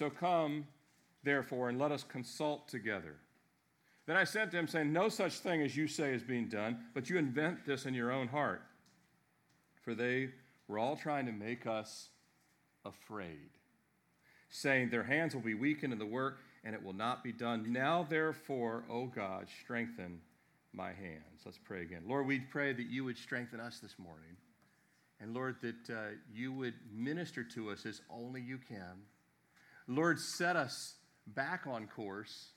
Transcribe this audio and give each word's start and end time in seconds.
So 0.00 0.08
come, 0.08 0.66
therefore, 1.24 1.68
and 1.68 1.78
let 1.78 1.92
us 1.92 2.04
consult 2.04 2.68
together. 2.68 3.16
Then 4.06 4.16
I 4.16 4.24
said 4.24 4.50
to 4.50 4.56
him, 4.56 4.66
saying, 4.66 4.90
No 4.90 5.10
such 5.10 5.34
thing 5.40 5.60
as 5.60 5.76
you 5.76 5.86
say 5.86 6.14
is 6.14 6.22
being 6.22 6.48
done, 6.48 6.78
but 6.94 7.10
you 7.10 7.18
invent 7.18 7.66
this 7.66 7.84
in 7.84 7.92
your 7.92 8.10
own 8.10 8.26
heart. 8.26 8.62
For 9.84 9.94
they 9.94 10.30
were 10.68 10.78
all 10.78 10.96
trying 10.96 11.26
to 11.26 11.32
make 11.32 11.66
us 11.66 12.08
afraid, 12.86 13.50
saying, 14.48 14.88
Their 14.88 15.02
hands 15.02 15.34
will 15.34 15.42
be 15.42 15.52
weakened 15.52 15.92
in 15.92 15.98
the 15.98 16.06
work, 16.06 16.38
and 16.64 16.74
it 16.74 16.82
will 16.82 16.94
not 16.94 17.22
be 17.22 17.32
done. 17.32 17.70
Now, 17.70 18.06
therefore, 18.08 18.84
O 18.88 19.04
God, 19.04 19.48
strengthen 19.62 20.22
my 20.72 20.94
hands. 20.94 21.42
Let's 21.44 21.58
pray 21.62 21.82
again. 21.82 22.04
Lord, 22.06 22.26
we 22.26 22.38
pray 22.38 22.72
that 22.72 22.86
you 22.86 23.04
would 23.04 23.18
strengthen 23.18 23.60
us 23.60 23.80
this 23.80 23.96
morning. 23.98 24.38
And 25.20 25.34
Lord, 25.34 25.56
that 25.60 25.94
uh, 25.94 26.14
you 26.32 26.54
would 26.54 26.72
minister 26.90 27.44
to 27.44 27.68
us 27.68 27.84
as 27.84 28.00
only 28.08 28.40
you 28.40 28.56
can. 28.66 29.02
Lord, 29.90 30.20
set 30.20 30.54
us 30.54 30.94
back 31.26 31.66
on 31.66 31.88
course 31.88 32.50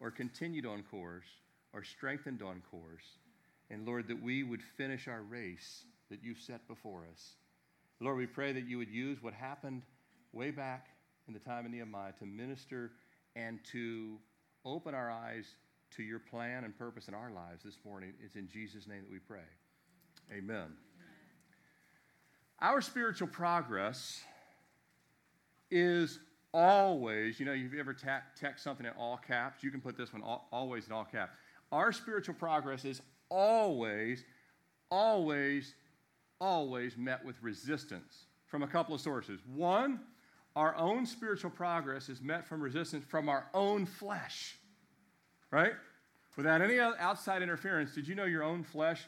or 0.00 0.10
continued 0.10 0.64
on 0.64 0.82
course 0.82 1.26
or 1.74 1.84
strengthened 1.84 2.42
on 2.42 2.62
course. 2.70 3.04
And 3.68 3.86
Lord, 3.86 4.08
that 4.08 4.22
we 4.22 4.42
would 4.44 4.62
finish 4.62 5.08
our 5.08 5.20
race 5.20 5.84
that 6.10 6.20
you've 6.22 6.40
set 6.40 6.66
before 6.66 7.04
us. 7.12 7.34
Lord, 8.00 8.16
we 8.16 8.26
pray 8.26 8.52
that 8.52 8.66
you 8.66 8.78
would 8.78 8.88
use 8.88 9.22
what 9.22 9.34
happened 9.34 9.82
way 10.32 10.50
back 10.50 10.86
in 11.26 11.34
the 11.34 11.38
time 11.38 11.66
of 11.66 11.70
Nehemiah 11.70 12.12
to 12.18 12.24
minister 12.24 12.92
and 13.36 13.58
to 13.72 14.16
open 14.64 14.94
our 14.94 15.10
eyes 15.10 15.44
to 15.96 16.02
your 16.02 16.18
plan 16.18 16.64
and 16.64 16.76
purpose 16.78 17.08
in 17.08 17.14
our 17.14 17.30
lives 17.30 17.62
this 17.62 17.76
morning. 17.84 18.14
It's 18.24 18.36
in 18.36 18.48
Jesus' 18.48 18.86
name 18.86 19.02
that 19.02 19.12
we 19.12 19.18
pray. 19.18 19.44
Amen. 20.32 20.68
Our 22.58 22.80
spiritual 22.80 23.28
progress 23.28 24.22
is 25.70 26.18
always, 26.58 27.38
you 27.38 27.46
know, 27.46 27.52
you've 27.52 27.74
ever 27.74 27.94
ta- 27.94 28.22
text 28.34 28.64
something 28.64 28.84
in 28.84 28.92
all 28.98 29.16
caps? 29.16 29.62
You 29.62 29.70
can 29.70 29.80
put 29.80 29.96
this 29.96 30.12
one 30.12 30.22
all, 30.22 30.48
always 30.50 30.88
in 30.88 30.92
all 30.92 31.04
caps. 31.04 31.36
Our 31.70 31.92
spiritual 31.92 32.34
progress 32.34 32.84
is 32.84 33.00
always, 33.28 34.24
always, 34.90 35.74
always 36.40 36.96
met 36.96 37.24
with 37.24 37.40
resistance 37.42 38.24
from 38.46 38.64
a 38.64 38.66
couple 38.66 38.92
of 38.92 39.00
sources. 39.00 39.38
One, 39.54 40.00
our 40.56 40.74
own 40.74 41.06
spiritual 41.06 41.52
progress 41.52 42.08
is 42.08 42.20
met 42.20 42.44
from 42.44 42.60
resistance 42.60 43.04
from 43.04 43.28
our 43.28 43.46
own 43.54 43.86
flesh, 43.86 44.56
right? 45.52 45.74
Without 46.36 46.60
any 46.60 46.80
outside 46.80 47.40
interference, 47.40 47.94
did 47.94 48.08
you 48.08 48.16
know 48.16 48.24
your 48.24 48.42
own 48.42 48.64
flesh 48.64 49.06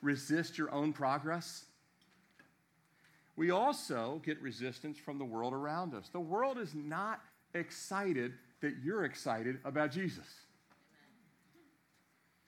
resists 0.00 0.56
your 0.56 0.72
own 0.72 0.94
progress? 0.94 1.65
We 3.36 3.50
also 3.50 4.22
get 4.24 4.40
resistance 4.40 4.98
from 4.98 5.18
the 5.18 5.24
world 5.24 5.52
around 5.52 5.94
us. 5.94 6.08
The 6.08 6.20
world 6.20 6.58
is 6.58 6.74
not 6.74 7.20
excited 7.54 8.32
that 8.60 8.74
you're 8.82 9.04
excited 9.04 9.58
about 9.64 9.90
Jesus. 9.90 10.26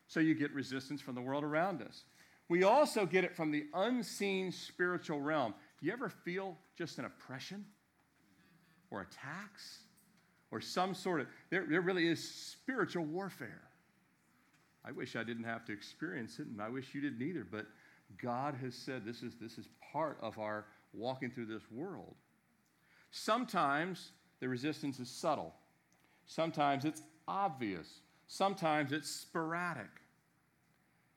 So 0.06 0.20
you 0.20 0.34
get 0.34 0.52
resistance 0.54 1.02
from 1.02 1.14
the 1.14 1.20
world 1.20 1.44
around 1.44 1.82
us. 1.82 2.04
We 2.48 2.64
also 2.64 3.04
get 3.04 3.24
it 3.24 3.36
from 3.36 3.50
the 3.50 3.66
unseen 3.74 4.50
spiritual 4.50 5.20
realm. 5.20 5.54
Do 5.78 5.86
you 5.86 5.92
ever 5.92 6.08
feel 6.08 6.56
just 6.76 6.98
an 6.98 7.04
oppression 7.04 7.66
or 8.90 9.02
attacks 9.02 9.80
or 10.50 10.60
some 10.60 10.94
sort 10.94 11.20
of, 11.20 11.26
there, 11.50 11.66
there 11.68 11.82
really 11.82 12.08
is 12.08 12.26
spiritual 12.26 13.04
warfare. 13.04 13.62
I 14.84 14.92
wish 14.92 15.16
I 15.16 15.24
didn't 15.24 15.44
have 15.44 15.66
to 15.66 15.72
experience 15.72 16.38
it, 16.38 16.46
and 16.46 16.62
I 16.62 16.70
wish 16.70 16.94
you 16.94 17.02
didn't 17.02 17.20
either, 17.20 17.46
but 17.48 17.66
God 18.22 18.54
has 18.62 18.74
said 18.74 19.04
this 19.04 19.22
is, 19.22 19.34
this 19.38 19.58
is 19.58 19.68
part 19.92 20.16
of 20.22 20.38
our 20.38 20.64
walking 20.92 21.30
through 21.30 21.46
this 21.46 21.62
world. 21.70 22.14
Sometimes 23.10 24.12
the 24.40 24.48
resistance 24.48 24.98
is 25.00 25.10
subtle, 25.10 25.54
sometimes 26.26 26.84
it's 26.84 27.02
obvious, 27.26 28.00
sometimes 28.26 28.92
it's 28.92 29.08
sporadic, 29.08 29.90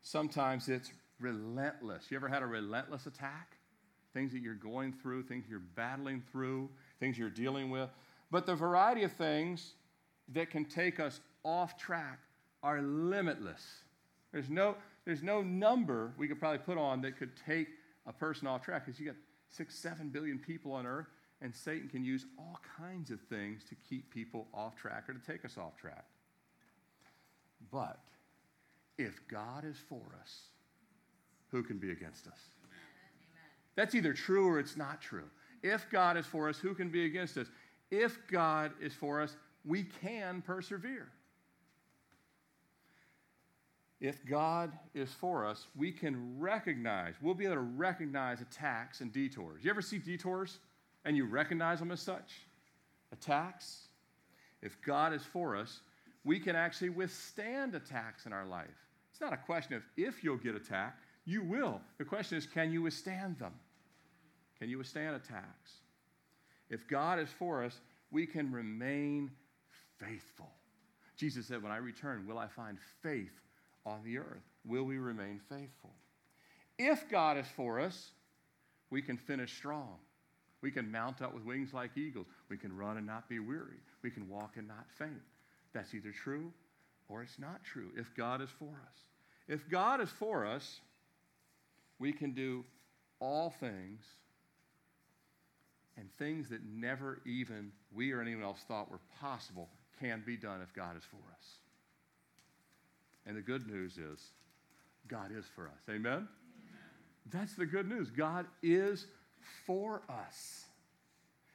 sometimes 0.02 0.70
it's 0.70 0.92
relentless. 1.20 2.06
You 2.10 2.18
ever 2.18 2.28
had 2.28 2.42
a 2.44 2.48
relentless 2.48 3.06
attack? 3.06 3.58
Things 4.14 4.34
that 4.34 4.40
you're 4.40 4.56
going 4.56 4.92
through, 4.92 5.24
things 5.24 5.46
you're 5.50 5.60
battling 5.60 6.22
through, 6.32 6.70
things 7.00 7.18
you're 7.18 7.30
dealing 7.30 7.70
with. 7.70 7.90
But 8.30 8.46
the 8.46 8.56
variety 8.56 9.04
of 9.04 9.12
things 9.14 9.74
that 10.34 10.50
can 10.50 10.66
take 10.66 11.00
us 11.00 11.22
off 11.44 11.78
track 11.78 12.20
are 12.64 12.82
limitless. 12.82 13.62
There's 14.32 14.50
no, 14.50 14.76
there's 15.06 15.24
no 15.24 15.42
number 15.42 16.14
we 16.18 16.28
could 16.28 16.40
probably 16.40 16.60
put 16.60 16.78
on 16.78 17.02
that 17.02 17.18
could 17.18 17.32
take 17.46 17.68
a 18.06 18.14
person 18.14 18.48
off 18.48 18.64
track 18.64 18.86
because 18.86 19.00
you 19.00 19.06
got 19.06 19.16
six, 19.52 19.76
seven 19.76 20.10
billion 20.10 20.40
people 20.40 20.74
on 20.74 20.86
earth, 20.86 21.08
and 21.42 21.56
Satan 21.56 21.90
can 21.90 22.04
use 22.04 22.26
all 22.38 22.60
kinds 22.78 23.12
of 23.12 23.20
things 23.22 23.64
to 23.66 23.76
keep 23.90 24.12
people 24.14 24.48
off 24.54 24.76
track 24.76 25.10
or 25.10 25.14
to 25.14 25.20
take 25.20 25.44
us 25.46 25.58
off 25.58 25.76
track. 25.76 26.06
But 27.72 28.00
if 28.98 29.20
God 29.28 29.66
is 29.66 29.78
for 29.90 30.02
us, 30.22 30.42
who 31.50 31.64
can 31.64 31.78
be 31.78 31.92
against 31.92 32.28
us? 32.28 32.40
That's 33.76 33.96
either 33.96 34.14
true 34.14 34.48
or 34.48 34.60
it's 34.60 34.78
not 34.78 35.02
true. 35.02 35.30
If 35.64 35.90
God 35.90 36.18
is 36.18 36.26
for 36.26 36.50
us, 36.50 36.58
who 36.58 36.74
can 36.74 36.90
be 36.90 37.06
against 37.06 37.38
us? 37.38 37.48
If 37.90 38.18
God 38.28 38.72
is 38.82 38.94
for 38.94 39.22
us, 39.22 39.36
we 39.66 39.84
can 39.84 40.42
persevere. 40.42 41.10
If 44.02 44.26
God 44.26 44.72
is 44.96 45.14
for 45.14 45.46
us, 45.46 45.68
we 45.76 45.92
can 45.92 46.40
recognize, 46.40 47.14
we'll 47.22 47.36
be 47.36 47.46
able 47.46 47.56
to 47.56 47.62
recognize 47.62 48.42
attacks 48.42 49.02
and 49.02 49.14
detours. 49.14 49.64
You 49.64 49.70
ever 49.70 49.82
see 49.82 50.00
detours 50.00 50.58
and 51.06 51.16
you 51.16 51.26
recognize 51.26 51.78
them 51.78 51.92
as 51.92 52.02
such? 52.02 52.32
Attacks. 53.14 53.90
If 54.64 54.82
God 54.82 55.14
is 55.14 55.24
for 55.24 55.56
us, 55.56 55.82
we 56.24 56.40
can 56.40 56.56
actually 56.56 56.90
withstand 56.90 57.76
attacks 57.76 58.26
in 58.26 58.34
our 58.34 58.46
life. 58.46 58.68
It's 59.12 59.22
not 59.22 59.34
a 59.34 59.38
question 59.38 59.76
of 59.76 59.84
if 59.96 60.24
you'll 60.24 60.38
get 60.38 60.56
attacked, 60.56 61.00
you 61.26 61.44
will. 61.44 61.80
The 62.00 62.06
question 62.06 62.40
is, 62.40 62.48
can 62.48 62.72
you 62.72 62.82
withstand 62.82 63.38
them? 63.38 63.54
Can 64.58 64.68
you 64.68 64.80
withstand 64.80 65.16
attacks? 65.16 65.74
If 66.72 66.88
God 66.88 67.20
is 67.20 67.30
for 67.30 67.64
us, 67.64 67.80
we 68.10 68.26
can 68.26 68.52
remain 68.52 69.30
faithful. 70.00 70.50
Jesus 71.18 71.46
said, 71.46 71.62
When 71.62 71.72
I 71.72 71.78
return, 71.78 72.26
will 72.28 72.40
I 72.40 72.48
find 72.48 72.80
faith 73.04 73.42
on 73.86 74.04
the 74.04 74.18
earth? 74.18 74.44
Will 74.66 74.84
we 74.84 74.98
remain 74.98 75.40
faithful? 75.50 75.92
If 76.78 77.10
God 77.10 77.38
is 77.38 77.48
for 77.56 77.80
us, 77.80 78.12
we 78.90 79.02
can 79.02 79.18
finish 79.18 79.56
strong. 79.56 79.98
We 80.62 80.72
can 80.72 80.92
mount 80.92 81.22
up 81.22 81.34
with 81.34 81.44
wings 81.44 81.74
like 81.74 81.98
eagles. 81.98 82.28
We 82.50 82.58
can 82.58 82.76
run 82.76 82.98
and 82.98 83.08
not 83.08 83.28
be 83.28 83.40
weary. 83.40 83.80
We 84.04 84.12
can 84.12 84.30
walk 84.30 84.58
and 84.58 84.68
not 84.68 84.86
faint. 84.98 85.22
That's 85.74 85.94
either 85.94 86.12
true 86.12 86.52
or 87.10 87.24
it's 87.24 87.40
not 87.40 87.64
true 87.64 87.90
if 87.98 88.16
God 88.16 88.42
is 88.42 88.50
for 88.58 88.66
us. 88.66 88.98
If 89.48 89.68
God 89.70 90.02
is 90.02 90.10
for 90.10 90.46
us, 90.46 90.80
we 92.00 92.12
can 92.12 92.32
do 92.32 92.64
all 93.20 93.54
things 93.60 94.02
and 95.98 96.10
things 96.18 96.50
that 96.50 96.64
never 96.64 97.22
even 97.26 97.72
we 97.94 98.12
or 98.12 98.22
anyone 98.22 98.44
else 98.44 98.60
thought 98.68 98.90
were 98.90 99.00
possible 99.20 99.70
can 100.00 100.24
be 100.26 100.38
done 100.38 100.62
if 100.62 100.74
God 100.74 100.98
is 100.98 101.04
for 101.04 101.18
us. 101.18 101.46
And 103.26 103.38
the 103.38 103.42
good 103.42 103.68
news 103.68 103.98
is, 103.98 104.32
God 105.08 105.32
is 105.38 105.46
for 105.56 105.68
us. 105.68 105.82
Amen? 105.90 106.00
Amen? 106.14 106.28
That's 107.32 107.54
the 107.54 107.66
good 107.66 107.88
news. 107.88 108.10
God 108.10 108.46
is 108.64 109.06
for 109.66 110.02
us. 110.10 110.66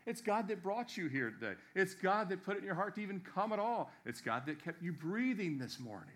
It's 0.06 0.20
God 0.20 0.46
that 0.48 0.62
brought 0.62 0.96
you 0.96 1.08
here 1.08 1.30
today. 1.30 1.54
It's 1.74 1.94
God 1.94 2.28
that 2.28 2.44
put 2.44 2.56
it 2.56 2.60
in 2.60 2.64
your 2.64 2.76
heart 2.76 2.94
to 2.94 3.02
even 3.02 3.20
come 3.20 3.52
at 3.52 3.58
all. 3.58 3.90
It's 4.04 4.20
God 4.20 4.46
that 4.46 4.62
kept 4.62 4.80
you 4.82 4.92
breathing 4.92 5.58
this 5.58 5.80
morning. 5.80 6.14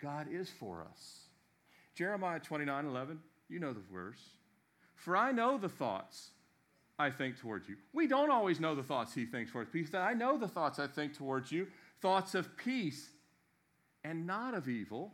God 0.00 0.28
is 0.30 0.48
for 0.48 0.86
us. 0.90 1.26
Jeremiah 1.94 2.40
29 2.40 2.86
11, 2.86 3.18
you 3.50 3.60
know 3.60 3.74
the 3.74 3.82
verse. 3.92 4.20
For 4.94 5.16
I 5.16 5.32
know 5.32 5.58
the 5.58 5.68
thoughts 5.68 6.30
I 6.98 7.10
think 7.10 7.38
towards 7.38 7.68
you. 7.68 7.76
We 7.92 8.06
don't 8.06 8.30
always 8.30 8.60
know 8.60 8.74
the 8.74 8.82
thoughts 8.82 9.14
he 9.14 9.26
thinks 9.26 9.52
towards 9.52 9.70
peace. 9.70 9.94
I 9.94 10.14
know 10.14 10.38
the 10.38 10.48
thoughts 10.48 10.78
I 10.78 10.86
think 10.86 11.16
towards 11.16 11.52
you, 11.52 11.66
thoughts 12.00 12.34
of 12.34 12.56
peace 12.56 13.10
and 14.04 14.26
not 14.26 14.54
of 14.54 14.68
evil, 14.68 15.12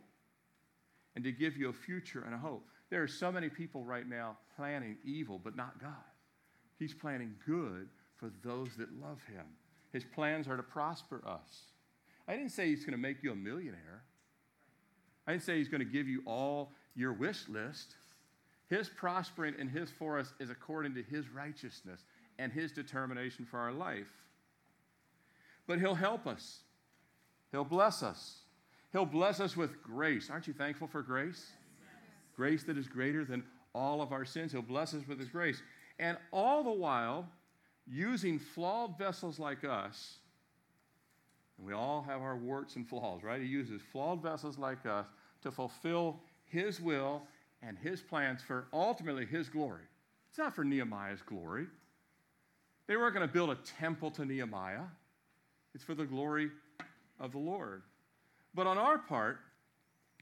and 1.15 1.23
to 1.23 1.31
give 1.31 1.57
you 1.57 1.69
a 1.69 1.73
future 1.73 2.23
and 2.25 2.33
a 2.33 2.37
hope. 2.37 2.67
There 2.89 3.03
are 3.03 3.07
so 3.07 3.31
many 3.31 3.49
people 3.49 3.83
right 3.83 4.07
now 4.07 4.37
planning 4.55 4.97
evil, 5.03 5.39
but 5.43 5.55
not 5.55 5.79
God. 5.81 5.91
He's 6.79 6.93
planning 6.93 7.35
good 7.45 7.89
for 8.15 8.31
those 8.43 8.69
that 8.77 8.93
love 9.01 9.19
him. 9.31 9.45
His 9.91 10.03
plans 10.03 10.47
are 10.47 10.57
to 10.57 10.63
prosper 10.63 11.21
us. 11.25 11.71
I 12.27 12.35
didn't 12.35 12.51
say 12.51 12.67
he's 12.67 12.83
going 12.83 12.91
to 12.91 12.97
make 12.97 13.23
you 13.23 13.31
a 13.31 13.35
millionaire. 13.35 14.03
I 15.25 15.31
didn't 15.31 15.43
say 15.43 15.57
he's 15.57 15.69
going 15.69 15.79
to 15.79 15.91
give 15.91 16.07
you 16.07 16.21
all 16.25 16.71
your 16.95 17.13
wish 17.13 17.47
list. 17.47 17.95
His 18.69 18.89
prospering 18.89 19.55
and 19.59 19.69
his 19.69 19.89
for 19.89 20.19
us 20.19 20.33
is 20.39 20.49
according 20.49 20.93
to 20.95 21.03
his 21.03 21.29
righteousness 21.29 22.01
and 22.37 22.51
his 22.51 22.71
determination 22.71 23.45
for 23.45 23.59
our 23.59 23.71
life. 23.71 24.11
But 25.67 25.79
he'll 25.79 25.95
help 25.95 26.27
us, 26.27 26.59
he'll 27.51 27.65
bless 27.65 28.03
us, 28.03 28.39
He'll 28.97 29.05
bless 29.05 29.39
us 29.39 29.55
with 29.55 29.83
grace. 29.83 30.31
Aren't 30.31 30.47
you 30.47 30.53
thankful 30.53 30.87
for 30.87 31.03
grace? 31.03 31.51
Grace 32.35 32.63
that 32.63 32.79
is 32.79 32.87
greater 32.87 33.23
than 33.23 33.43
all 33.75 34.01
of 34.01 34.11
our 34.11 34.25
sins. 34.25 34.51
He'll 34.51 34.63
bless 34.63 34.95
us 34.95 35.03
with 35.07 35.19
His 35.19 35.29
grace. 35.29 35.61
And 35.99 36.17
all 36.31 36.63
the 36.63 36.71
while, 36.71 37.29
using 37.85 38.39
flawed 38.39 38.97
vessels 38.97 39.37
like 39.37 39.63
us, 39.63 40.15
and 41.59 41.67
we 41.67 41.73
all 41.73 42.01
have 42.01 42.23
our 42.23 42.37
warts 42.37 42.75
and 42.75 42.89
flaws, 42.89 43.21
right? 43.21 43.39
He 43.39 43.45
uses 43.45 43.83
flawed 43.91 44.23
vessels 44.23 44.57
like 44.57 44.83
us 44.87 45.05
to 45.43 45.51
fulfill 45.51 46.19
his 46.45 46.81
will 46.81 47.21
and 47.61 47.77
his 47.77 48.01
plans 48.01 48.41
for 48.41 48.65
ultimately 48.73 49.27
his 49.27 49.47
glory. 49.47 49.83
It's 50.27 50.39
not 50.39 50.55
for 50.55 50.63
Nehemiah's 50.63 51.21
glory. 51.21 51.67
They 52.87 52.97
weren't 52.97 53.13
going 53.13 53.27
to 53.27 53.31
build 53.31 53.51
a 53.51 53.59
temple 53.79 54.09
to 54.09 54.25
Nehemiah, 54.25 54.85
it's 55.75 55.83
for 55.83 55.93
the 55.93 56.05
glory 56.05 56.49
of 57.19 57.33
the 57.33 57.37
Lord. 57.37 57.83
But 58.53 58.67
on 58.67 58.77
our 58.77 58.97
part, 58.97 59.39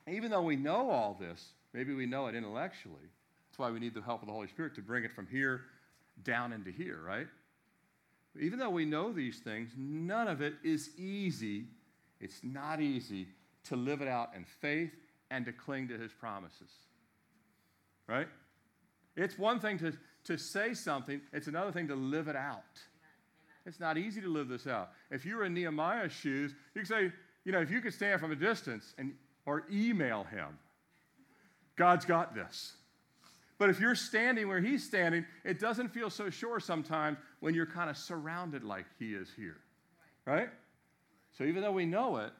even 0.07 0.29
though 0.29 0.41
we 0.41 0.55
know 0.55 0.89
all 0.89 1.17
this, 1.19 1.53
maybe 1.73 1.93
we 1.93 2.05
know 2.05 2.27
it 2.27 2.35
intellectually, 2.35 3.09
that's 3.47 3.59
why 3.59 3.71
we 3.71 3.79
need 3.79 3.93
the 3.93 4.01
help 4.01 4.21
of 4.21 4.27
the 4.27 4.33
Holy 4.33 4.47
Spirit 4.47 4.75
to 4.75 4.81
bring 4.81 5.03
it 5.03 5.13
from 5.13 5.27
here 5.27 5.61
down 6.23 6.53
into 6.53 6.71
here, 6.71 6.99
right? 7.05 7.27
Even 8.39 8.59
though 8.59 8.69
we 8.69 8.85
know 8.85 9.11
these 9.11 9.39
things, 9.39 9.71
none 9.77 10.27
of 10.27 10.41
it 10.41 10.55
is 10.63 10.89
easy. 10.97 11.65
It's 12.19 12.41
not 12.43 12.81
easy 12.81 13.27
to 13.65 13.75
live 13.75 14.01
it 14.01 14.07
out 14.07 14.31
in 14.35 14.43
faith 14.43 14.91
and 15.31 15.45
to 15.45 15.53
cling 15.53 15.87
to 15.87 15.97
his 15.97 16.11
promises. 16.11 16.69
Right? 18.07 18.27
It's 19.15 19.37
one 19.37 19.59
thing 19.59 19.79
to, 19.79 19.93
to 20.25 20.37
say 20.37 20.73
something, 20.73 21.21
it's 21.31 21.47
another 21.47 21.71
thing 21.71 21.87
to 21.87 21.95
live 21.95 22.27
it 22.27 22.35
out. 22.35 22.63
It's 23.65 23.79
not 23.79 23.97
easy 23.97 24.21
to 24.21 24.27
live 24.27 24.47
this 24.47 24.67
out. 24.67 24.91
If 25.09 25.25
you 25.25 25.37
were 25.37 25.45
in 25.45 25.53
Nehemiah's 25.53 26.11
shoes, 26.11 26.53
you 26.73 26.81
could 26.81 26.87
say, 26.87 27.11
you 27.45 27.51
know, 27.51 27.61
if 27.61 27.71
you 27.71 27.79
could 27.79 27.93
stand 27.93 28.19
from 28.19 28.31
a 28.31 28.35
distance 28.35 28.93
and 28.97 29.13
or 29.45 29.63
email 29.71 30.23
him, 30.23 30.57
God's 31.75 32.03
got 32.03 32.33
this. 32.33 32.73
But 33.57 33.69
if 33.69 33.79
you're 33.79 33.95
standing 33.95 34.47
where 34.47 34.59
he's 34.59 34.83
standing, 34.83 35.25
it 35.45 35.59
doesn't 35.59 35.89
feel 35.89 36.09
so 36.09 36.29
sure 36.29 36.59
sometimes 36.59 37.17
when 37.39 37.53
you're 37.53 37.65
kind 37.65 37.89
of 37.89 37.95
surrounded 37.95 38.63
like 38.63 38.85
he 38.99 39.13
is 39.13 39.29
here. 39.35 39.57
Right? 40.25 40.49
So 41.37 41.43
even 41.43 41.61
though 41.61 41.71
we 41.71 41.85
know 41.85 42.17
it, 42.17 42.31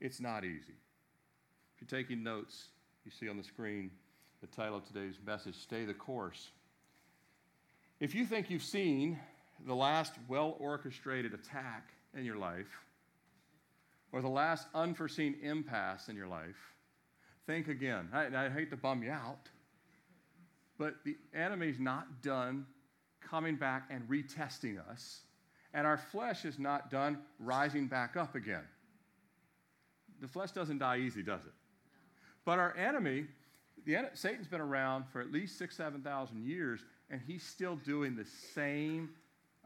it's 0.00 0.20
not 0.20 0.44
easy. 0.44 0.74
If 1.74 1.82
you're 1.82 2.00
taking 2.00 2.22
notes, 2.22 2.68
you 3.04 3.10
see 3.10 3.28
on 3.28 3.36
the 3.36 3.42
screen 3.42 3.90
the 4.40 4.46
title 4.46 4.76
of 4.78 4.86
today's 4.86 5.16
message 5.26 5.56
Stay 5.56 5.84
the 5.84 5.94
Course. 5.94 6.50
If 7.98 8.14
you 8.14 8.24
think 8.24 8.48
you've 8.48 8.62
seen 8.62 9.18
the 9.66 9.74
last 9.74 10.14
well 10.28 10.56
orchestrated 10.58 11.34
attack 11.34 11.90
in 12.14 12.24
your 12.24 12.36
life, 12.36 12.85
or 14.12 14.22
the 14.22 14.28
last 14.28 14.66
unforeseen 14.74 15.36
impasse 15.42 16.08
in 16.08 16.16
your 16.16 16.28
life, 16.28 16.74
think 17.46 17.68
again. 17.68 18.08
I, 18.12 18.26
I 18.26 18.48
hate 18.48 18.70
to 18.70 18.76
bum 18.76 19.02
you 19.02 19.10
out, 19.10 19.48
but 20.78 20.96
the 21.04 21.16
enemy's 21.34 21.78
not 21.78 22.22
done 22.22 22.66
coming 23.20 23.56
back 23.56 23.84
and 23.90 24.08
retesting 24.08 24.78
us, 24.90 25.20
and 25.74 25.86
our 25.86 25.98
flesh 25.98 26.44
is 26.44 26.58
not 26.58 26.90
done 26.90 27.18
rising 27.38 27.86
back 27.86 28.16
up 28.16 28.34
again. 28.34 28.64
The 30.20 30.28
flesh 30.28 30.52
doesn't 30.52 30.78
die 30.78 30.98
easy, 30.98 31.22
does 31.22 31.44
it? 31.44 31.52
But 32.44 32.58
our 32.58 32.76
enemy, 32.76 33.26
the, 33.84 34.08
Satan's 34.14 34.46
been 34.46 34.60
around 34.60 35.04
for 35.12 35.20
at 35.20 35.32
least 35.32 35.58
six, 35.58 35.76
seven 35.76 36.00
thousand 36.00 36.46
years, 36.46 36.84
and 37.10 37.20
he's 37.26 37.42
still 37.42 37.76
doing 37.76 38.16
the 38.16 38.24
same 38.54 39.10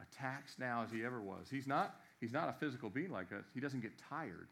attacks 0.00 0.56
now 0.58 0.82
as 0.82 0.90
he 0.90 1.04
ever 1.04 1.20
was. 1.20 1.48
He's 1.50 1.66
not, 1.66 2.00
he's 2.20 2.32
not 2.32 2.49
a 2.49 2.52
physical 2.52 2.90
being 2.90 3.11
like 3.11 3.32
us. 3.32 3.44
He 3.55 3.61
doesn't 3.61 3.81
get 3.81 3.93
tired. 4.08 4.49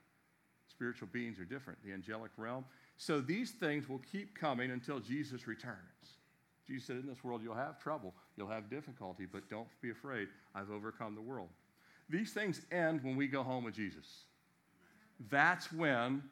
Spiritual 0.68 1.08
beings 1.12 1.38
are 1.38 1.44
different, 1.44 1.78
the 1.84 1.92
angelic 1.92 2.30
realm. 2.36 2.64
So 2.96 3.20
these 3.20 3.52
things 3.52 3.88
will 3.88 4.02
keep 4.12 4.38
coming 4.38 4.70
until 4.70 5.00
Jesus 5.00 5.46
returns. 5.46 5.76
Jesus 6.66 6.86
said, 6.86 6.96
In 6.96 7.06
this 7.06 7.24
world 7.24 7.40
you'll 7.42 7.54
have 7.54 7.80
trouble, 7.80 8.14
you'll 8.36 8.48
have 8.48 8.68
difficulty, 8.68 9.26
but 9.30 9.48
don't 9.48 9.68
be 9.80 9.90
afraid. 9.90 10.28
I've 10.54 10.70
overcome 10.70 11.14
the 11.14 11.22
world. 11.22 11.48
These 12.10 12.32
things 12.32 12.60
end 12.70 13.02
when 13.02 13.16
we 13.16 13.26
go 13.26 13.42
home 13.42 13.64
with 13.64 13.74
Jesus. 13.74 14.24
That's 15.30 15.72
when 15.72 16.22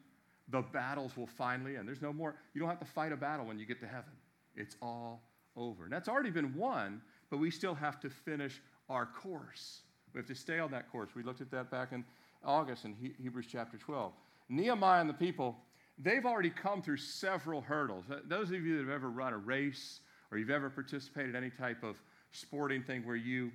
the 0.49 0.63
battles 0.63 1.17
will 1.17 1.27
finally 1.27 1.77
end. 1.77 1.89
There's 1.89 2.03
no 2.03 2.13
more, 2.13 2.37
you 2.55 2.61
don't 2.61 2.71
have 2.71 2.79
to 2.81 2.87
fight 2.87 3.13
a 3.13 3.17
battle 3.17 3.47
when 3.47 3.59
you 3.59 3.67
get 3.67 3.81
to 3.81 3.87
heaven. 3.87 4.13
It's 4.55 4.77
all 4.81 5.23
over. 5.57 5.85
And 5.85 5.93
that's 5.93 6.09
already 6.09 6.31
been 6.31 6.55
won, 6.55 7.01
but 7.31 7.39
we 7.39 7.51
still 7.51 7.75
have 7.75 8.01
to 8.01 8.11
finish 8.11 8.61
our 8.89 9.07
course. 9.07 9.81
We 10.17 10.21
have 10.21 10.29
to 10.29 10.35
stay 10.35 10.59
on 10.59 10.71
that 10.71 10.91
course. 10.91 11.11
We 11.15 11.23
looked 11.23 11.43
at 11.43 11.51
that 11.51 11.71
back 11.71 11.93
in 11.93 12.03
August 12.43 12.87
in 12.87 12.95
he- 12.95 13.13
Hebrews 13.23 13.49
chapter 13.53 13.77
12. 13.77 14.15
Nehemiah 14.49 15.03
and 15.03 15.11
the 15.11 15.15
people, 15.15 15.59
they've 15.99 16.25
already 16.25 16.49
come 16.49 16.81
through 16.81 16.97
several 16.97 17.61
hurdles. 17.61 18.07
Those 18.25 18.51
of 18.51 18.65
you 18.65 18.79
that 18.79 18.85
have 18.85 18.95
ever 18.95 19.11
run 19.11 19.35
a 19.35 19.37
race 19.37 20.01
or 20.31 20.39
you've 20.39 20.49
ever 20.49 20.71
participated 20.71 21.35
in 21.35 21.37
any 21.37 21.51
type 21.51 21.83
of 21.83 21.97
sporting 22.33 22.83
thing 22.83 23.05
where 23.05 23.17
you 23.17 23.53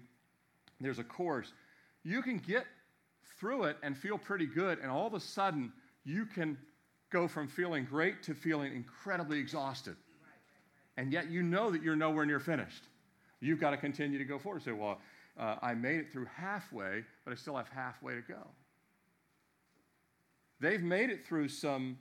there's 0.80 1.00
a 1.00 1.04
course, 1.04 1.52
you 2.04 2.22
can 2.22 2.38
get 2.38 2.68
through 3.40 3.63
it 3.63 3.78
and 3.81 3.98
feel 3.98 4.19
pretty 4.19 4.46
good, 4.46 4.78
and 4.80 4.92
all 4.92 5.08
of 5.08 5.16
a 5.16 5.19
sudden 5.19 5.74
you 6.04 6.28
can 6.28 6.60
go 7.10 7.28
from 7.28 7.48
feeling 7.48 7.86
great 7.86 8.22
to 8.24 8.36
feeling 8.36 8.75
incredibly 8.75 9.40
exhausted. 9.40 9.96
And 10.98 11.12
yet 11.12 11.31
you 11.31 11.42
know 11.42 11.72
that 11.72 11.81
you're 11.81 11.96
nowhere 11.96 12.25
near 12.25 12.40
finished. 12.40 12.84
You've 13.40 13.60
got 13.60 13.72
to 13.72 13.78
continue 13.78 14.19
to 14.19 14.25
go 14.25 14.38
forward. 14.38 14.62
Say, 14.62 14.72
well, 14.72 15.00
uh, 15.39 15.56
I 15.62 15.74
made 15.74 16.00
it 16.00 16.12
through 16.12 16.25
halfway, 16.25 17.04
but 17.25 17.31
I 17.31 17.36
still 17.36 17.56
have 17.56 17.69
halfway 17.69 18.16
to 18.16 18.22
go. 18.22 18.48
They've 20.60 20.83
made 20.83 21.10
it 21.10 21.25
through 21.25 21.50
some 21.50 21.98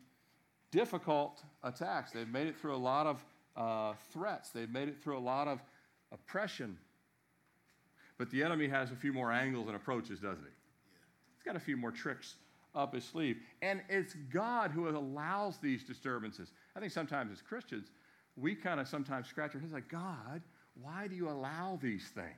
difficult 0.71 1.43
attacks. 1.63 2.11
They've 2.13 2.29
made 2.29 2.47
it 2.47 2.59
through 2.59 2.75
a 2.75 2.79
lot 2.79 3.07
of 3.07 3.25
uh, 3.57 3.95
threats. 4.13 4.51
They've 4.51 4.71
made 4.71 4.89
it 4.89 5.03
through 5.03 5.19
a 5.19 5.21
lot 5.21 5.49
of 5.49 5.63
oppression. 6.13 6.77
But 8.19 8.31
the 8.31 8.43
enemy 8.43 8.69
has 8.69 8.91
a 8.91 8.97
few 8.97 9.13
more 9.13 9.33
angles 9.33 9.67
and 9.69 9.77
approaches, 9.77 10.21
doesn't 10.21 10.45
he? 10.45 10.51
He's 11.37 11.45
got 11.45 11.57
a 11.57 11.61
few 11.61 11.77
more 11.77 11.91
tricks 11.91 12.37
up 12.75 12.95
his 12.95 13.05
sleeve. 13.05 13.39
And 13.63 13.81
it's 13.89 14.15
God 14.33 14.71
who 14.71 14.89
allows 14.89 15.59
these 15.59 15.83
disturbances. 15.83 16.53
I 16.77 16.81
think 16.81 16.93
sometimes 16.93 17.33
as 17.33 17.41
Christians, 17.41 17.89
we 18.37 18.55
kind 18.55 18.79
of 18.79 18.89
sometimes 18.89 19.27
scratch 19.27 19.55
our 19.55 19.61
heads 19.61 19.73
like, 19.73 19.89
God, 19.89 20.43
why 20.81 21.09
do 21.09 21.17
you 21.17 21.29
allow 21.29 21.79
these 21.83 22.09
things? 22.15 22.29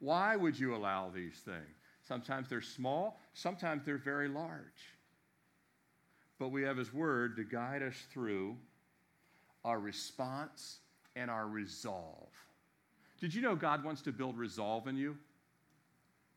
Why 0.00 0.34
would 0.34 0.58
you 0.58 0.74
allow 0.74 1.10
these 1.10 1.38
things? 1.44 1.76
Sometimes 2.02 2.48
they're 2.48 2.60
small, 2.62 3.20
sometimes 3.34 3.84
they're 3.84 3.98
very 3.98 4.28
large. 4.28 4.96
But 6.38 6.48
we 6.48 6.62
have 6.62 6.78
His 6.78 6.92
Word 6.92 7.36
to 7.36 7.44
guide 7.44 7.82
us 7.82 7.94
through 8.12 8.56
our 9.64 9.78
response 9.78 10.78
and 11.14 11.30
our 11.30 11.46
resolve. 11.46 12.30
Did 13.20 13.34
you 13.34 13.42
know 13.42 13.54
God 13.54 13.84
wants 13.84 14.00
to 14.02 14.12
build 14.12 14.38
resolve 14.38 14.88
in 14.88 14.96
you? 14.96 15.16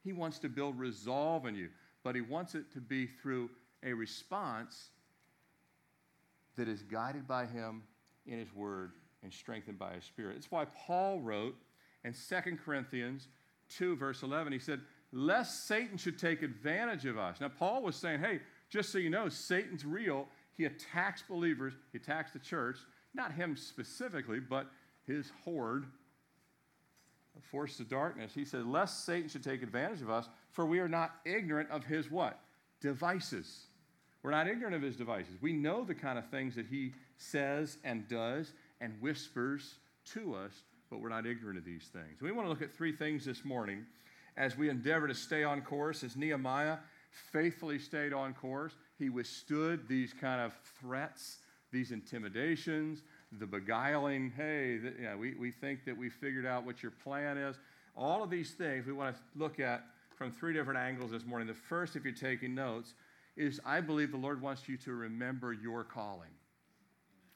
He 0.04 0.12
wants 0.12 0.40
to 0.40 0.50
build 0.50 0.78
resolve 0.78 1.46
in 1.46 1.56
you, 1.56 1.70
but 2.04 2.16
He 2.16 2.22
wants 2.22 2.56
it 2.56 2.72
to 2.74 2.82
be 2.82 3.08
through 3.08 3.50
a 3.82 3.94
response 3.94 4.90
that 6.58 6.68
is 6.68 6.84
guided 6.84 7.26
by 7.26 7.46
Him 7.46 7.84
in 8.28 8.40
His 8.40 8.54
Word 8.54 8.92
and 9.24 9.34
strengthened 9.34 9.80
by 9.80 9.94
His 9.94 10.04
Spirit. 10.04 10.36
It's 10.36 10.52
why 10.52 10.66
Paul 10.66 11.22
wrote 11.22 11.56
in 12.04 12.14
2 12.14 12.58
Corinthians 12.58 13.30
2, 13.70 13.96
verse 13.96 14.24
11, 14.24 14.54
he 14.54 14.60
said, 14.60 14.82
Lest 15.12 15.68
Satan 15.68 15.98
should 15.98 16.18
take 16.18 16.42
advantage 16.42 17.06
of 17.06 17.18
us. 17.18 17.40
Now, 17.40 17.50
Paul 17.50 17.84
was 17.84 17.96
saying, 17.96 18.20
hey, 18.20 18.40
just 18.70 18.92
so 18.92 18.98
you 18.98 19.10
know, 19.10 19.30
Satan's 19.30 19.86
real. 19.86 20.28
He 20.58 20.66
attacks 20.66 21.24
believers, 21.28 21.74
he 21.92 21.98
attacks 21.98 22.32
the 22.32 22.40
church, 22.40 22.78
not 23.14 23.32
him 23.32 23.56
specifically, 23.56 24.40
but 24.40 24.68
his 25.06 25.32
horde 25.44 25.86
of 27.36 27.44
forces 27.44 27.80
of 27.80 27.90
darkness. 27.90 28.34
He 28.34 28.46
said, 28.46 28.66
Lest 28.66 29.06
Satan 29.06 29.30
should 29.30 29.44
take 29.44 29.64
advantage 29.64 30.02
of 30.02 30.10
us, 30.10 30.30
for 30.52 30.66
we 30.66 30.80
are 30.80 30.88
not 30.88 31.16
ignorant 31.26 31.70
of 31.70 31.84
his 31.84 32.10
what? 32.12 32.40
Devices. 32.82 33.66
We're 34.22 34.32
not 34.32 34.48
ignorant 34.48 34.76
of 34.76 34.82
his 34.82 34.96
devices. 34.96 35.34
We 35.42 35.54
know 35.54 35.84
the 35.84 35.96
kind 35.96 36.18
of 36.18 36.30
things 36.30 36.56
that 36.56 36.68
he 36.68 36.94
says 37.18 37.78
and 37.84 38.08
does 38.08 38.54
and 38.80 38.94
whispers 39.02 39.76
to 40.14 40.36
us, 40.36 40.64
but 40.94 41.02
we're 41.02 41.10
not 41.10 41.26
ignorant 41.26 41.58
of 41.58 41.66
these 41.66 41.90
things. 41.92 42.22
We 42.22 42.32
want 42.32 42.46
to 42.46 42.50
look 42.52 42.62
at 42.62 42.72
three 42.72 42.92
things 42.92 43.26
this 43.26 43.44
morning 43.44 43.84
as 44.38 44.56
we 44.56 44.70
endeavor 44.70 45.08
to 45.08 45.16
stay 45.16 45.44
on 45.44 45.62
course, 45.62 46.04
as 46.04 46.16
Nehemiah 46.16 46.78
faithfully 47.32 47.80
stayed 47.80 48.14
on 48.14 48.36
course. 48.36 48.74
He 49.00 49.10
withstood 49.10 49.88
these 49.88 50.14
kind 50.14 50.40
of 50.40 50.54
threats, 50.80 51.40
these 51.72 51.92
intimidations, 51.92 53.02
the 53.40 53.48
beguiling, 53.48 54.34
hey, 54.38 54.78
th- 54.80 54.94
yeah, 55.02 55.16
we, 55.16 55.34
we 55.34 55.50
think 55.50 55.84
that 55.86 55.98
we 55.98 56.12
figured 56.12 56.46
out 56.46 56.64
what 56.64 56.84
your 56.84 56.92
plan 56.92 57.40
is. 57.40 57.56
All 57.98 58.22
of 58.22 58.30
these 58.30 58.52
things 58.52 58.86
we 58.86 58.94
want 58.94 59.16
to 59.16 59.22
look 59.36 59.60
at 59.60 59.86
from 60.16 60.32
three 60.32 60.54
different 60.54 60.80
angles 60.80 61.10
this 61.10 61.26
morning. 61.26 61.48
The 61.48 61.56
first, 61.56 61.96
if 61.96 62.04
you're 62.04 62.14
taking 62.14 62.54
notes, 62.54 62.94
is 63.36 63.60
I 63.66 63.82
believe 63.82 64.12
the 64.12 64.18
Lord 64.18 64.44
wants 64.44 64.70
you 64.70 64.78
to 64.78 64.94
remember 64.94 65.54
your 65.54 65.84
calling, 65.84 66.30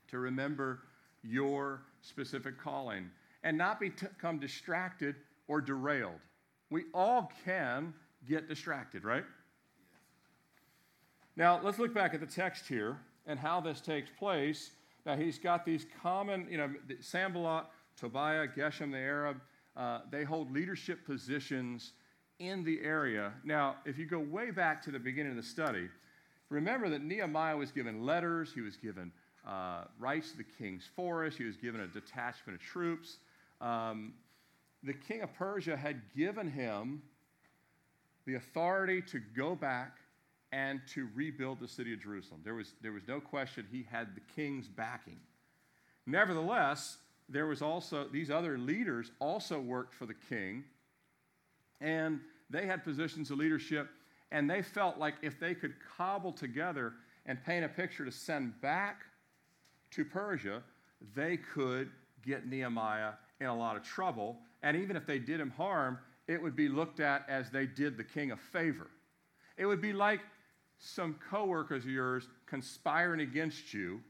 to 0.10 0.20
remember 0.20 0.82
your 1.24 1.82
specific 2.02 2.60
calling, 2.60 3.10
and 3.44 3.58
not 3.58 3.80
become 3.80 4.40
distracted 4.40 5.16
or 5.48 5.62
derailed. 5.62 6.20
We 6.70 6.84
all 6.94 7.32
can 7.46 7.94
get 8.28 8.50
distracted, 8.50 9.04
right? 9.04 9.24
Now, 11.36 11.60
let's 11.64 11.80
look 11.80 11.94
back 11.94 12.14
at 12.14 12.20
the 12.20 12.26
text 12.26 12.68
here 12.68 12.98
and 13.26 13.40
how 13.40 13.62
this 13.62 13.80
takes 13.80 14.10
place. 14.18 14.72
Now, 15.06 15.16
he's 15.16 15.38
got 15.38 15.66
these 15.66 15.86
common, 16.02 16.48
you 16.50 16.58
know, 16.58 16.70
Sanballat, 17.00 17.66
Tobiah, 17.96 18.48
Geshem 18.48 18.92
the 18.92 18.98
Arab, 18.98 19.40
uh, 19.76 20.00
they 20.12 20.24
hold 20.24 20.52
leadership 20.52 21.06
positions 21.06 21.94
in 22.40 22.64
the 22.64 22.82
area. 22.82 23.34
Now, 23.44 23.76
if 23.86 23.98
you 23.98 24.06
go 24.06 24.20
way 24.20 24.52
back 24.52 24.82
to 24.84 24.92
the 24.92 25.00
beginning 25.00 25.32
of 25.32 25.38
the 25.38 25.44
study, 25.44 25.88
remember 26.50 26.90
that 26.90 27.04
Nehemiah 27.04 27.56
was 27.56 27.72
given 27.72 28.06
letters, 28.06 28.52
he 28.54 28.62
was 28.62 28.76
given 28.76 29.12
uh, 29.48 29.86
rights 30.00 30.32
to 30.32 30.38
the 30.38 30.44
king's 30.44 30.84
forest, 30.96 31.38
he 31.38 31.44
was 31.44 31.58
given 31.58 31.82
a 31.82 31.88
detachment 31.88 32.60
of 32.60 32.66
troops. 32.66 33.18
Um, 33.62 34.14
the 34.84 34.94
king 34.94 35.22
of 35.22 35.34
Persia 35.34 35.76
had 35.76 36.02
given 36.16 36.50
him 36.50 37.02
the 38.26 38.36
authority 38.36 39.02
to 39.02 39.20
go 39.36 39.56
back 39.56 39.98
and 40.52 40.82
to 40.94 41.10
rebuild 41.14 41.60
the 41.60 41.68
city 41.68 41.94
of 41.94 42.02
Jerusalem. 42.02 42.42
There 42.44 42.56
was, 42.56 42.74
there 42.82 42.92
was 42.92 43.04
no 43.08 43.20
question 43.20 43.66
he 43.70 43.86
had 43.90 44.16
the 44.16 44.22
king's 44.36 44.68
backing. 44.68 45.20
Nevertheless, 46.06 46.98
there 47.30 47.48
was 47.48 47.62
also, 47.62 48.08
these 48.08 48.32
other 48.32 48.58
leaders 48.58 49.12
also 49.20 49.60
worked 49.60 49.94
for 49.94 50.06
the 50.06 50.14
king, 50.14 50.64
and 51.82 52.22
they 52.50 52.66
had 52.66 52.84
positions 52.84 53.30
of 53.30 53.38
leadership, 53.38 53.90
and 54.32 54.50
they 54.50 54.62
felt 54.62 54.98
like 54.98 55.16
if 55.22 55.40
they 55.40 55.54
could 55.54 55.74
cobble 55.98 56.32
together 56.32 56.94
and 57.26 57.44
paint 57.44 57.66
a 57.66 57.70
picture 57.70 58.06
to 58.06 58.12
send 58.12 58.60
back 58.62 59.02
to 59.92 60.06
Persia, 60.06 60.64
they 61.14 61.38
could 61.38 61.90
get 62.26 62.48
Nehemiah 62.48 63.14
in 63.40 63.48
a 63.48 63.56
lot 63.56 63.76
of 63.76 63.84
trouble. 63.84 64.38
And 64.64 64.78
even 64.78 64.96
if 64.96 65.06
they 65.06 65.20
did 65.20 65.40
him 65.40 65.52
harm, 65.52 66.00
it 66.28 66.42
would 66.42 66.56
be 66.56 66.68
looked 66.68 67.00
at 67.00 67.26
as 67.30 67.50
they 67.50 67.66
did 67.66 67.98
the 67.98 68.04
king 68.04 68.32
a 68.32 68.38
favor. 68.38 68.88
It 69.58 69.66
would 69.66 69.82
be 69.82 69.94
like 69.94 70.22
some 70.80 71.16
coworkers 71.30 71.84
of 71.84 71.90
yours 71.90 72.28
conspiring 72.46 73.22
against 73.22 73.74
you 73.74 74.02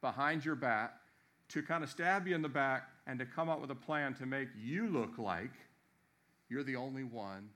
behind 0.00 0.44
your 0.44 0.56
back 0.56 0.94
to 1.48 1.62
kind 1.62 1.82
of 1.82 1.90
stab 1.90 2.26
you 2.26 2.34
in 2.34 2.42
the 2.42 2.48
back 2.48 2.88
and 3.06 3.18
to 3.18 3.26
come 3.26 3.48
up 3.48 3.60
with 3.60 3.70
a 3.70 3.74
plan 3.74 4.14
to 4.14 4.26
make 4.26 4.48
you 4.56 4.88
look 4.88 5.18
like 5.18 5.52
you're 6.48 6.64
the 6.64 6.76
only 6.76 7.04
one 7.04 7.48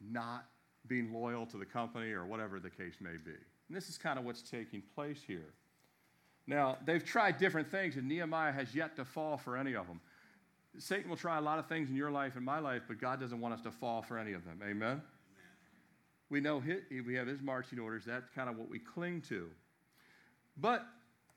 not 0.00 0.46
being 0.86 1.12
loyal 1.12 1.44
to 1.46 1.58
the 1.58 1.64
company 1.64 2.10
or 2.12 2.26
whatever 2.26 2.58
the 2.60 2.70
case 2.70 2.94
may 3.00 3.16
be. 3.24 3.36
And 3.68 3.76
this 3.76 3.88
is 3.88 3.98
kind 3.98 4.18
of 4.18 4.24
what's 4.24 4.42
taking 4.42 4.82
place 4.94 5.20
here. 5.26 5.52
Now, 6.48 6.78
they've 6.86 7.04
tried 7.04 7.36
different 7.36 7.70
things, 7.70 7.96
and 7.96 8.08
Nehemiah 8.08 8.52
has 8.52 8.74
yet 8.74 8.96
to 8.96 9.04
fall 9.04 9.36
for 9.36 9.54
any 9.54 9.74
of 9.74 9.86
them. 9.86 10.00
Satan 10.78 11.10
will 11.10 11.16
try 11.16 11.36
a 11.36 11.42
lot 11.42 11.58
of 11.58 11.66
things 11.66 11.90
in 11.90 11.94
your 11.94 12.10
life 12.10 12.36
and 12.36 12.44
my 12.44 12.58
life, 12.58 12.82
but 12.88 12.98
God 12.98 13.20
doesn't 13.20 13.38
want 13.38 13.52
us 13.52 13.60
to 13.62 13.70
fall 13.70 14.00
for 14.00 14.18
any 14.18 14.32
of 14.32 14.46
them. 14.46 14.58
Amen? 14.62 14.72
Amen. 14.72 15.02
We 16.30 16.40
know 16.40 16.58
his, 16.58 16.80
we 17.06 17.14
have 17.16 17.26
his 17.26 17.42
marching 17.42 17.78
orders. 17.78 18.04
That's 18.06 18.30
kind 18.34 18.48
of 18.48 18.56
what 18.56 18.70
we 18.70 18.78
cling 18.78 19.20
to. 19.28 19.50
But 20.56 20.86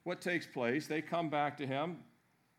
what 0.04 0.22
takes 0.22 0.48
place? 0.48 0.88
They 0.88 1.02
come 1.02 1.30
back 1.30 1.58
to 1.58 1.68
him. 1.68 1.98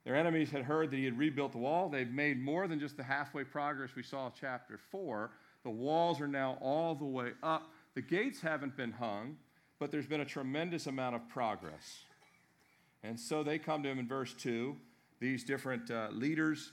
Their 0.05 0.15
enemies 0.15 0.51
had 0.51 0.65
heard 0.65 0.91
that 0.91 0.97
he 0.97 1.07
had 1.07 1.17
rebuilt 1.17 1.53
the 1.53 1.59
wall. 1.59 1.89
They've 1.89 2.11
made 2.11 2.39
more 2.39 2.69
than 2.69 2.79
just 2.79 2.99
the 2.99 3.03
halfway 3.03 3.45
progress 3.45 3.91
we 3.97 4.03
saw 4.03 4.27
in 4.27 4.33
chapter 4.39 4.79
4. 4.91 5.31
The 5.63 5.71
walls 5.71 6.21
are 6.21 6.29
now 6.29 6.59
all 6.61 6.95
the 6.95 7.05
way 7.07 7.31
up. 7.43 7.71
The 7.95 8.03
gates 8.03 8.43
haven't 8.43 8.77
been 8.77 8.93
hung, 8.93 9.37
but 9.79 9.91
there's 9.91 10.07
been 10.07 10.21
a 10.21 10.27
tremendous 10.27 10.87
amount 10.87 11.17
of 11.17 11.27
progress. 11.31 12.05
And 13.05 13.19
so 13.19 13.43
they 13.43 13.59
come 13.59 13.83
to 13.83 13.89
him 13.89 13.99
in 13.99 14.07
verse 14.07 14.33
2. 14.35 14.77
These 15.21 15.45
different 15.45 15.91
uh, 15.91 16.09
leaders 16.13 16.73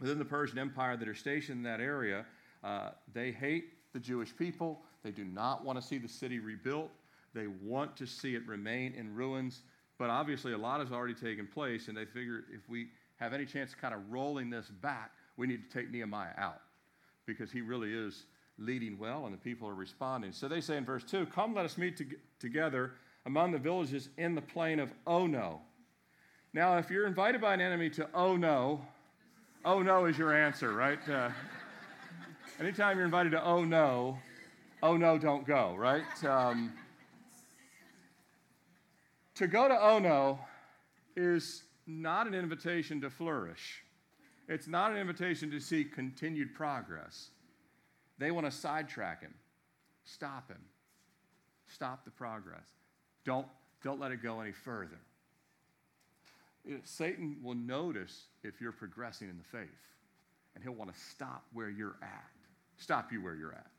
within 0.00 0.18
the 0.18 0.24
Persian 0.24 0.58
Empire 0.58 0.96
that 0.96 1.08
are 1.08 1.14
stationed 1.14 1.58
in 1.58 1.62
that 1.64 1.80
area, 1.80 2.24
uh, 2.62 2.90
they 3.12 3.32
hate 3.32 3.92
the 3.92 4.00
Jewish 4.00 4.36
people. 4.36 4.82
They 5.02 5.10
do 5.10 5.24
not 5.24 5.64
want 5.64 5.80
to 5.80 5.86
see 5.86 5.98
the 5.98 6.08
city 6.08 6.38
rebuilt. 6.38 6.90
They 7.34 7.46
want 7.46 7.96
to 7.96 8.06
see 8.06 8.34
it 8.34 8.46
remain 8.46 8.94
in 8.94 9.14
ruins. 9.14 9.62
But 9.98 10.10
obviously, 10.10 10.52
a 10.52 10.58
lot 10.58 10.80
has 10.80 10.92
already 10.92 11.14
taken 11.14 11.46
place, 11.46 11.88
and 11.88 11.96
they 11.96 12.04
figure 12.04 12.44
if 12.52 12.68
we 12.68 12.88
have 13.16 13.32
any 13.32 13.46
chance 13.46 13.72
of 13.72 13.78
kind 13.78 13.94
of 13.94 14.00
rolling 14.10 14.50
this 14.50 14.66
back, 14.66 15.12
we 15.36 15.46
need 15.46 15.70
to 15.70 15.78
take 15.78 15.90
Nehemiah 15.90 16.34
out 16.36 16.60
because 17.24 17.50
he 17.50 17.60
really 17.60 17.92
is 17.92 18.24
leading 18.58 18.98
well 18.98 19.26
and 19.26 19.34
the 19.34 19.38
people 19.38 19.68
are 19.68 19.74
responding. 19.74 20.32
So 20.32 20.48
they 20.48 20.60
say 20.60 20.76
in 20.76 20.84
verse 20.84 21.04
2 21.04 21.26
Come, 21.26 21.54
let 21.54 21.64
us 21.64 21.76
meet 21.76 21.96
to- 21.98 22.16
together 22.38 22.92
among 23.26 23.50
the 23.50 23.58
villages 23.58 24.08
in 24.16 24.34
the 24.34 24.40
plain 24.40 24.78
of 24.78 24.92
Ono. 25.06 25.60
Now, 26.54 26.78
if 26.78 26.88
you're 26.90 27.06
invited 27.06 27.40
by 27.40 27.52
an 27.54 27.60
enemy 27.60 27.90
to 27.90 28.08
Ono, 28.14 28.80
oh 29.64 29.82
no 29.82 30.06
is 30.06 30.16
your 30.16 30.34
answer, 30.34 30.72
right? 30.72 31.06
Uh, 31.08 31.28
anytime 32.60 32.96
you're 32.96 33.04
invited 33.04 33.32
to 33.32 33.44
oh 33.44 33.64
no, 33.64 34.16
oh 34.82 34.96
no, 34.96 35.18
don't 35.18 35.44
go, 35.44 35.74
right? 35.76 36.24
Um, 36.24 36.72
to 39.34 39.48
go 39.48 39.68
to 39.68 39.74
Ono 39.74 40.38
is 41.16 41.64
not 41.86 42.28
an 42.28 42.34
invitation 42.34 43.00
to 43.00 43.10
flourish. 43.10 43.82
It's 44.48 44.68
not 44.68 44.92
an 44.92 44.98
invitation 44.98 45.50
to 45.50 45.58
see 45.58 45.84
continued 45.84 46.54
progress. 46.54 47.30
They 48.18 48.30
want 48.30 48.46
to 48.46 48.52
sidetrack 48.52 49.20
him, 49.20 49.34
stop 50.04 50.48
him, 50.48 50.60
stop 51.66 52.04
the 52.04 52.10
progress. 52.12 52.75
Don't, 53.26 53.46
don't 53.82 54.00
let 54.00 54.12
it 54.12 54.22
go 54.22 54.40
any 54.40 54.52
further. 54.52 54.98
Satan 56.84 57.36
will 57.42 57.54
notice 57.54 58.28
if 58.42 58.60
you're 58.60 58.72
progressing 58.72 59.28
in 59.28 59.36
the 59.36 59.58
faith, 59.58 59.68
and 60.54 60.64
he'll 60.64 60.74
want 60.74 60.94
to 60.94 60.98
stop 60.98 61.44
where 61.52 61.68
you're 61.68 61.96
at, 62.00 62.30
stop 62.78 63.12
you 63.12 63.22
where 63.22 63.34
you're 63.34 63.52
at, 63.52 63.70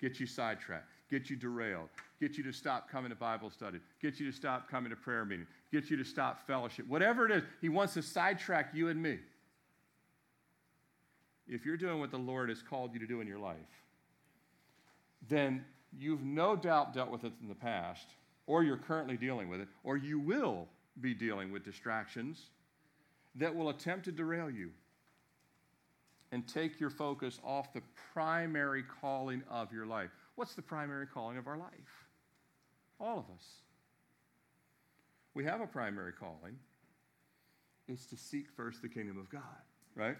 get 0.00 0.20
you 0.20 0.26
sidetracked, 0.26 0.86
get 1.10 1.28
you 1.28 1.36
derailed, 1.36 1.88
get 2.20 2.36
you 2.36 2.44
to 2.44 2.52
stop 2.52 2.88
coming 2.90 3.10
to 3.10 3.16
Bible 3.16 3.50
study, 3.50 3.80
get 4.00 4.20
you 4.20 4.30
to 4.30 4.36
stop 4.36 4.70
coming 4.70 4.90
to 4.90 4.96
prayer 4.96 5.24
meeting, 5.24 5.46
get 5.72 5.90
you 5.90 5.96
to 5.96 6.04
stop 6.04 6.46
fellowship. 6.46 6.86
Whatever 6.86 7.26
it 7.26 7.32
is, 7.32 7.42
he 7.60 7.68
wants 7.68 7.94
to 7.94 8.02
sidetrack 8.02 8.70
you 8.74 8.88
and 8.88 9.02
me. 9.02 9.18
If 11.48 11.66
you're 11.66 11.76
doing 11.76 11.98
what 11.98 12.10
the 12.10 12.18
Lord 12.18 12.48
has 12.48 12.62
called 12.62 12.92
you 12.92 13.00
to 13.00 13.06
do 13.06 13.20
in 13.20 13.26
your 13.26 13.40
life, 13.40 13.56
then 15.28 15.64
you've 15.98 16.22
no 16.22 16.54
doubt 16.54 16.94
dealt 16.94 17.10
with 17.10 17.24
it 17.24 17.32
in 17.42 17.48
the 17.48 17.54
past, 17.54 18.06
or 18.50 18.64
you're 18.64 18.76
currently 18.76 19.16
dealing 19.16 19.48
with 19.48 19.60
it, 19.60 19.68
or 19.84 19.96
you 19.96 20.18
will 20.18 20.66
be 21.00 21.14
dealing 21.14 21.52
with 21.52 21.64
distractions 21.64 22.50
that 23.36 23.54
will 23.54 23.68
attempt 23.68 24.06
to 24.06 24.10
derail 24.10 24.50
you 24.50 24.70
and 26.32 26.48
take 26.48 26.80
your 26.80 26.90
focus 26.90 27.38
off 27.44 27.72
the 27.72 27.80
primary 28.12 28.82
calling 29.00 29.40
of 29.48 29.72
your 29.72 29.86
life. 29.86 30.10
What's 30.34 30.54
the 30.54 30.62
primary 30.62 31.06
calling 31.06 31.38
of 31.38 31.46
our 31.46 31.56
life? 31.56 32.08
All 32.98 33.20
of 33.20 33.24
us. 33.36 33.44
We 35.32 35.44
have 35.44 35.60
a 35.60 35.66
primary 35.68 36.12
calling. 36.12 36.58
It's 37.86 38.04
to 38.06 38.16
seek 38.16 38.50
first 38.56 38.82
the 38.82 38.88
kingdom 38.88 39.16
of 39.16 39.30
God, 39.30 39.42
right? 39.94 40.16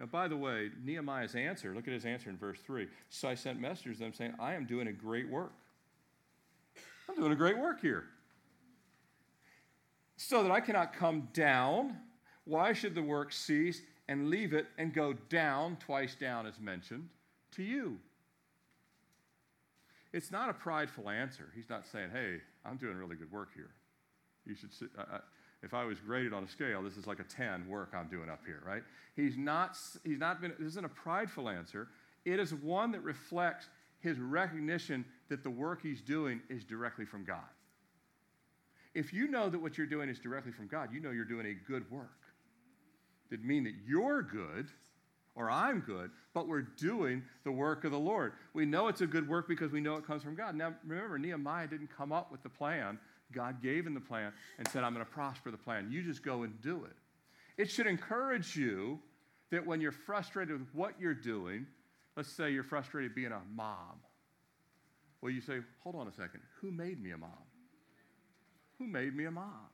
Now, 0.00 0.06
by 0.06 0.26
the 0.26 0.36
way, 0.36 0.70
Nehemiah's 0.84 1.36
answer, 1.36 1.72
look 1.72 1.86
at 1.86 1.94
his 1.94 2.04
answer 2.04 2.30
in 2.30 2.36
verse 2.36 2.58
3. 2.66 2.88
So 3.10 3.28
I 3.28 3.36
sent 3.36 3.60
messengers 3.60 3.98
to 3.98 4.02
them 4.02 4.12
saying, 4.12 4.34
I 4.40 4.54
am 4.54 4.66
doing 4.66 4.88
a 4.88 4.92
great 4.92 5.30
work. 5.30 5.52
I'm 7.10 7.16
doing 7.16 7.32
a 7.32 7.36
great 7.36 7.58
work 7.58 7.80
here. 7.80 8.04
So 10.16 10.42
that 10.42 10.52
I 10.52 10.60
cannot 10.60 10.92
come 10.92 11.28
down. 11.32 11.96
Why 12.44 12.72
should 12.72 12.94
the 12.94 13.02
work 13.02 13.32
cease 13.32 13.82
and 14.08 14.28
leave 14.28 14.52
it 14.52 14.66
and 14.78 14.94
go 14.94 15.14
down, 15.28 15.76
twice 15.76 16.14
down 16.14 16.46
as 16.46 16.60
mentioned, 16.60 17.08
to 17.56 17.62
you? 17.62 17.98
It's 20.12 20.30
not 20.30 20.48
a 20.48 20.52
prideful 20.52 21.08
answer. 21.08 21.50
He's 21.54 21.68
not 21.68 21.86
saying, 21.86 22.10
hey, 22.12 22.38
I'm 22.64 22.76
doing 22.76 22.96
really 22.96 23.16
good 23.16 23.30
work 23.32 23.48
here. 23.54 23.70
You 24.46 24.54
should 24.54 24.72
sit. 24.72 24.88
I, 24.98 25.18
if 25.62 25.74
I 25.74 25.84
was 25.84 25.98
graded 26.00 26.32
on 26.32 26.44
a 26.44 26.48
scale, 26.48 26.82
this 26.82 26.96
is 26.96 27.06
like 27.06 27.20
a 27.20 27.24
10 27.24 27.68
work 27.68 27.92
I'm 27.94 28.08
doing 28.08 28.30
up 28.30 28.40
here, 28.46 28.62
right? 28.66 28.82
He's 29.14 29.36
not, 29.36 29.76
he's 30.04 30.18
not 30.18 30.40
been, 30.40 30.52
this 30.58 30.68
isn't 30.68 30.86
a 30.86 30.90
prideful 30.90 31.48
answer. 31.48 31.88
It 32.24 32.38
is 32.38 32.54
one 32.54 32.92
that 32.92 33.02
reflects 33.02 33.68
his 34.00 34.18
recognition 34.18 35.04
that 35.30 35.42
the 35.42 35.50
work 35.50 35.80
he's 35.82 36.02
doing 36.02 36.40
is 36.50 36.64
directly 36.64 37.06
from 37.06 37.24
God. 37.24 37.38
If 38.94 39.12
you 39.12 39.28
know 39.28 39.48
that 39.48 39.58
what 39.58 39.78
you're 39.78 39.86
doing 39.86 40.08
is 40.08 40.18
directly 40.18 40.52
from 40.52 40.66
God, 40.66 40.90
you 40.92 41.00
know 41.00 41.10
you're 41.10 41.24
doing 41.24 41.46
a 41.46 41.54
good 41.54 41.90
work. 41.90 42.10
It 43.30 43.42
mean 43.42 43.64
that 43.64 43.74
you're 43.86 44.22
good 44.22 44.68
or 45.36 45.50
I'm 45.50 45.80
good, 45.80 46.10
but 46.34 46.48
we're 46.48 46.62
doing 46.62 47.22
the 47.44 47.52
work 47.52 47.84
of 47.84 47.92
the 47.92 47.98
Lord. 47.98 48.32
We 48.52 48.66
know 48.66 48.88
it's 48.88 49.00
a 49.00 49.06
good 49.06 49.28
work 49.28 49.48
because 49.48 49.70
we 49.70 49.80
know 49.80 49.94
it 49.94 50.06
comes 50.06 50.22
from 50.22 50.34
God. 50.34 50.54
Now, 50.56 50.74
remember, 50.84 51.18
Nehemiah 51.18 51.68
didn't 51.68 51.96
come 51.96 52.12
up 52.12 52.30
with 52.30 52.42
the 52.42 52.48
plan 52.48 52.98
God 53.32 53.62
gave 53.62 53.86
him 53.86 53.94
the 53.94 54.00
plan 54.00 54.32
and 54.58 54.68
said, 54.68 54.84
I'm 54.84 54.94
going 54.94 55.04
to 55.04 55.10
prosper 55.10 55.50
the 55.50 55.56
plan. 55.56 55.90
You 55.90 56.02
just 56.02 56.22
go 56.22 56.42
and 56.42 56.60
do 56.60 56.84
it. 56.84 56.96
It 57.60 57.70
should 57.70 57.86
encourage 57.86 58.56
you 58.56 58.98
that 59.50 59.66
when 59.66 59.80
you're 59.80 59.92
frustrated 59.92 60.58
with 60.58 60.68
what 60.74 60.94
you're 61.00 61.14
doing, 61.14 61.66
let's 62.16 62.30
say 62.30 62.50
you're 62.50 62.64
frustrated 62.64 63.14
being 63.14 63.32
a 63.32 63.40
mom. 63.54 64.00
Well, 65.20 65.30
you 65.32 65.40
say, 65.40 65.58
hold 65.82 65.96
on 65.96 66.08
a 66.08 66.12
second, 66.12 66.40
who 66.60 66.70
made 66.70 67.02
me 67.02 67.10
a 67.10 67.18
mom? 67.18 67.30
Who 68.78 68.86
made 68.86 69.14
me 69.14 69.26
a 69.26 69.30
mom? 69.30 69.68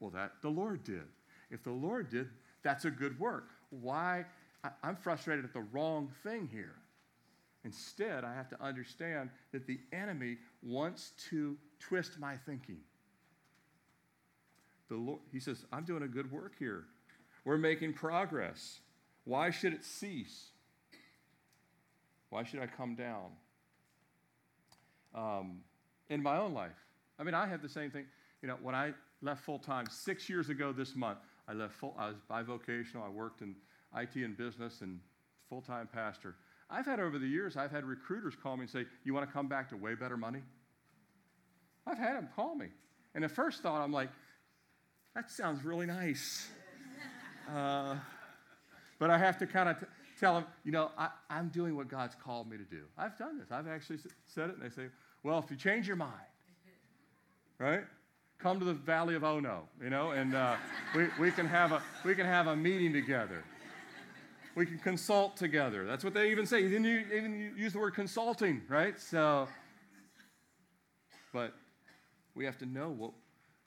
Well, 0.00 0.10
that 0.10 0.32
the 0.42 0.50
Lord 0.50 0.84
did. 0.84 1.04
If 1.50 1.62
the 1.62 1.70
Lord 1.70 2.10
did, 2.10 2.28
that's 2.62 2.84
a 2.84 2.90
good 2.90 3.18
work. 3.18 3.50
Why? 3.70 4.26
I'm 4.82 4.96
frustrated 4.96 5.44
at 5.44 5.52
the 5.52 5.64
wrong 5.72 6.10
thing 6.22 6.48
here. 6.52 6.74
Instead, 7.64 8.24
I 8.24 8.34
have 8.34 8.48
to 8.50 8.62
understand 8.62 9.30
that 9.52 9.66
the 9.66 9.80
enemy 9.92 10.36
wants 10.62 11.12
to 11.30 11.56
twist 11.80 12.18
my 12.18 12.36
thinking. 12.36 12.80
The 14.88 14.96
Lord, 14.96 15.20
he 15.32 15.40
says, 15.40 15.64
I'm 15.72 15.84
doing 15.84 16.02
a 16.02 16.08
good 16.08 16.30
work 16.30 16.52
here. 16.58 16.84
We're 17.44 17.56
making 17.56 17.94
progress. 17.94 18.80
Why 19.24 19.50
should 19.50 19.72
it 19.72 19.84
cease? 19.84 20.48
Why 22.28 22.44
should 22.44 22.60
I 22.60 22.66
come 22.66 22.94
down? 22.94 23.30
Um, 25.14 25.60
in 26.10 26.22
my 26.22 26.38
own 26.38 26.52
life, 26.52 26.76
I 27.18 27.22
mean, 27.22 27.34
I 27.34 27.46
have 27.46 27.62
the 27.62 27.68
same 27.68 27.90
thing. 27.90 28.06
You 28.42 28.48
know, 28.48 28.56
when 28.62 28.74
I 28.74 28.92
left 29.22 29.42
full 29.42 29.58
time 29.58 29.86
six 29.90 30.28
years 30.28 30.48
ago 30.48 30.72
this 30.72 30.94
month, 30.94 31.18
I 31.48 31.52
left 31.52 31.74
full. 31.74 31.94
I 31.98 32.08
was 32.08 32.16
bivocational. 32.30 33.04
I 33.04 33.08
worked 33.08 33.42
in 33.42 33.54
IT 33.96 34.16
and 34.16 34.36
business 34.36 34.80
and 34.80 35.00
full 35.48 35.62
time 35.62 35.88
pastor. 35.92 36.36
I've 36.70 36.86
had 36.86 37.00
over 37.00 37.18
the 37.18 37.26
years, 37.26 37.56
I've 37.56 37.70
had 37.70 37.84
recruiters 37.84 38.34
call 38.40 38.56
me 38.56 38.62
and 38.62 38.70
say, 38.70 38.86
"You 39.04 39.14
want 39.14 39.26
to 39.28 39.32
come 39.32 39.48
back 39.48 39.68
to 39.70 39.76
way 39.76 39.94
better 39.94 40.16
money?" 40.16 40.42
I've 41.86 41.98
had 41.98 42.16
them 42.16 42.28
call 42.34 42.54
me, 42.54 42.68
and 43.14 43.22
the 43.22 43.28
first 43.28 43.62
thought 43.62 43.82
I'm 43.82 43.92
like, 43.92 44.10
"That 45.14 45.30
sounds 45.30 45.64
really 45.64 45.86
nice," 45.86 46.48
uh, 47.54 47.96
but 48.98 49.10
I 49.10 49.18
have 49.18 49.38
to 49.38 49.46
kind 49.46 49.68
of. 49.68 49.80
T- 49.80 49.86
tell 50.18 50.34
them, 50.34 50.46
you 50.64 50.72
know, 50.72 50.90
I, 50.96 51.10
am 51.28 51.48
doing 51.48 51.76
what 51.76 51.88
God's 51.88 52.14
called 52.14 52.48
me 52.48 52.56
to 52.56 52.64
do. 52.64 52.84
I've 52.96 53.18
done 53.18 53.36
this. 53.36 53.50
I've 53.50 53.66
actually 53.66 53.98
said 54.26 54.50
it, 54.50 54.56
and 54.56 54.64
they 54.64 54.74
say, 54.74 54.88
well, 55.24 55.38
if 55.38 55.50
you 55.50 55.56
change 55.56 55.88
your 55.88 55.96
mind, 55.96 56.12
right? 57.58 57.80
Come 58.38 58.58
to 58.58 58.64
the 58.64 58.74
Valley 58.74 59.14
of 59.14 59.24
Ono, 59.24 59.62
you 59.82 59.88
know, 59.88 60.10
and 60.10 60.34
uh, 60.34 60.56
we, 60.94 61.06
we, 61.18 61.30
can 61.30 61.46
have 61.46 61.72
a, 61.72 61.82
we 62.04 62.14
can 62.14 62.26
have 62.26 62.46
a 62.46 62.54
meeting 62.54 62.92
together. 62.92 63.42
We 64.54 64.66
can 64.66 64.78
consult 64.78 65.36
together. 65.36 65.86
That's 65.86 66.04
what 66.04 66.12
they 66.12 66.30
even 66.30 66.46
say. 66.46 66.68
Then 66.68 66.84
you 66.84 67.04
even 67.12 67.54
use 67.56 67.72
the 67.72 67.78
word 67.78 67.94
consulting, 67.94 68.60
right? 68.68 69.00
So, 69.00 69.48
but 71.32 71.54
we 72.34 72.44
have 72.44 72.58
to 72.58 72.66
know 72.66 72.90
what, 72.90 73.12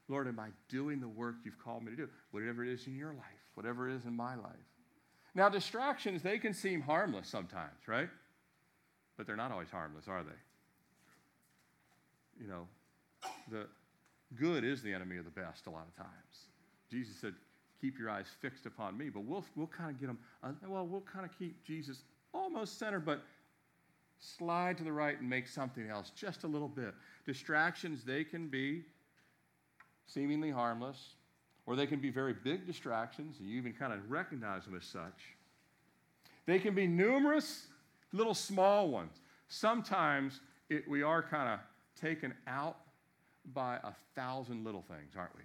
Lord, 0.08 0.28
am 0.28 0.40
I 0.40 0.50
doing 0.70 1.02
the 1.02 1.08
work 1.08 1.36
you've 1.44 1.60
called 1.60 1.84
me 1.84 1.92
to 1.92 1.98
do? 1.98 2.08
Whatever 2.32 2.64
it 2.64 2.72
is 2.72 2.86
in 2.86 2.96
your 2.96 3.14
life, 3.14 3.26
whatever 3.56 3.90
it 3.90 3.96
is 3.96 4.06
in 4.06 4.16
my 4.16 4.36
life. 4.36 4.54
Now, 5.34 5.50
distractions, 5.50 6.22
they 6.22 6.38
can 6.38 6.54
seem 6.54 6.82
harmless 6.82 7.28
sometimes, 7.28 7.88
right? 7.88 8.10
But 9.18 9.26
they're 9.26 9.36
not 9.36 9.52
always 9.52 9.70
harmless, 9.70 10.08
are 10.08 10.24
they? 10.24 10.30
You 12.40 12.48
know, 12.48 12.68
the 13.50 13.68
good 14.36 14.64
is 14.64 14.82
the 14.82 14.94
enemy 14.94 15.18
of 15.18 15.26
the 15.26 15.32
best 15.32 15.68
a 15.68 15.70
lot 15.70 15.86
of 15.88 15.96
times. 15.96 16.48
Jesus 16.90 17.16
said, 17.20 17.34
keep 17.80 18.00
your 18.00 18.10
eyes 18.10 18.26
fixed 18.42 18.66
upon 18.66 18.98
me, 18.98 19.10
but 19.10 19.24
we'll, 19.24 19.46
we'll 19.56 19.68
kind 19.68 19.90
of 19.90 20.00
get 20.00 20.08
them, 20.08 20.18
uh, 20.44 20.52
well, 20.68 20.86
we'll 20.86 21.02
kind 21.02 21.26
of 21.26 21.38
keep 21.38 21.64
Jesus 21.64 22.04
almost 22.34 22.80
center, 22.80 23.00
but 23.00 23.24
slide 24.20 24.78
to 24.78 24.84
the 24.84 24.92
right 24.92 25.20
and 25.20 25.30
make 25.30 25.48
something 25.48 25.90
else 25.90 26.12
just 26.16 26.44
a 26.44 26.48
little 26.48 26.68
bit. 26.68 26.94
Distractions, 27.26 28.04
they 28.04 28.24
can 28.24 28.48
be 28.48 28.84
seemingly 30.08 30.50
harmless, 30.50 31.14
or 31.66 31.76
they 31.76 31.86
can 31.86 32.00
be 32.00 32.10
very 32.10 32.34
big 32.34 32.66
distractions, 32.66 33.38
and 33.40 33.48
you 33.50 33.58
even 33.58 33.74
kind 33.74 33.94
of 33.94 34.10
recognize 34.10 34.66
them 34.66 34.76
as 34.76 34.86
such. 34.86 35.36
They 36.46 36.60
can 36.60 36.74
be 36.74 36.88
numerous 36.88 37.68
little 38.14 38.34
small 38.34 38.90
ones. 38.90 39.12
Sometimes 39.50 40.40
it, 40.70 40.88
we 40.88 41.04
are 41.04 41.22
kind 41.22 41.50
of 41.50 41.60
taken 42.00 42.34
out 42.48 42.78
by 43.54 43.76
a 43.84 43.92
thousand 44.16 44.64
little 44.64 44.84
things, 44.88 45.14
aren't 45.18 45.36
we? 45.36 45.44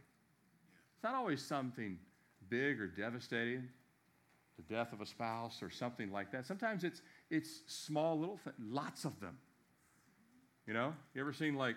It's 0.95 1.03
not 1.03 1.15
always 1.15 1.43
something 1.43 1.99
big 2.49 2.81
or 2.81 2.87
devastating, 2.87 3.69
the 4.57 4.75
death 4.75 4.93
of 4.93 5.01
a 5.01 5.07
spouse 5.07 5.63
or 5.63 5.71
something 5.71 6.13
like 6.13 6.31
that. 6.33 6.47
Sometimes 6.47 6.85
it's, 6.85 7.03
it's 7.31 7.63
small 7.67 8.19
little 8.19 8.39
things, 8.39 8.57
lots 8.61 9.05
of 9.05 9.19
them. 9.21 9.39
You 10.67 10.75
know, 10.75 10.95
you 11.15 11.21
ever 11.21 11.33
seen 11.33 11.55
like 11.55 11.75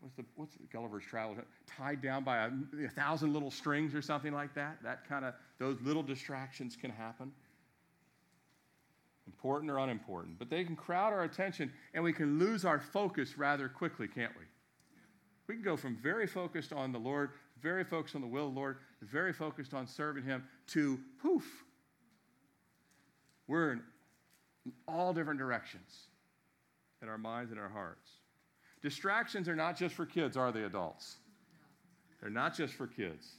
what's 0.00 0.16
the 0.16 0.24
what's 0.34 0.56
the 0.56 0.66
Gulliver's 0.66 1.04
Travels 1.04 1.38
tied 1.66 2.02
down 2.02 2.24
by 2.24 2.38
a, 2.38 2.50
a 2.84 2.88
thousand 2.88 3.32
little 3.32 3.50
strings 3.50 3.94
or 3.94 4.02
something 4.02 4.32
like 4.32 4.54
that? 4.54 4.78
That 4.82 5.08
kind 5.08 5.24
of 5.24 5.34
those 5.58 5.80
little 5.82 6.02
distractions 6.02 6.76
can 6.76 6.90
happen. 6.90 7.30
Important 9.26 9.70
or 9.70 9.78
unimportant, 9.78 10.38
but 10.38 10.50
they 10.50 10.64
can 10.64 10.74
crowd 10.74 11.12
our 11.12 11.22
attention 11.22 11.72
and 11.94 12.02
we 12.02 12.12
can 12.12 12.38
lose 12.38 12.64
our 12.64 12.80
focus 12.80 13.38
rather 13.38 13.68
quickly, 13.68 14.08
can't 14.08 14.32
we? 14.38 14.44
We 15.46 15.54
can 15.54 15.62
go 15.62 15.76
from 15.76 15.96
very 15.96 16.26
focused 16.26 16.72
on 16.72 16.92
the 16.92 16.98
Lord, 16.98 17.30
very 17.60 17.84
focused 17.84 18.14
on 18.14 18.20
the 18.20 18.26
will 18.26 18.48
of 18.48 18.54
the 18.54 18.60
Lord, 18.60 18.78
very 19.02 19.32
focused 19.32 19.74
on 19.74 19.86
serving 19.86 20.24
Him, 20.24 20.44
to 20.68 20.98
poof. 21.20 21.64
We're 23.46 23.72
in 23.72 23.82
all 24.88 25.12
different 25.12 25.38
directions 25.38 26.06
in 27.02 27.08
our 27.08 27.18
minds 27.18 27.50
and 27.50 27.60
our 27.60 27.68
hearts. 27.68 28.10
Distractions 28.82 29.48
are 29.48 29.56
not 29.56 29.76
just 29.76 29.94
for 29.94 30.06
kids, 30.06 30.36
are 30.36 30.50
they, 30.52 30.64
adults? 30.64 31.16
They're 32.20 32.30
not 32.30 32.56
just 32.56 32.74
for 32.74 32.86
kids. 32.86 33.32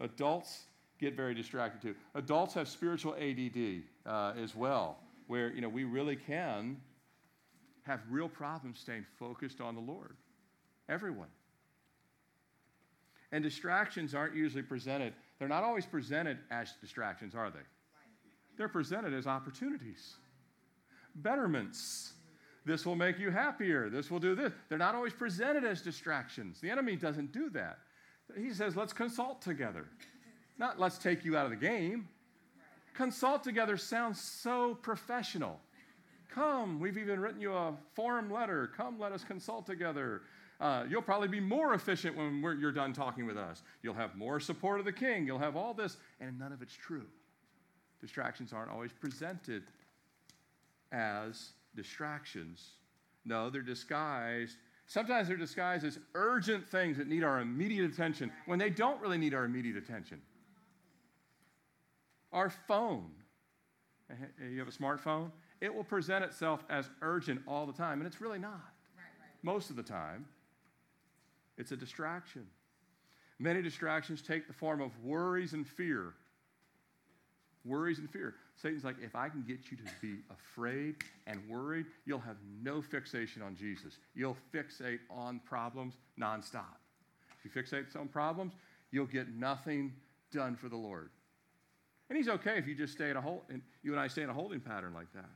Adults 0.00 0.64
get 1.00 1.14
very 1.14 1.34
distracted 1.34 1.80
too. 1.80 1.94
Adults 2.14 2.54
have 2.54 2.68
spiritual 2.68 3.14
ADD 3.14 3.82
uh, 4.06 4.32
as 4.40 4.54
well, 4.54 4.98
where 5.26 5.52
you 5.52 5.60
know 5.60 5.68
we 5.68 5.84
really 5.84 6.16
can 6.16 6.76
have 7.82 8.00
real 8.10 8.28
problems 8.28 8.78
staying 8.78 9.04
focused 9.18 9.60
on 9.60 9.74
the 9.74 9.80
Lord. 9.80 10.16
Everyone. 10.88 11.28
And 13.32 13.42
distractions 13.42 14.14
aren't 14.14 14.34
usually 14.34 14.62
presented, 14.62 15.12
they're 15.38 15.48
not 15.48 15.64
always 15.64 15.86
presented 15.86 16.38
as 16.50 16.74
distractions, 16.80 17.34
are 17.34 17.50
they? 17.50 17.58
They're 18.56 18.68
presented 18.68 19.12
as 19.12 19.26
opportunities, 19.26 20.14
betterments. 21.16 22.12
This 22.64 22.86
will 22.86 22.96
make 22.96 23.18
you 23.18 23.30
happier. 23.30 23.90
This 23.90 24.10
will 24.10 24.20
do 24.20 24.34
this. 24.34 24.52
They're 24.68 24.78
not 24.78 24.94
always 24.94 25.12
presented 25.12 25.64
as 25.64 25.82
distractions. 25.82 26.60
The 26.60 26.70
enemy 26.70 26.96
doesn't 26.96 27.32
do 27.32 27.50
that. 27.50 27.78
He 28.38 28.54
says, 28.54 28.74
let's 28.74 28.94
consult 28.94 29.42
together, 29.42 29.86
not 30.56 30.80
let's 30.80 30.96
take 30.96 31.24
you 31.24 31.36
out 31.36 31.44
of 31.44 31.50
the 31.50 31.56
game. 31.56 32.08
Consult 32.94 33.42
together 33.42 33.76
sounds 33.76 34.20
so 34.20 34.74
professional. 34.76 35.60
Come, 36.32 36.80
we've 36.80 36.96
even 36.96 37.20
written 37.20 37.40
you 37.40 37.52
a 37.52 37.74
form 37.94 38.30
letter. 38.30 38.70
Come, 38.76 38.98
let 38.98 39.12
us 39.12 39.24
consult 39.24 39.66
together. 39.66 40.22
Uh, 40.60 40.84
you'll 40.88 41.02
probably 41.02 41.28
be 41.28 41.40
more 41.40 41.74
efficient 41.74 42.16
when 42.16 42.40
you're 42.60 42.72
done 42.72 42.92
talking 42.92 43.26
with 43.26 43.36
us. 43.36 43.62
You'll 43.82 43.94
have 43.94 44.16
more 44.16 44.40
support 44.40 44.78
of 44.78 44.84
the 44.84 44.92
king. 44.92 45.26
You'll 45.26 45.38
have 45.38 45.56
all 45.56 45.74
this, 45.74 45.96
and 46.20 46.38
none 46.38 46.52
of 46.52 46.62
it's 46.62 46.74
true. 46.74 47.06
Distractions 48.00 48.52
aren't 48.52 48.70
always 48.70 48.92
presented 48.92 49.64
as 50.92 51.50
distractions. 51.74 52.70
No, 53.24 53.50
they're 53.50 53.62
disguised. 53.62 54.56
Sometimes 54.86 55.28
they're 55.28 55.36
disguised 55.36 55.84
as 55.84 55.98
urgent 56.14 56.68
things 56.68 56.96
that 56.98 57.08
need 57.08 57.24
our 57.24 57.40
immediate 57.40 57.90
attention 57.90 58.30
when 58.46 58.58
they 58.58 58.70
don't 58.70 59.00
really 59.00 59.18
need 59.18 59.34
our 59.34 59.44
immediate 59.44 59.76
attention. 59.76 60.20
Our 62.34 62.50
phone, 62.50 63.10
you 64.50 64.58
have 64.58 64.68
a 64.68 64.72
smartphone, 64.72 65.30
it 65.60 65.72
will 65.72 65.84
present 65.84 66.24
itself 66.24 66.64
as 66.68 66.90
urgent 67.00 67.40
all 67.46 67.64
the 67.64 67.72
time, 67.72 68.00
and 68.00 68.06
it's 68.06 68.20
really 68.20 68.40
not. 68.40 68.50
Right, 68.96 69.04
right. 69.20 69.30
Most 69.42 69.70
of 69.70 69.76
the 69.76 69.84
time, 69.84 70.26
it's 71.56 71.70
a 71.70 71.76
distraction. 71.76 72.44
Many 73.38 73.62
distractions 73.62 74.20
take 74.20 74.48
the 74.48 74.52
form 74.52 74.80
of 74.80 74.90
worries 75.02 75.52
and 75.52 75.64
fear. 75.66 76.14
Worries 77.64 78.00
and 78.00 78.10
fear. 78.10 78.34
Satan's 78.56 78.84
like, 78.84 78.96
if 79.00 79.14
I 79.14 79.28
can 79.28 79.42
get 79.42 79.70
you 79.70 79.76
to 79.76 79.84
be 80.02 80.16
afraid 80.28 80.96
and 81.28 81.40
worried, 81.48 81.86
you'll 82.04 82.18
have 82.18 82.36
no 82.62 82.82
fixation 82.82 83.42
on 83.42 83.54
Jesus. 83.54 83.98
You'll 84.14 84.36
fixate 84.52 84.98
on 85.08 85.40
problems 85.44 85.94
nonstop. 86.20 86.76
If 87.38 87.44
you 87.44 87.62
fixate 87.62 87.96
on 87.98 88.08
problems, 88.08 88.54
you'll 88.90 89.06
get 89.06 89.28
nothing 89.34 89.92
done 90.32 90.56
for 90.56 90.68
the 90.68 90.76
Lord. 90.76 91.10
And 92.14 92.22
he's 92.22 92.32
okay 92.32 92.58
if 92.58 92.68
you 92.68 92.76
just 92.76 92.92
stay 92.92 93.10
in 93.10 93.16
a 93.16 93.20
hold, 93.20 93.40
and 93.48 93.60
you 93.82 93.90
and 93.90 94.00
I 94.00 94.06
stay 94.06 94.22
in 94.22 94.30
a 94.30 94.32
holding 94.32 94.60
pattern 94.60 94.94
like 94.94 95.12
that. 95.14 95.28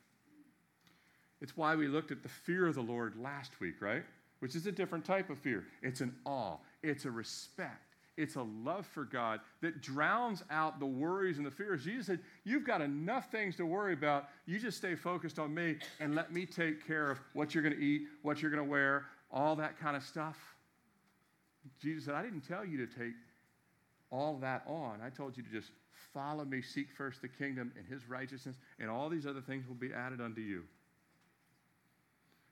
It's 1.40 1.56
why 1.56 1.74
we 1.74 1.88
looked 1.88 2.12
at 2.12 2.22
the 2.22 2.28
fear 2.28 2.68
of 2.68 2.76
the 2.76 2.82
Lord 2.82 3.16
last 3.20 3.58
week, 3.58 3.82
right? 3.82 4.04
Which 4.38 4.54
is 4.54 4.64
a 4.64 4.70
different 4.70 5.04
type 5.04 5.28
of 5.28 5.40
fear. 5.40 5.64
It's 5.82 6.02
an 6.02 6.14
awe, 6.24 6.58
it's 6.84 7.04
a 7.04 7.10
respect, 7.10 7.96
it's 8.16 8.36
a 8.36 8.42
love 8.42 8.86
for 8.86 9.02
God 9.02 9.40
that 9.60 9.82
drowns 9.82 10.44
out 10.52 10.78
the 10.78 10.86
worries 10.86 11.38
and 11.38 11.44
the 11.44 11.50
fears. 11.50 11.82
Jesus 11.82 12.06
said, 12.06 12.20
You've 12.44 12.64
got 12.64 12.80
enough 12.80 13.28
things 13.32 13.56
to 13.56 13.66
worry 13.66 13.92
about. 13.92 14.28
You 14.46 14.60
just 14.60 14.78
stay 14.78 14.94
focused 14.94 15.40
on 15.40 15.52
me 15.52 15.78
and 15.98 16.14
let 16.14 16.32
me 16.32 16.46
take 16.46 16.86
care 16.86 17.10
of 17.10 17.18
what 17.32 17.56
you're 17.56 17.64
going 17.64 17.74
to 17.74 17.82
eat, 17.82 18.02
what 18.22 18.40
you're 18.40 18.52
going 18.52 18.64
to 18.64 18.70
wear, 18.70 19.06
all 19.32 19.56
that 19.56 19.80
kind 19.80 19.96
of 19.96 20.04
stuff. 20.04 20.38
Jesus 21.82 22.04
said, 22.04 22.14
I 22.14 22.22
didn't 22.22 22.46
tell 22.46 22.64
you 22.64 22.86
to 22.86 22.86
take 22.86 23.14
all 24.12 24.38
that 24.42 24.62
on. 24.68 25.00
I 25.04 25.10
told 25.10 25.36
you 25.36 25.42
to 25.42 25.50
just 25.50 25.72
follow 26.12 26.44
me, 26.44 26.62
seek 26.62 26.90
first 26.90 27.22
the 27.22 27.28
kingdom 27.28 27.72
and 27.76 27.86
his 27.86 28.08
righteousness, 28.08 28.56
and 28.78 28.90
all 28.90 29.08
these 29.08 29.26
other 29.26 29.40
things 29.40 29.66
will 29.66 29.74
be 29.74 29.92
added 29.92 30.20
unto 30.20 30.40
you. 30.40 30.64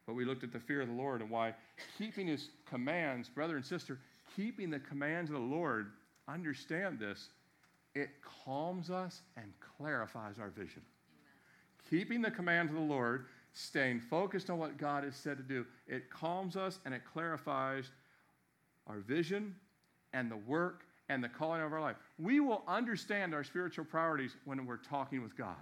But 0.06 0.14
we 0.14 0.24
looked 0.24 0.44
at 0.44 0.52
the 0.52 0.60
fear 0.60 0.80
of 0.80 0.88
the 0.88 0.94
Lord 0.94 1.20
and 1.20 1.30
why 1.30 1.54
keeping 1.98 2.28
his 2.28 2.50
commands, 2.64 3.28
brother 3.28 3.56
and 3.56 3.64
sister, 3.64 3.98
keeping 4.36 4.70
the 4.70 4.78
commands 4.78 5.30
of 5.30 5.34
the 5.34 5.42
Lord, 5.42 5.90
understand 6.28 6.98
this, 6.98 7.28
it 7.94 8.10
calms 8.44 8.90
us 8.90 9.22
and 9.36 9.52
clarifies 9.76 10.38
our 10.38 10.50
vision. 10.50 10.82
Amen. 10.82 11.90
Keeping 11.90 12.22
the 12.22 12.30
commands 12.30 12.70
of 12.70 12.78
the 12.78 12.84
Lord, 12.84 13.26
staying 13.52 14.00
focused 14.00 14.50
on 14.50 14.58
what 14.58 14.76
God 14.76 15.02
has 15.02 15.16
said 15.16 15.38
to 15.38 15.42
do, 15.42 15.64
it 15.88 16.10
calms 16.10 16.56
us 16.56 16.78
and 16.84 16.94
it 16.94 17.02
clarifies 17.10 17.90
our 18.86 18.98
vision 18.98 19.56
and 20.12 20.30
the 20.30 20.36
work 20.36 20.84
and 21.08 21.22
the 21.22 21.28
calling 21.28 21.62
of 21.62 21.72
our 21.72 21.80
life. 21.80 21.96
We 22.18 22.40
will 22.40 22.62
understand 22.66 23.34
our 23.34 23.44
spiritual 23.44 23.84
priorities 23.84 24.36
when 24.44 24.66
we're 24.66 24.76
talking 24.76 25.22
with 25.22 25.36
God, 25.36 25.56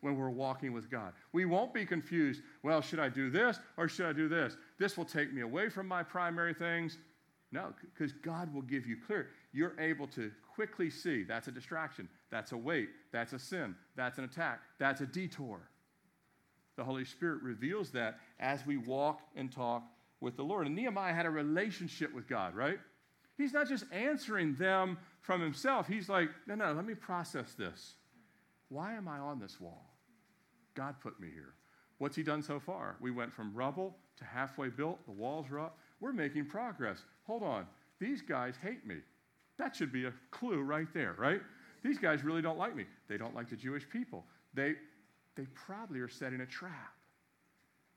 when 0.00 0.16
we're 0.16 0.30
walking 0.30 0.72
with 0.72 0.90
God. 0.90 1.12
We 1.32 1.44
won't 1.44 1.72
be 1.72 1.86
confused. 1.86 2.42
Well, 2.62 2.80
should 2.80 2.98
I 2.98 3.08
do 3.08 3.30
this 3.30 3.58
or 3.76 3.88
should 3.88 4.06
I 4.06 4.12
do 4.12 4.28
this? 4.28 4.56
This 4.78 4.96
will 4.96 5.04
take 5.04 5.32
me 5.32 5.42
away 5.42 5.68
from 5.68 5.88
my 5.88 6.02
primary 6.02 6.54
things. 6.54 6.98
No, 7.52 7.72
because 7.80 8.12
God 8.12 8.52
will 8.52 8.62
give 8.62 8.86
you 8.86 8.96
clear. 9.06 9.30
You're 9.52 9.78
able 9.80 10.06
to 10.08 10.30
quickly 10.54 10.90
see 10.90 11.22
that's 11.22 11.48
a 11.48 11.52
distraction, 11.52 12.08
that's 12.30 12.52
a 12.52 12.56
weight, 12.56 12.88
that's 13.12 13.32
a 13.32 13.38
sin, 13.38 13.74
that's 13.94 14.18
an 14.18 14.24
attack, 14.24 14.60
that's 14.78 15.00
a 15.00 15.06
detour. 15.06 15.60
The 16.76 16.84
Holy 16.84 17.04
Spirit 17.04 17.42
reveals 17.42 17.90
that 17.92 18.18
as 18.38 18.66
we 18.66 18.76
walk 18.76 19.20
and 19.34 19.50
talk 19.50 19.84
with 20.20 20.36
the 20.36 20.42
Lord. 20.42 20.66
And 20.66 20.76
Nehemiah 20.76 21.14
had 21.14 21.24
a 21.24 21.30
relationship 21.30 22.14
with 22.14 22.28
God, 22.28 22.54
right? 22.54 22.78
He's 23.36 23.52
not 23.52 23.68
just 23.68 23.84
answering 23.92 24.54
them 24.54 24.98
from 25.20 25.40
himself. 25.40 25.86
He's 25.86 26.08
like, 26.08 26.30
no, 26.46 26.54
no, 26.54 26.72
let 26.72 26.86
me 26.86 26.94
process 26.94 27.52
this. 27.54 27.94
Why 28.68 28.94
am 28.94 29.08
I 29.08 29.18
on 29.18 29.38
this 29.38 29.60
wall? 29.60 29.92
God 30.74 30.96
put 31.02 31.20
me 31.20 31.28
here. 31.32 31.54
What's 31.98 32.16
he 32.16 32.22
done 32.22 32.42
so 32.42 32.60
far? 32.60 32.96
We 33.00 33.10
went 33.10 33.32
from 33.32 33.54
rubble 33.54 33.96
to 34.18 34.24
halfway 34.24 34.68
built. 34.68 35.04
The 35.06 35.12
walls 35.12 35.46
are 35.50 35.60
up. 35.60 35.78
We're 36.00 36.12
making 36.12 36.46
progress. 36.46 36.98
Hold 37.24 37.42
on. 37.42 37.66
These 37.98 38.22
guys 38.22 38.54
hate 38.62 38.86
me. 38.86 38.96
That 39.58 39.74
should 39.74 39.92
be 39.92 40.04
a 40.04 40.12
clue 40.30 40.62
right 40.62 40.88
there, 40.92 41.14
right? 41.18 41.40
These 41.82 41.98
guys 41.98 42.24
really 42.24 42.42
don't 42.42 42.58
like 42.58 42.76
me. 42.76 42.84
They 43.08 43.16
don't 43.16 43.34
like 43.34 43.48
the 43.48 43.56
Jewish 43.56 43.88
people. 43.88 44.24
They, 44.52 44.74
they 45.36 45.46
probably 45.54 46.00
are 46.00 46.08
setting 46.08 46.40
a 46.40 46.46
trap. 46.46 46.92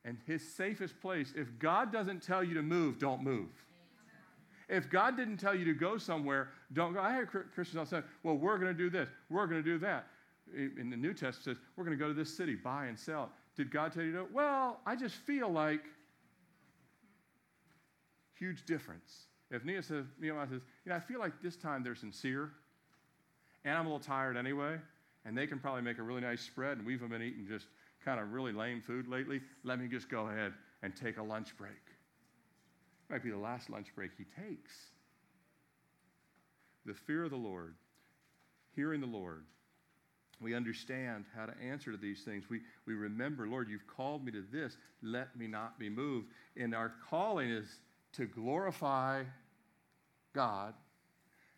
And 0.06 0.17
his 0.25 0.47
safest 0.56 0.99
place, 1.02 1.34
if 1.36 1.60
God 1.60 1.91
doesn't 1.91 2.23
tell 2.23 2.43
you 2.43 2.54
to 2.54 2.62
move, 2.62 2.99
don't 2.99 3.21
move. 3.21 3.49
If 4.69 4.89
God 4.89 5.17
didn't 5.17 5.38
tell 5.38 5.55
you 5.55 5.65
to 5.65 5.73
go 5.73 5.97
somewhere, 5.97 6.49
don't 6.73 6.93
go. 6.93 7.01
I 7.01 7.13
hear 7.13 7.25
Christians 7.25 7.77
all 7.77 7.86
say, 7.86 8.01
well, 8.23 8.36
we're 8.38 8.58
going 8.58 8.71
to 8.71 8.77
do 8.77 8.89
this, 8.89 9.10
we're 9.29 9.47
going 9.47 9.63
to 9.63 9.69
do 9.69 9.79
that. 9.79 10.08
In 10.55 10.89
the 10.89 10.97
New 10.97 11.13
Testament 11.13 11.43
says, 11.43 11.58
we're 11.75 11.84
going 11.84 11.97
to 11.97 12.03
go 12.03 12.08
to 12.08 12.13
this 12.13 12.36
city, 12.36 12.55
buy 12.55 12.86
and 12.86 12.97
sell. 12.97 13.32
Did 13.55 13.71
God 13.71 13.91
tell 13.91 14.03
you 14.03 14.12
to? 14.13 14.25
Well, 14.32 14.79
I 14.86 14.95
just 14.95 15.15
feel 15.15 15.49
like 15.49 15.82
huge 18.36 18.65
difference. 18.65 19.25
If 19.51 19.65
Nehemiah 19.65 19.84
says, 19.84 20.05
Nehemiah 20.19 20.47
says, 20.49 20.62
you 20.86 20.91
know, 20.91 20.95
I 20.95 20.99
feel 20.99 21.19
like 21.19 21.34
this 21.43 21.55
time 21.55 21.84
they're 21.84 21.95
sincere, 21.95 22.51
and 23.65 23.77
I'm 23.77 23.86
a 23.86 23.89
little 23.89 23.99
tired 23.99 24.38
anyway, 24.38 24.77
and 25.25 25.38
they 25.38 25.45
can 25.45 25.60
probably 25.60 25.82
make 25.82 25.97
a 25.97 26.03
really 26.03 26.21
nice 26.21 26.41
spread, 26.41 26.77
and 26.77 26.86
we've 26.86 26.99
been 26.99 27.21
eating 27.21 27.45
just 27.47 27.65
kind 28.03 28.19
of 28.19 28.32
really 28.32 28.53
lame 28.53 28.82
food 28.82 29.08
lately. 29.08 29.41
Let 29.63 29.79
me 29.79 29.88
just 29.88 30.10
go 30.10 30.27
ahead 30.27 30.53
and 30.82 30.95
take 30.95 31.17
a 31.17 31.23
lunch 31.23 31.58
break. 31.58 31.73
Might 33.10 33.24
be 33.24 33.32
the 33.32 33.38
last 33.38 33.69
lunch 33.69 33.88
break 33.95 34.12
he 34.17 34.26
takes. 34.26 34.74
The 36.86 36.93
fear 36.93 37.24
of 37.24 37.32
the 37.32 37.38
Lord, 37.38 37.76
hearing 38.76 39.02
the 39.02 39.08
Lord, 39.08 39.45
we 40.41 40.56
understand 40.56 41.26
how 41.36 41.45
to 41.45 41.54
answer 41.62 41.91
to 41.91 41.98
these 41.98 42.22
things. 42.22 42.45
We, 42.50 42.62
we 42.86 42.93
remember, 42.93 43.48
Lord, 43.48 43.69
you've 43.69 43.88
called 43.88 44.24
me 44.24 44.32
to 44.32 44.43
this. 44.52 44.78
Let 45.02 45.36
me 45.36 45.48
not 45.48 45.78
be 45.78 45.89
moved. 45.89 46.28
And 46.56 46.74
our 46.74 46.93
calling 47.10 47.50
is 47.50 47.67
to 48.13 48.26
glorify 48.26 49.24
God. 50.34 50.74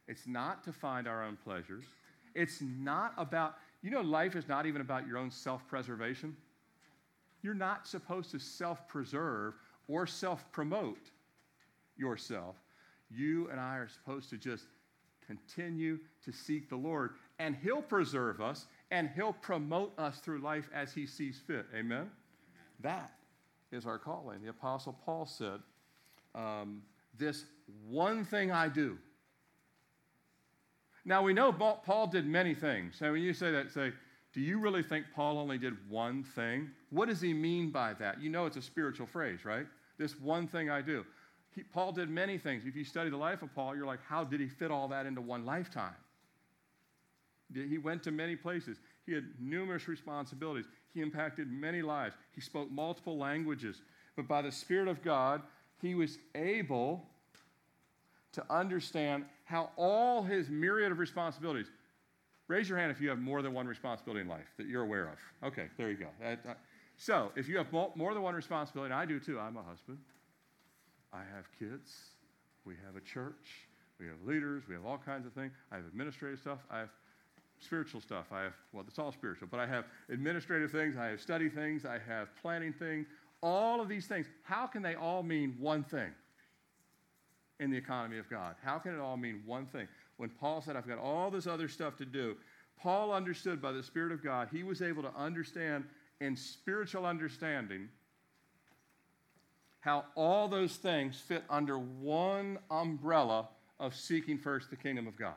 It's 0.07 0.25
not 0.25 0.63
to 0.63 0.73
find 0.73 1.07
our 1.07 1.23
own 1.23 1.37
pleasures. 1.43 1.85
It's 2.33 2.61
not 2.61 3.13
about, 3.17 3.55
you 3.83 3.91
know, 3.91 4.01
life 4.01 4.35
is 4.35 4.47
not 4.47 4.65
even 4.65 4.81
about 4.81 5.05
your 5.05 5.17
own 5.17 5.29
self 5.29 5.67
preservation. 5.67 6.35
You're 7.43 7.53
not 7.53 7.87
supposed 7.87 8.31
to 8.31 8.39
self 8.39 8.87
preserve 8.87 9.53
or 9.87 10.07
self 10.07 10.51
promote 10.51 11.11
yourself. 12.01 12.55
You 13.09 13.49
and 13.49 13.59
I 13.59 13.77
are 13.77 13.87
supposed 13.87 14.29
to 14.31 14.37
just 14.37 14.65
continue 15.25 15.99
to 16.25 16.31
seek 16.33 16.69
the 16.69 16.75
Lord, 16.75 17.11
and 17.39 17.55
He'll 17.63 17.81
preserve 17.81 18.41
us 18.41 18.65
and 18.89 19.09
He'll 19.15 19.33
promote 19.33 19.97
us 19.97 20.19
through 20.19 20.39
life 20.39 20.69
as 20.73 20.93
He 20.93 21.05
sees 21.05 21.39
fit. 21.45 21.65
Amen? 21.73 22.09
That 22.81 23.13
is 23.71 23.85
our 23.85 23.97
calling. 23.97 24.41
The 24.41 24.49
Apostle 24.49 24.97
Paul 25.05 25.25
said, 25.25 25.59
um, 26.35 26.81
This 27.17 27.45
one 27.87 28.25
thing 28.25 28.51
I 28.51 28.67
do. 28.67 28.97
Now 31.05 31.23
we 31.23 31.33
know 31.33 31.51
Paul 31.53 32.07
did 32.07 32.25
many 32.25 32.53
things. 32.53 32.95
So 32.99 33.11
when 33.13 33.21
you 33.21 33.33
say 33.33 33.51
that, 33.51 33.71
say, 33.71 33.91
do 34.33 34.39
you 34.39 34.59
really 34.59 34.83
think 34.83 35.05
Paul 35.13 35.37
only 35.39 35.57
did 35.57 35.73
one 35.89 36.23
thing? 36.23 36.69
What 36.89 37.09
does 37.09 37.19
he 37.19 37.33
mean 37.33 37.69
by 37.69 37.93
that? 37.95 38.21
You 38.21 38.29
know 38.29 38.45
it's 38.45 38.57
a 38.57 38.61
spiritual 38.61 39.07
phrase, 39.07 39.43
right? 39.43 39.65
This 39.97 40.19
one 40.19 40.47
thing 40.47 40.69
I 40.69 40.81
do. 40.81 41.05
He, 41.55 41.63
Paul 41.63 41.91
did 41.91 42.09
many 42.09 42.37
things. 42.37 42.63
If 42.65 42.75
you 42.75 42.83
study 42.83 43.09
the 43.09 43.17
life 43.17 43.41
of 43.41 43.53
Paul, 43.53 43.75
you're 43.75 43.85
like, 43.85 44.03
how 44.07 44.23
did 44.23 44.39
he 44.39 44.47
fit 44.47 44.71
all 44.71 44.87
that 44.89 45.05
into 45.05 45.21
one 45.21 45.45
lifetime? 45.45 45.95
He 47.53 47.77
went 47.77 48.03
to 48.03 48.11
many 48.11 48.35
places. 48.35 48.77
He 49.05 49.13
had 49.13 49.25
numerous 49.39 49.87
responsibilities. 49.87 50.65
He 50.93 51.01
impacted 51.01 51.51
many 51.51 51.81
lives. 51.81 52.15
He 52.31 52.41
spoke 52.41 52.71
multiple 52.71 53.17
languages. 53.17 53.81
But 54.15 54.27
by 54.27 54.41
the 54.41 54.51
Spirit 54.51 54.87
of 54.87 55.01
God, 55.01 55.41
he 55.81 55.95
was 55.95 56.17
able 56.35 57.05
to 58.33 58.43
understand 58.49 59.25
how 59.43 59.71
all 59.75 60.23
his 60.23 60.49
myriad 60.49 60.91
of 60.91 60.99
responsibilities. 60.99 61.67
Raise 62.47 62.69
your 62.69 62.77
hand 62.77 62.91
if 62.91 63.01
you 63.01 63.09
have 63.09 63.19
more 63.19 63.41
than 63.41 63.53
one 63.53 63.67
responsibility 63.67 64.21
in 64.21 64.27
life 64.27 64.47
that 64.57 64.67
you're 64.67 64.83
aware 64.83 65.09
of. 65.09 65.47
Okay, 65.49 65.67
there 65.77 65.89
you 65.89 65.97
go. 65.97 66.07
Uh, 66.25 66.35
so, 66.97 67.31
if 67.35 67.47
you 67.49 67.57
have 67.57 67.71
more 67.71 68.13
than 68.13 68.21
one 68.21 68.35
responsibility, 68.35 68.93
and 68.93 69.01
I 69.01 69.05
do 69.05 69.19
too, 69.19 69.39
I'm 69.39 69.57
a 69.57 69.63
husband, 69.63 69.97
I 71.13 71.19
have 71.35 71.47
kids, 71.57 71.91
we 72.65 72.75
have 72.85 72.95
a 72.95 73.01
church, 73.01 73.67
we 73.99 74.07
have 74.07 74.15
leaders, 74.25 74.63
we 74.67 74.75
have 74.75 74.85
all 74.85 74.97
kinds 74.97 75.25
of 75.25 75.33
things. 75.33 75.51
I 75.71 75.75
have 75.75 75.85
administrative 75.85 76.39
stuff, 76.39 76.59
I 76.69 76.79
have 76.79 76.89
spiritual 77.59 78.01
stuff, 78.01 78.27
I 78.31 78.41
have, 78.41 78.53
well, 78.73 78.83
it's 78.87 78.97
all 78.97 79.11
spiritual, 79.11 79.47
but 79.51 79.59
I 79.59 79.67
have 79.67 79.85
administrative 80.09 80.71
things, 80.71 80.97
I 80.97 81.07
have 81.07 81.21
study 81.21 81.49
things, 81.49 81.85
I 81.85 81.99
have 82.07 82.29
planning 82.41 82.73
things, 82.73 83.07
all 83.41 83.81
of 83.81 83.89
these 83.89 84.07
things. 84.07 84.27
How 84.43 84.67
can 84.67 84.81
they 84.81 84.95
all 84.95 85.23
mean 85.23 85.55
one 85.59 85.83
thing 85.83 86.11
in 87.59 87.71
the 87.71 87.77
economy 87.77 88.17
of 88.17 88.29
God? 88.29 88.55
How 88.63 88.77
can 88.79 88.93
it 88.93 88.99
all 88.99 89.17
mean 89.17 89.41
one 89.45 89.65
thing? 89.65 89.87
When 90.17 90.29
Paul 90.29 90.61
said, 90.61 90.75
I've 90.75 90.87
got 90.87 90.97
all 90.97 91.29
this 91.29 91.47
other 91.47 91.67
stuff 91.67 91.97
to 91.97 92.05
do, 92.05 92.35
Paul 92.79 93.13
understood 93.13 93.61
by 93.61 93.71
the 93.71 93.83
Spirit 93.83 94.11
of 94.11 94.23
God, 94.23 94.49
he 94.51 94.63
was 94.63 94.81
able 94.81 95.03
to 95.03 95.13
understand 95.15 95.83
in 96.19 96.35
spiritual 96.35 97.05
understanding 97.05 97.89
how 99.81 100.05
all 100.15 100.47
those 100.47 100.77
things 100.77 101.19
fit 101.19 101.43
under 101.49 101.77
one 101.77 102.57
umbrella 102.69 103.49
of 103.79 103.95
seeking 103.95 104.37
first 104.37 104.69
the 104.69 104.75
kingdom 104.75 105.07
of 105.07 105.17
God. 105.17 105.33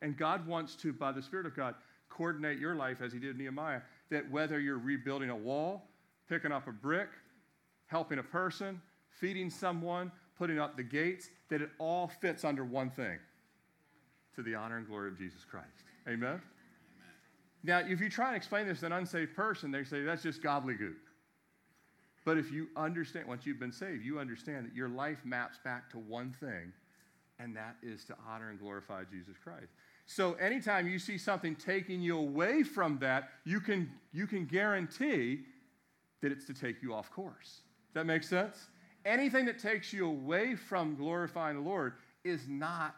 And 0.00 0.16
God 0.16 0.46
wants 0.46 0.76
to, 0.76 0.92
by 0.92 1.12
the 1.12 1.22
Spirit 1.22 1.44
of 1.44 1.56
God, 1.56 1.74
coordinate 2.08 2.58
your 2.58 2.76
life 2.76 2.98
as 3.02 3.12
He 3.12 3.18
did 3.18 3.36
Nehemiah, 3.36 3.80
that 4.10 4.30
whether 4.30 4.60
you're 4.60 4.78
rebuilding 4.78 5.30
a 5.30 5.36
wall, 5.36 5.88
picking 6.28 6.52
up 6.52 6.68
a 6.68 6.72
brick, 6.72 7.08
helping 7.86 8.18
a 8.18 8.22
person, 8.22 8.80
feeding 9.20 9.50
someone, 9.50 10.12
putting 10.38 10.58
up 10.58 10.76
the 10.76 10.82
gates, 10.82 11.28
that 11.48 11.60
it 11.60 11.70
all 11.78 12.08
fits 12.20 12.44
under 12.44 12.64
one 12.64 12.90
thing 12.90 13.18
to 14.36 14.42
the 14.42 14.54
honor 14.54 14.78
and 14.78 14.86
glory 14.86 15.08
of 15.08 15.18
Jesus 15.18 15.44
Christ. 15.44 15.66
Amen? 16.06 16.28
Amen. 16.28 16.40
Now, 17.64 17.78
if 17.78 18.00
you 18.00 18.08
try 18.08 18.28
and 18.28 18.36
explain 18.36 18.66
this 18.66 18.80
to 18.80 18.86
an 18.86 18.92
unsaved 18.92 19.34
person, 19.34 19.70
they 19.70 19.84
say 19.84 20.02
that's 20.02 20.22
just 20.22 20.42
gobbledygook. 20.42 20.94
But 22.24 22.38
if 22.38 22.50
you 22.50 22.68
understand, 22.76 23.26
once 23.26 23.44
you've 23.44 23.60
been 23.60 23.72
saved, 23.72 24.04
you 24.04 24.18
understand 24.18 24.66
that 24.66 24.74
your 24.74 24.88
life 24.88 25.18
maps 25.24 25.58
back 25.62 25.90
to 25.90 25.98
one 25.98 26.32
thing, 26.32 26.72
and 27.38 27.54
that 27.56 27.76
is 27.82 28.04
to 28.06 28.16
honor 28.28 28.50
and 28.50 28.58
glorify 28.58 29.04
Jesus 29.10 29.36
Christ. 29.42 29.72
So 30.06 30.34
anytime 30.34 30.88
you 30.88 30.98
see 30.98 31.18
something 31.18 31.54
taking 31.54 32.00
you 32.00 32.18
away 32.18 32.62
from 32.62 32.98
that, 32.98 33.30
you 33.44 33.60
can, 33.60 33.90
you 34.12 34.26
can 34.26 34.46
guarantee 34.46 35.40
that 36.22 36.32
it's 36.32 36.46
to 36.46 36.54
take 36.54 36.82
you 36.82 36.94
off 36.94 37.10
course. 37.10 37.60
That 37.92 38.06
makes 38.06 38.28
sense? 38.28 38.68
Anything 39.04 39.44
that 39.46 39.58
takes 39.58 39.92
you 39.92 40.06
away 40.06 40.54
from 40.54 40.96
glorifying 40.96 41.56
the 41.56 41.62
Lord 41.62 41.94
is 42.24 42.48
not 42.48 42.94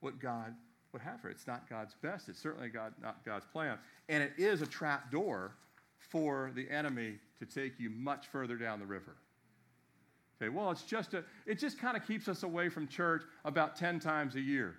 what 0.00 0.18
God 0.20 0.54
would 0.92 1.00
have 1.00 1.20
for 1.20 1.28
it. 1.28 1.32
It's 1.32 1.46
not 1.46 1.68
God's 1.68 1.94
best. 2.02 2.28
It's 2.28 2.38
certainly 2.38 2.68
God, 2.68 2.92
not 3.00 3.24
God's 3.24 3.46
plan. 3.46 3.78
And 4.08 4.22
it 4.22 4.32
is 4.36 4.60
a 4.60 4.66
trap 4.66 5.10
door 5.10 5.52
for 6.10 6.50
the 6.54 6.68
enemy 6.70 7.18
to 7.38 7.46
take 7.46 7.78
you 7.78 7.90
much 7.90 8.26
further 8.26 8.56
down 8.56 8.80
the 8.80 8.86
river. 8.86 9.16
Okay, 10.40 10.48
well, 10.48 10.70
it's 10.70 10.82
just 10.82 11.14
a, 11.14 11.24
it 11.46 11.58
just 11.58 11.78
kind 11.78 11.96
of 11.96 12.06
keeps 12.06 12.28
us 12.28 12.42
away 12.42 12.68
from 12.68 12.88
church 12.88 13.22
about 13.44 13.76
10 13.76 14.00
times 14.00 14.34
a 14.34 14.40
year. 14.40 14.74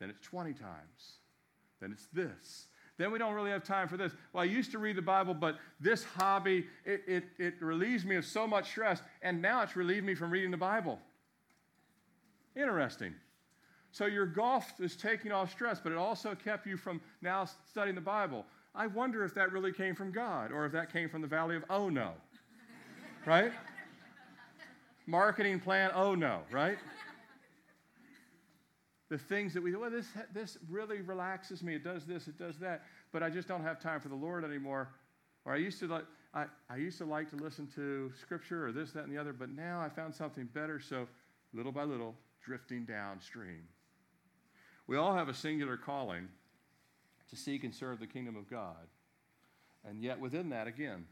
Then 0.00 0.10
it's 0.10 0.20
20 0.20 0.52
times. 0.52 1.18
Then 1.80 1.92
it's 1.92 2.06
this. 2.12 2.66
Then 2.96 3.10
we 3.10 3.18
don't 3.18 3.34
really 3.34 3.50
have 3.50 3.64
time 3.64 3.88
for 3.88 3.96
this. 3.96 4.12
Well, 4.32 4.42
I 4.42 4.46
used 4.46 4.70
to 4.72 4.78
read 4.78 4.96
the 4.96 5.02
Bible, 5.02 5.34
but 5.34 5.58
this 5.80 6.04
hobby, 6.04 6.66
it, 6.84 7.02
it, 7.06 7.24
it 7.38 7.54
relieves 7.60 8.04
me 8.04 8.16
of 8.16 8.24
so 8.24 8.46
much 8.46 8.70
stress, 8.70 9.02
and 9.22 9.42
now 9.42 9.62
it's 9.62 9.76
relieved 9.76 10.06
me 10.06 10.14
from 10.14 10.30
reading 10.30 10.50
the 10.50 10.56
Bible. 10.56 10.98
Interesting. 12.56 13.14
So 13.90 14.06
your 14.06 14.26
golf 14.26 14.80
is 14.80 14.96
taking 14.96 15.32
off 15.32 15.52
stress, 15.52 15.80
but 15.80 15.92
it 15.92 15.98
also 15.98 16.34
kept 16.34 16.66
you 16.66 16.76
from 16.76 17.00
now 17.22 17.46
studying 17.70 17.94
the 17.94 18.00
Bible. 18.00 18.44
I 18.74 18.86
wonder 18.88 19.24
if 19.24 19.34
that 19.34 19.52
really 19.52 19.72
came 19.72 19.94
from 19.94 20.10
God 20.10 20.50
or 20.50 20.66
if 20.66 20.72
that 20.72 20.92
came 20.92 21.08
from 21.08 21.22
the 21.22 21.28
valley 21.28 21.56
of 21.56 21.64
oh 21.70 21.88
no. 21.88 22.12
right? 23.24 23.52
Marketing 25.06 25.60
plan, 25.60 25.90
oh 25.94 26.14
no, 26.14 26.40
right? 26.50 26.78
the 29.10 29.18
things 29.18 29.54
that 29.54 29.62
we, 29.62 29.76
well, 29.76 29.90
this, 29.90 30.08
this 30.32 30.58
really 30.68 31.00
relaxes 31.02 31.62
me. 31.62 31.74
It 31.76 31.84
does 31.84 32.04
this, 32.04 32.26
it 32.26 32.38
does 32.38 32.58
that, 32.58 32.82
but 33.12 33.22
I 33.22 33.30
just 33.30 33.46
don't 33.46 33.62
have 33.62 33.78
time 33.78 34.00
for 34.00 34.08
the 34.08 34.14
Lord 34.14 34.44
anymore. 34.44 34.88
Or 35.44 35.52
I 35.52 35.56
used 35.56 35.78
to 35.80 35.86
like, 35.86 36.04
I, 36.32 36.46
I 36.68 36.76
used 36.76 36.98
to 36.98 37.04
like 37.04 37.30
to 37.30 37.36
listen 37.36 37.68
to 37.76 38.10
scripture 38.20 38.66
or 38.66 38.72
this, 38.72 38.90
that, 38.92 39.04
and 39.04 39.12
the 39.12 39.20
other, 39.20 39.32
but 39.32 39.50
now 39.50 39.80
I 39.80 39.88
found 39.88 40.14
something 40.14 40.48
better. 40.52 40.80
So 40.80 41.06
little 41.52 41.70
by 41.70 41.84
little, 41.84 42.16
drifting 42.44 42.84
downstream. 42.84 43.62
We 44.86 44.96
all 44.96 45.14
have 45.14 45.28
a 45.28 45.34
singular 45.34 45.76
calling 45.76 46.26
to 47.30 47.36
seek 47.36 47.64
and 47.64 47.74
serve 47.74 48.00
the 48.00 48.06
kingdom 48.06 48.36
of 48.36 48.48
God. 48.48 48.88
And 49.88 50.02
yet, 50.02 50.18
within 50.18 50.48
that, 50.50 50.66
again, 50.66 51.04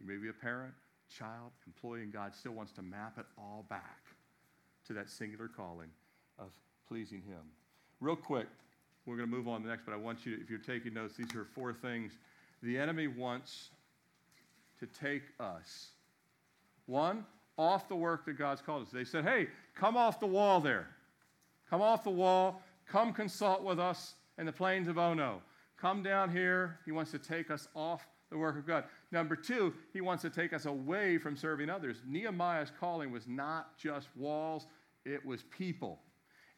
you 0.00 0.06
may 0.06 0.16
be 0.16 0.28
a 0.28 0.32
parent, 0.32 0.74
child, 1.16 1.52
employee, 1.66 2.02
and 2.02 2.12
God 2.12 2.34
still 2.34 2.52
wants 2.52 2.72
to 2.72 2.82
map 2.82 3.18
it 3.18 3.26
all 3.36 3.64
back 3.68 4.00
to 4.86 4.92
that 4.94 5.08
singular 5.08 5.48
calling 5.48 5.90
of 6.38 6.48
pleasing 6.88 7.22
Him. 7.22 7.42
Real 8.00 8.16
quick, 8.16 8.46
we're 9.06 9.16
going 9.16 9.28
to 9.28 9.34
move 9.34 9.48
on 9.48 9.60
to 9.60 9.66
the 9.66 9.70
next, 9.70 9.84
but 9.84 9.92
I 9.92 9.96
want 9.96 10.26
you, 10.26 10.36
to, 10.36 10.42
if 10.42 10.50
you're 10.50 10.58
taking 10.58 10.94
notes, 10.94 11.14
these 11.16 11.34
are 11.34 11.44
four 11.44 11.72
things 11.72 12.12
the 12.62 12.76
enemy 12.76 13.06
wants 13.06 13.70
to 14.80 14.86
take 14.86 15.22
us. 15.38 15.88
One, 16.86 17.24
off 17.56 17.88
the 17.88 17.96
work 17.96 18.24
that 18.26 18.38
God's 18.38 18.60
called 18.60 18.82
us. 18.82 18.88
They 18.92 19.04
said, 19.04 19.24
hey, 19.24 19.48
come 19.74 19.96
off 19.96 20.20
the 20.20 20.26
wall 20.26 20.60
there. 20.60 20.88
Come 21.68 21.82
off 21.82 22.04
the 22.04 22.10
wall. 22.10 22.62
Come 22.88 23.12
consult 23.12 23.62
with 23.62 23.78
us 23.78 24.14
in 24.38 24.46
the 24.46 24.52
plains 24.52 24.88
of 24.88 24.98
Ono. 24.98 25.42
Come 25.80 26.02
down 26.02 26.30
here. 26.30 26.78
He 26.84 26.92
wants 26.92 27.10
to 27.12 27.18
take 27.18 27.50
us 27.50 27.68
off 27.74 28.06
the 28.30 28.38
work 28.38 28.58
of 28.58 28.66
God. 28.66 28.84
Number 29.10 29.36
two, 29.36 29.74
he 29.92 30.00
wants 30.00 30.22
to 30.22 30.30
take 30.30 30.52
us 30.52 30.66
away 30.66 31.18
from 31.18 31.36
serving 31.36 31.70
others. 31.70 31.98
Nehemiah's 32.06 32.72
calling 32.78 33.10
was 33.10 33.26
not 33.26 33.78
just 33.78 34.08
walls, 34.16 34.66
it 35.04 35.24
was 35.24 35.44
people. 35.44 36.00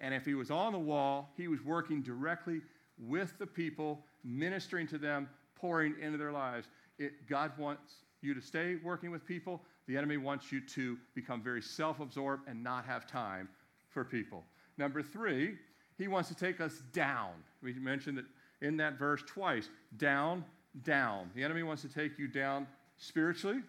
And 0.01 0.15
if 0.15 0.25
he 0.25 0.35
was 0.35 0.51
on 0.51 0.73
the 0.73 0.79
wall, 0.79 1.33
he 1.37 1.49
was 1.49 1.63
working 1.63 2.03
directly 2.03 2.63
with 2.99 3.39
the 3.39 3.47
people, 3.47 4.05
ministering 4.25 4.87
to 4.89 4.99
them, 4.99 5.29
pouring 5.55 5.95
into 6.01 6.19
their 6.19 6.33
lives. 6.33 6.69
It, 6.99 7.29
God 7.29 7.53
wants 7.59 8.05
you 8.23 8.35
to 8.35 8.41
stay 8.41 8.77
working 8.83 9.11
with 9.11 9.25
people. 9.25 9.63
The 9.87 9.97
enemy 9.97 10.17
wants 10.17 10.51
you 10.51 10.61
to 10.61 10.99
become 11.15 11.43
very 11.43 11.63
self 11.63 12.01
absorbed 12.01 12.49
and 12.49 12.63
not 12.63 12.85
have 12.85 13.07
time 13.07 13.49
for 13.91 14.05
people. 14.05 14.45
Number 14.79 15.03
three, 15.03 15.57
he 16.01 16.09
wants 16.09 16.29
to 16.29 16.35
take 16.35 16.61
us 16.61 16.83
down. 16.93 17.31
We 17.63 17.75
mentioned 17.75 18.19
that 18.19 18.25
in 18.63 18.77
that 18.79 18.99
verse 18.99 19.23
twice 19.27 19.69
down, 19.97 20.45
down. 20.83 21.31
The 21.35 21.43
enemy 21.43 21.63
wants 21.63 21.83
to 21.83 21.89
take 21.89 22.19
you 22.19 22.27
down 22.27 22.67
spiritually, 22.97 23.61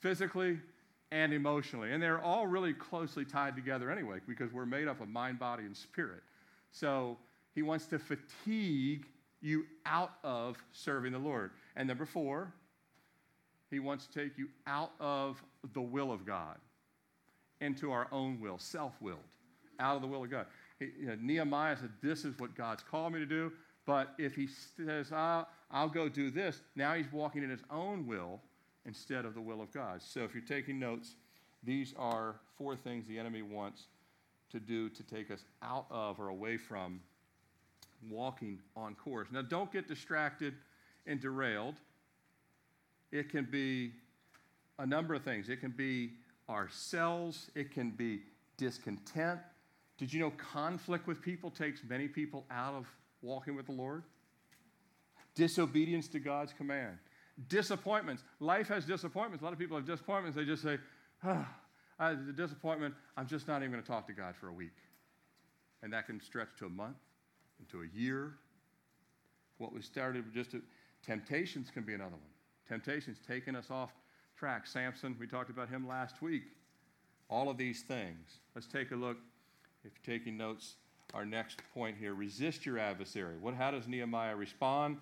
physically, 0.00 0.58
and 1.10 1.32
emotionally. 1.32 1.92
And 1.92 2.02
they're 2.02 2.20
all 2.20 2.46
really 2.46 2.74
closely 2.74 3.24
tied 3.24 3.56
together 3.56 3.90
anyway, 3.90 4.18
because 4.26 4.52
we're 4.52 4.66
made 4.66 4.88
up 4.88 5.00
of 5.00 5.08
mind, 5.08 5.38
body, 5.38 5.64
and 5.64 5.76
spirit. 5.76 6.22
So 6.70 7.16
he 7.54 7.62
wants 7.62 7.86
to 7.86 7.98
fatigue 7.98 9.06
you 9.40 9.64
out 9.86 10.12
of 10.22 10.62
serving 10.72 11.12
the 11.12 11.18
Lord. 11.18 11.52
And 11.76 11.88
number 11.88 12.04
four, 12.04 12.52
he 13.70 13.78
wants 13.78 14.06
to 14.06 14.12
take 14.12 14.36
you 14.36 14.48
out 14.66 14.92
of 15.00 15.42
the 15.72 15.80
will 15.80 16.12
of 16.12 16.26
God 16.26 16.56
into 17.60 17.90
our 17.90 18.06
own 18.12 18.40
will, 18.40 18.58
self 18.58 18.94
willed, 19.00 19.18
out 19.80 19.96
of 19.96 20.02
the 20.02 20.08
will 20.08 20.24
of 20.24 20.30
God. 20.30 20.46
You 20.80 21.06
know, 21.06 21.16
Nehemiah 21.20 21.76
said, 21.76 21.90
This 22.02 22.24
is 22.24 22.38
what 22.38 22.54
God's 22.54 22.82
called 22.82 23.12
me 23.12 23.18
to 23.20 23.26
do. 23.26 23.52
But 23.86 24.14
if 24.18 24.34
he 24.34 24.46
says, 24.46 25.12
I'll, 25.12 25.48
I'll 25.70 25.88
go 25.88 26.08
do 26.08 26.30
this, 26.30 26.60
now 26.76 26.94
he's 26.94 27.10
walking 27.10 27.42
in 27.42 27.48
his 27.48 27.62
own 27.70 28.06
will 28.06 28.40
instead 28.84 29.24
of 29.24 29.34
the 29.34 29.40
will 29.40 29.62
of 29.62 29.72
God. 29.72 30.02
So 30.02 30.24
if 30.24 30.34
you're 30.34 30.42
taking 30.42 30.78
notes, 30.78 31.14
these 31.64 31.94
are 31.96 32.36
four 32.56 32.76
things 32.76 33.06
the 33.06 33.18
enemy 33.18 33.42
wants 33.42 33.86
to 34.50 34.60
do 34.60 34.88
to 34.90 35.02
take 35.02 35.30
us 35.30 35.44
out 35.62 35.86
of 35.90 36.20
or 36.20 36.28
away 36.28 36.56
from 36.56 37.00
walking 38.10 38.58
on 38.76 38.94
course. 38.94 39.28
Now, 39.30 39.42
don't 39.42 39.72
get 39.72 39.88
distracted 39.88 40.54
and 41.06 41.20
derailed. 41.20 41.76
It 43.10 43.30
can 43.30 43.46
be 43.50 43.92
a 44.78 44.86
number 44.86 45.14
of 45.14 45.22
things. 45.22 45.48
It 45.48 45.60
can 45.60 45.70
be 45.70 46.12
ourselves, 46.48 47.50
it 47.54 47.72
can 47.72 47.90
be 47.90 48.20
discontent. 48.56 49.40
Did 49.98 50.12
you 50.12 50.20
know 50.20 50.32
conflict 50.52 51.06
with 51.06 51.20
people 51.20 51.50
takes 51.50 51.80
many 51.86 52.06
people 52.06 52.46
out 52.50 52.74
of 52.74 52.86
walking 53.20 53.56
with 53.56 53.66
the 53.66 53.72
Lord? 53.72 54.04
Disobedience 55.34 56.08
to 56.08 56.20
God's 56.20 56.52
command. 56.52 56.98
Disappointments. 57.48 58.22
Life 58.40 58.68
has 58.68 58.84
disappointments. 58.84 59.42
A 59.42 59.44
lot 59.44 59.52
of 59.52 59.58
people 59.58 59.76
have 59.76 59.86
disappointments. 59.86 60.36
They 60.36 60.44
just 60.44 60.62
say, 60.62 60.78
oh, 61.24 61.46
I, 61.98 62.14
the 62.14 62.32
disappointment, 62.32 62.94
I'm 63.16 63.26
just 63.26 63.48
not 63.48 63.60
even 63.62 63.72
going 63.72 63.82
to 63.82 63.88
talk 63.88 64.06
to 64.06 64.12
God 64.12 64.34
for 64.36 64.48
a 64.48 64.52
week. 64.52 64.76
And 65.82 65.92
that 65.92 66.06
can 66.06 66.20
stretch 66.20 66.48
to 66.58 66.66
a 66.66 66.70
month, 66.70 66.96
into 67.60 67.82
a 67.82 67.98
year. 67.98 68.34
What 69.58 69.72
was 69.72 69.84
started 69.84 70.24
just 70.32 70.54
a, 70.54 70.60
temptations 71.04 71.70
can 71.72 71.82
be 71.82 71.94
another 71.94 72.10
one. 72.10 72.20
Temptations 72.68 73.18
taking 73.26 73.56
us 73.56 73.66
off 73.70 73.90
track. 74.36 74.66
Samson, 74.66 75.16
we 75.18 75.26
talked 75.26 75.50
about 75.50 75.68
him 75.68 75.88
last 75.88 76.22
week. 76.22 76.44
All 77.28 77.48
of 77.48 77.56
these 77.56 77.82
things. 77.82 78.38
Let's 78.54 78.68
take 78.68 78.92
a 78.92 78.96
look. 78.96 79.16
If 79.84 79.92
you're 79.92 80.18
taking 80.18 80.36
notes, 80.36 80.74
our 81.14 81.24
next 81.24 81.62
point 81.74 81.96
here 81.98 82.14
resist 82.14 82.66
your 82.66 82.78
adversary. 82.78 83.36
What, 83.40 83.54
how 83.54 83.70
does 83.70 83.88
Nehemiah 83.88 84.36
respond? 84.36 84.98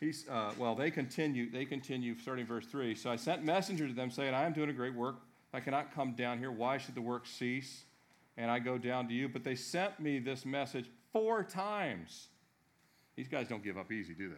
He's, 0.00 0.28
uh, 0.28 0.52
well, 0.58 0.76
they 0.76 0.90
continue, 0.90 1.50
they 1.50 1.64
continue 1.64 2.16
starting 2.18 2.46
verse 2.46 2.66
3. 2.66 2.94
So 2.94 3.10
I 3.10 3.16
sent 3.16 3.44
messengers 3.44 3.90
to 3.90 3.96
them 3.96 4.10
saying, 4.10 4.32
I 4.32 4.44
am 4.44 4.52
doing 4.52 4.70
a 4.70 4.72
great 4.72 4.94
work. 4.94 5.16
I 5.52 5.60
cannot 5.60 5.92
come 5.92 6.12
down 6.12 6.38
here. 6.38 6.52
Why 6.52 6.78
should 6.78 6.94
the 6.94 7.02
work 7.02 7.26
cease? 7.26 7.84
And 8.36 8.50
I 8.50 8.60
go 8.60 8.78
down 8.78 9.08
to 9.08 9.14
you. 9.14 9.28
But 9.28 9.42
they 9.42 9.56
sent 9.56 9.98
me 9.98 10.20
this 10.20 10.46
message 10.46 10.86
four 11.12 11.42
times. 11.42 12.28
These 13.16 13.26
guys 13.26 13.48
don't 13.48 13.64
give 13.64 13.76
up 13.76 13.90
easy, 13.90 14.14
do 14.14 14.28
they? 14.28 14.36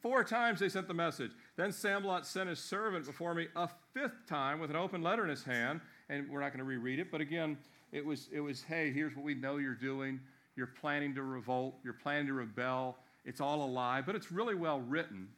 Four 0.00 0.24
times 0.24 0.60
they 0.60 0.70
sent 0.70 0.88
the 0.88 0.94
message. 0.94 1.32
Then 1.56 1.72
Sanballat 1.72 2.24
sent 2.24 2.48
his 2.48 2.58
servant 2.58 3.04
before 3.04 3.34
me 3.34 3.48
a 3.56 3.68
fifth 3.92 4.26
time 4.26 4.60
with 4.60 4.70
an 4.70 4.76
open 4.76 5.02
letter 5.02 5.24
in 5.24 5.30
his 5.30 5.44
hand. 5.44 5.80
And 6.08 6.28
we're 6.28 6.40
not 6.40 6.50
going 6.50 6.58
to 6.58 6.64
reread 6.64 6.98
it, 6.98 7.10
but 7.10 7.20
again, 7.20 7.56
it 7.92 8.04
was, 8.04 8.28
it 8.32 8.40
was 8.40 8.62
hey, 8.62 8.92
here's 8.92 9.14
what 9.16 9.24
we 9.24 9.34
know 9.34 9.56
you're 9.56 9.74
doing. 9.74 10.20
You're 10.56 10.66
planning 10.80 11.14
to 11.14 11.22
revolt, 11.22 11.76
you're 11.82 11.94
planning 11.94 12.26
to 12.26 12.34
rebel. 12.34 12.98
It's 13.24 13.40
all 13.40 13.64
a 13.64 13.66
lie, 13.66 14.02
but 14.02 14.14
it's 14.14 14.30
really 14.30 14.54
well 14.54 14.80
written. 14.80 15.28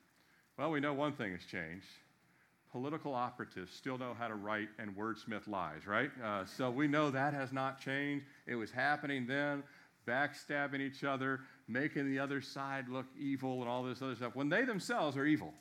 Well, 0.59 0.71
we 0.71 0.81
know 0.81 0.93
one 0.93 1.13
thing 1.13 1.33
has 1.33 1.45
changed. 1.45 1.87
Political 2.73 3.15
operatives 3.15 3.73
still 3.73 3.97
know 3.97 4.15
how 4.19 4.29
to 4.29 4.35
write 4.35 4.69
and 4.79 4.97
wordsmith 4.97 5.47
lies, 5.47 5.87
right? 5.87 6.11
Uh, 6.23 6.45
so 6.45 6.71
we 6.71 6.89
know 6.89 7.11
that 7.11 7.33
has 7.33 7.53
not 7.53 7.81
changed. 7.81 8.27
It 8.47 8.57
was 8.57 8.71
happening 8.71 9.27
then, 9.27 9.63
backstabbing 10.07 10.81
each 10.81 11.05
other, 11.05 11.41
making 11.69 12.11
the 12.11 12.19
other 12.19 12.41
side 12.41 12.89
look 12.89 13.07
evil 13.19 13.61
and 13.61 13.69
all 13.69 13.83
this 13.83 14.03
other 14.03 14.17
stuff 14.17 14.35
when 14.35 14.49
they 14.49 14.65
themselves 14.65 15.17
are 15.17 15.25
evil. 15.25 15.55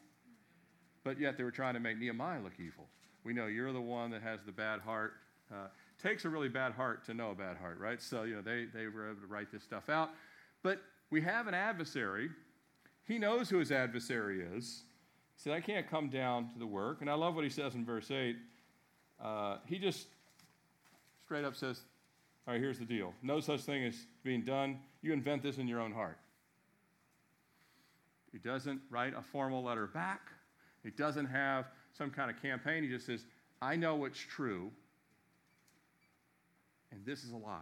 But 1.04 1.20
yet 1.20 1.38
they 1.38 1.44
were 1.44 1.52
trying 1.52 1.76
to 1.76 1.80
make 1.80 2.00
Nehemiah 2.00 2.42
look 2.42 2.54
evil. 2.60 2.88
We 3.26 3.34
know 3.34 3.48
you're 3.48 3.74
the 3.74 3.82
one 3.82 4.12
that 4.12 4.22
has 4.22 4.40
the 4.46 4.52
bad 4.52 4.80
heart. 4.80 5.14
Uh, 5.52 5.68
takes 6.02 6.26
a 6.26 6.30
really 6.30 6.48
bad 6.48 6.74
heart 6.74 7.04
to 7.06 7.14
know 7.14 7.32
a 7.32 7.36
bad 7.36 7.58
heart, 7.58 7.80
right? 7.80 8.02
So, 8.02 8.24
you 8.24 8.36
know, 8.36 8.42
they, 8.42 8.66
they 8.74 8.88
were 8.88 9.10
able 9.10 9.22
to 9.22 9.28
write 9.28 9.52
this 9.52 9.64
stuff 9.64 9.90
out. 9.90 10.12
But 10.62 10.82
we 11.10 11.22
have 11.22 11.48
an 11.48 11.54
adversary. 11.56 12.30
He 13.06 13.18
knows 13.18 13.50
who 13.50 13.58
his 13.58 13.72
adversary 13.72 14.42
is. 14.42 14.84
He 15.36 15.42
said, 15.42 15.54
I 15.54 15.60
can't 15.60 15.90
come 15.90 16.10
down 16.10 16.50
to 16.54 16.60
the 16.60 16.68
work. 16.68 17.02
And 17.02 17.10
I 17.10 17.16
love 17.16 17.36
what 17.36 17.44
he 17.44 17.50
says 17.50 17.74
in 17.76 17.84
verse 17.84 18.12
8. 18.12 18.36
Uh, 19.24 19.58
he 19.66 19.80
just 19.80 20.08
straight 21.24 21.46
up 21.46 21.56
says, 21.56 21.82
All 22.48 22.54
right, 22.54 22.62
here's 22.62 22.78
the 22.78 22.86
deal. 22.86 23.14
No 23.24 23.40
such 23.40 23.62
thing 23.62 23.86
as 23.86 23.96
being 24.24 24.44
done. 24.44 24.80
You 25.02 25.14
invent 25.14 25.42
this 25.42 25.58
in 25.58 25.68
your 25.68 25.82
own 25.82 25.92
heart. 25.92 26.20
He 28.32 28.38
doesn't 28.38 28.82
write 28.90 29.14
a 29.16 29.22
formal 29.22 29.64
letter 29.64 29.88
back. 29.88 30.32
He 30.84 30.92
doesn't 30.92 31.26
have 31.26 31.68
some 31.98 32.10
kind 32.10 32.30
of 32.30 32.42
campaign. 32.42 32.84
He 32.84 32.90
just 32.90 33.06
says, 33.06 33.26
I 33.62 33.76
know 33.76 33.96
what's 33.96 34.20
true, 34.20 34.72
and 36.92 37.06
this 37.06 37.24
is 37.24 37.32
a 37.32 37.38
lie. 37.38 37.60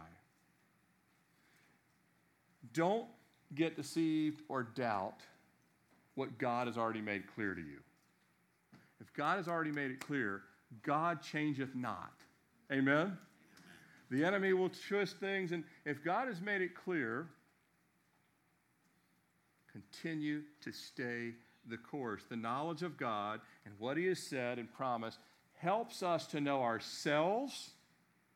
Don't 2.72 3.06
get 3.54 3.76
deceived 3.76 4.42
or 4.48 4.62
doubt 4.62 5.20
what 6.14 6.38
God 6.38 6.66
has 6.66 6.76
already 6.76 7.00
made 7.00 7.24
clear 7.34 7.54
to 7.54 7.60
you. 7.60 7.78
If 9.00 9.12
God 9.14 9.36
has 9.36 9.48
already 9.48 9.72
made 9.72 9.90
it 9.90 10.00
clear, 10.00 10.42
God 10.82 11.22
changeth 11.22 11.74
not. 11.74 12.12
Amen? 12.72 13.16
The 14.10 14.24
enemy 14.24 14.52
will 14.52 14.70
twist 14.88 15.16
things, 15.18 15.52
and 15.52 15.64
if 15.84 16.04
God 16.04 16.28
has 16.28 16.40
made 16.40 16.62
it 16.62 16.74
clear, 16.74 17.26
continue 19.70 20.42
to 20.62 20.72
stay 20.72 21.32
the 21.68 21.76
course. 21.76 22.22
The 22.28 22.36
knowledge 22.36 22.82
of 22.82 22.96
God 22.96 23.40
and 23.64 23.74
what 23.78 23.96
He 23.96 24.06
has 24.06 24.18
said 24.18 24.58
and 24.58 24.72
promised 24.72 25.18
helps 25.54 26.02
us 26.02 26.26
to 26.28 26.40
know 26.40 26.62
ourselves. 26.62 27.70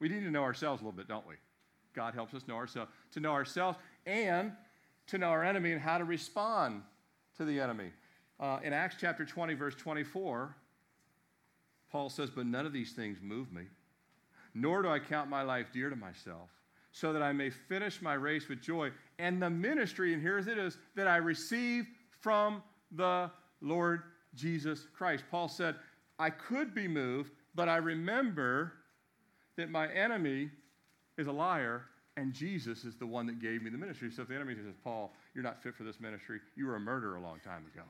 We 0.00 0.08
need 0.08 0.20
to 0.20 0.30
know 0.30 0.42
ourselves 0.42 0.80
a 0.80 0.84
little 0.84 0.96
bit, 0.96 1.08
don't 1.08 1.26
we? 1.26 1.34
God 1.94 2.14
helps 2.14 2.34
us 2.34 2.42
know 2.46 2.56
ourselves, 2.56 2.90
to 3.12 3.20
know 3.20 3.32
ourselves 3.32 3.78
and 4.06 4.52
to 5.08 5.18
know 5.18 5.28
our 5.28 5.44
enemy 5.44 5.72
and 5.72 5.80
how 5.80 5.98
to 5.98 6.04
respond 6.04 6.82
to 7.36 7.44
the 7.44 7.60
enemy. 7.60 7.90
Uh, 8.38 8.58
in 8.62 8.72
Acts 8.72 8.96
chapter 9.00 9.24
20, 9.24 9.54
verse 9.54 9.74
24, 9.74 10.54
Paul 11.90 12.10
says, 12.10 12.30
But 12.30 12.46
none 12.46 12.66
of 12.66 12.72
these 12.72 12.92
things 12.92 13.18
move 13.20 13.52
me 13.52 13.62
nor 14.54 14.82
do 14.82 14.88
I 14.88 14.98
count 14.98 15.30
my 15.30 15.42
life 15.42 15.68
dear 15.72 15.90
to 15.90 15.96
myself, 15.96 16.50
so 16.92 17.12
that 17.12 17.22
I 17.22 17.32
may 17.32 17.50
finish 17.50 18.02
my 18.02 18.14
race 18.14 18.48
with 18.48 18.60
joy 18.60 18.90
and 19.18 19.40
the 19.40 19.50
ministry, 19.50 20.12
and 20.12 20.22
here's 20.22 20.46
it 20.46 20.58
is, 20.58 20.76
that 20.96 21.06
I 21.06 21.16
receive 21.16 21.86
from 22.20 22.62
the 22.92 23.30
Lord 23.60 24.02
Jesus 24.34 24.86
Christ. 24.96 25.24
Paul 25.30 25.48
said, 25.48 25.76
I 26.18 26.30
could 26.30 26.74
be 26.74 26.88
moved, 26.88 27.32
but 27.54 27.68
I 27.68 27.76
remember 27.76 28.72
that 29.56 29.70
my 29.70 29.88
enemy 29.92 30.50
is 31.16 31.26
a 31.26 31.32
liar 31.32 31.84
and 32.16 32.32
Jesus 32.32 32.84
is 32.84 32.96
the 32.96 33.06
one 33.06 33.26
that 33.26 33.40
gave 33.40 33.62
me 33.62 33.70
the 33.70 33.78
ministry. 33.78 34.10
So 34.10 34.22
if 34.22 34.28
the 34.28 34.34
enemy 34.34 34.54
says, 34.54 34.74
Paul, 34.82 35.12
you're 35.34 35.44
not 35.44 35.62
fit 35.62 35.76
for 35.76 35.84
this 35.84 36.00
ministry, 36.00 36.40
you 36.56 36.66
were 36.66 36.76
a 36.76 36.80
murderer 36.80 37.16
a 37.16 37.20
long 37.20 37.38
time 37.44 37.64
ago. 37.72 37.84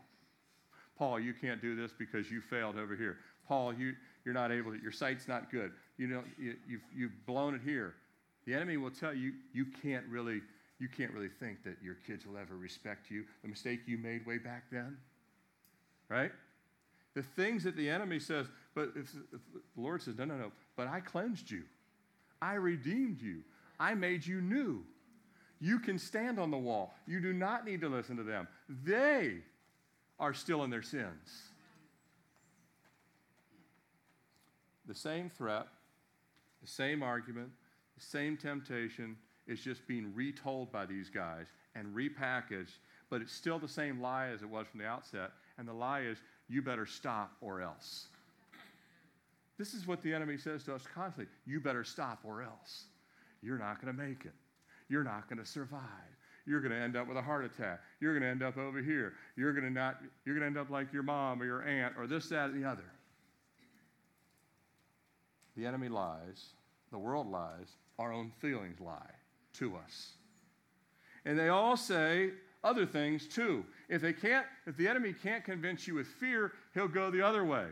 Paul, 0.98 1.18
you 1.20 1.32
can't 1.32 1.62
do 1.62 1.76
this 1.76 1.92
because 1.96 2.30
you 2.30 2.40
failed 2.40 2.76
over 2.76 2.94
here. 2.96 3.18
Paul, 3.46 3.72
you, 3.72 3.94
you're 4.24 4.34
not 4.34 4.52
able 4.52 4.72
to, 4.72 4.82
your 4.82 4.92
sight's 4.92 5.28
not 5.28 5.50
good. 5.50 5.72
You 5.96 6.08
know, 6.08 6.24
you, 6.38 6.56
you've, 6.68 6.82
you've 6.94 7.26
blown 7.26 7.54
it 7.54 7.62
here. 7.64 7.94
The 8.46 8.54
enemy 8.54 8.76
will 8.76 8.90
tell 8.90 9.14
you, 9.14 9.32
you 9.52 9.66
can't 9.82 10.04
really, 10.06 10.42
you 10.78 10.88
can't 10.88 11.12
really 11.12 11.28
think 11.28 11.64
that 11.64 11.76
your 11.82 11.96
kids 12.06 12.26
will 12.26 12.38
ever 12.38 12.56
respect 12.56 13.10
you. 13.10 13.24
The 13.42 13.48
mistake 13.48 13.80
you 13.86 13.98
made 13.98 14.24
way 14.26 14.38
back 14.38 14.64
then. 14.70 14.96
Right? 16.08 16.30
The 17.14 17.22
things 17.22 17.64
that 17.64 17.76
the 17.76 17.88
enemy 17.88 18.20
says, 18.20 18.46
but 18.74 18.90
if, 18.94 19.12
if 19.32 19.40
the 19.52 19.60
Lord 19.82 20.02
says, 20.02 20.16
no, 20.16 20.24
no, 20.24 20.36
no, 20.36 20.52
but 20.76 20.86
I 20.86 21.00
cleansed 21.00 21.50
you. 21.50 21.62
I 22.40 22.54
redeemed 22.54 23.20
you. 23.20 23.40
I 23.80 23.94
made 23.94 24.24
you 24.24 24.40
new. 24.40 24.84
You 25.60 25.80
can 25.80 25.98
stand 25.98 26.38
on 26.38 26.52
the 26.52 26.58
wall. 26.58 26.94
You 27.06 27.20
do 27.20 27.32
not 27.32 27.64
need 27.64 27.80
to 27.80 27.88
listen 27.88 28.16
to 28.16 28.22
them. 28.22 28.46
They 28.84 29.38
are 30.20 30.32
still 30.32 30.62
in 30.62 30.70
their 30.70 30.82
sins. 30.82 31.50
The 34.86 34.94
same 34.94 35.28
threat, 35.28 35.66
the 36.62 36.68
same 36.68 37.02
argument, 37.02 37.50
the 37.96 38.04
same 38.04 38.36
temptation 38.36 39.16
is 39.48 39.60
just 39.60 39.86
being 39.88 40.12
retold 40.14 40.70
by 40.70 40.86
these 40.86 41.08
guys 41.08 41.46
and 41.74 41.94
repackaged, 41.96 42.76
but 43.10 43.22
it's 43.22 43.32
still 43.32 43.58
the 43.58 43.68
same 43.68 44.00
lie 44.00 44.28
as 44.28 44.42
it 44.42 44.48
was 44.48 44.66
from 44.68 44.80
the 44.80 44.86
outset. 44.86 45.32
And 45.56 45.66
the 45.66 45.72
lie 45.72 46.02
is, 46.02 46.18
you 46.48 46.62
better 46.62 46.86
stop 46.86 47.32
or 47.40 47.62
else. 47.62 48.06
This 49.58 49.74
is 49.74 49.86
what 49.86 50.02
the 50.02 50.14
enemy 50.14 50.36
says 50.36 50.62
to 50.64 50.74
us 50.74 50.84
constantly 50.94 51.32
you 51.46 51.60
better 51.60 51.82
stop 51.82 52.20
or 52.24 52.42
else. 52.42 52.84
You're 53.42 53.58
not 53.58 53.80
going 53.80 53.94
to 53.94 54.02
make 54.02 54.24
it. 54.24 54.34
You're 54.88 55.04
not 55.04 55.28
going 55.28 55.38
to 55.38 55.46
survive. 55.46 55.80
You're 56.46 56.60
going 56.60 56.72
to 56.72 56.78
end 56.78 56.96
up 56.96 57.08
with 57.08 57.16
a 57.16 57.22
heart 57.22 57.44
attack. 57.44 57.80
You're 58.00 58.12
going 58.12 58.22
to 58.22 58.28
end 58.28 58.42
up 58.42 58.56
over 58.56 58.80
here. 58.80 59.14
You're 59.36 59.52
going 59.52 59.64
to 59.64 59.70
not 59.70 60.00
you're 60.24 60.34
going 60.34 60.42
to 60.42 60.46
end 60.46 60.58
up 60.58 60.70
like 60.70 60.92
your 60.92 61.02
mom 61.02 61.42
or 61.42 61.44
your 61.44 61.62
aunt 61.62 61.94
or 61.98 62.06
this 62.06 62.28
that 62.28 62.50
and 62.50 62.62
the 62.62 62.68
other. 62.68 62.84
The 65.56 65.66
enemy 65.66 65.88
lies, 65.88 66.50
the 66.90 66.98
world 66.98 67.30
lies, 67.30 67.76
our 67.98 68.12
own 68.12 68.30
feelings 68.40 68.80
lie 68.80 69.17
to 69.58 69.76
us. 69.76 70.12
And 71.24 71.38
they 71.38 71.48
all 71.48 71.76
say 71.76 72.30
other 72.64 72.86
things 72.86 73.26
too. 73.26 73.64
If 73.88 74.02
they 74.02 74.12
can't 74.12 74.46
if 74.66 74.76
the 74.76 74.88
enemy 74.88 75.12
can't 75.12 75.44
convince 75.44 75.86
you 75.86 75.94
with 75.94 76.06
fear, 76.06 76.52
he'll 76.74 76.88
go 76.88 77.10
the 77.10 77.22
other 77.22 77.44
way. 77.44 77.66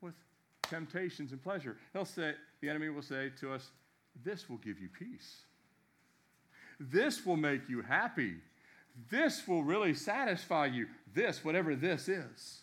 With 0.00 0.14
temptations 0.62 1.32
and 1.32 1.42
pleasure. 1.42 1.76
He'll 1.92 2.04
say 2.04 2.34
the 2.60 2.68
enemy 2.68 2.88
will 2.88 3.02
say 3.02 3.30
to 3.40 3.52
us, 3.52 3.70
this 4.24 4.48
will 4.48 4.58
give 4.58 4.78
you 4.78 4.88
peace. 4.88 5.42
This 6.78 7.24
will 7.24 7.36
make 7.36 7.68
you 7.68 7.82
happy. 7.82 8.34
This 9.10 9.46
will 9.46 9.62
really 9.62 9.94
satisfy 9.94 10.66
you. 10.66 10.86
This, 11.14 11.44
whatever 11.44 11.74
this 11.74 12.08
is. 12.08 12.60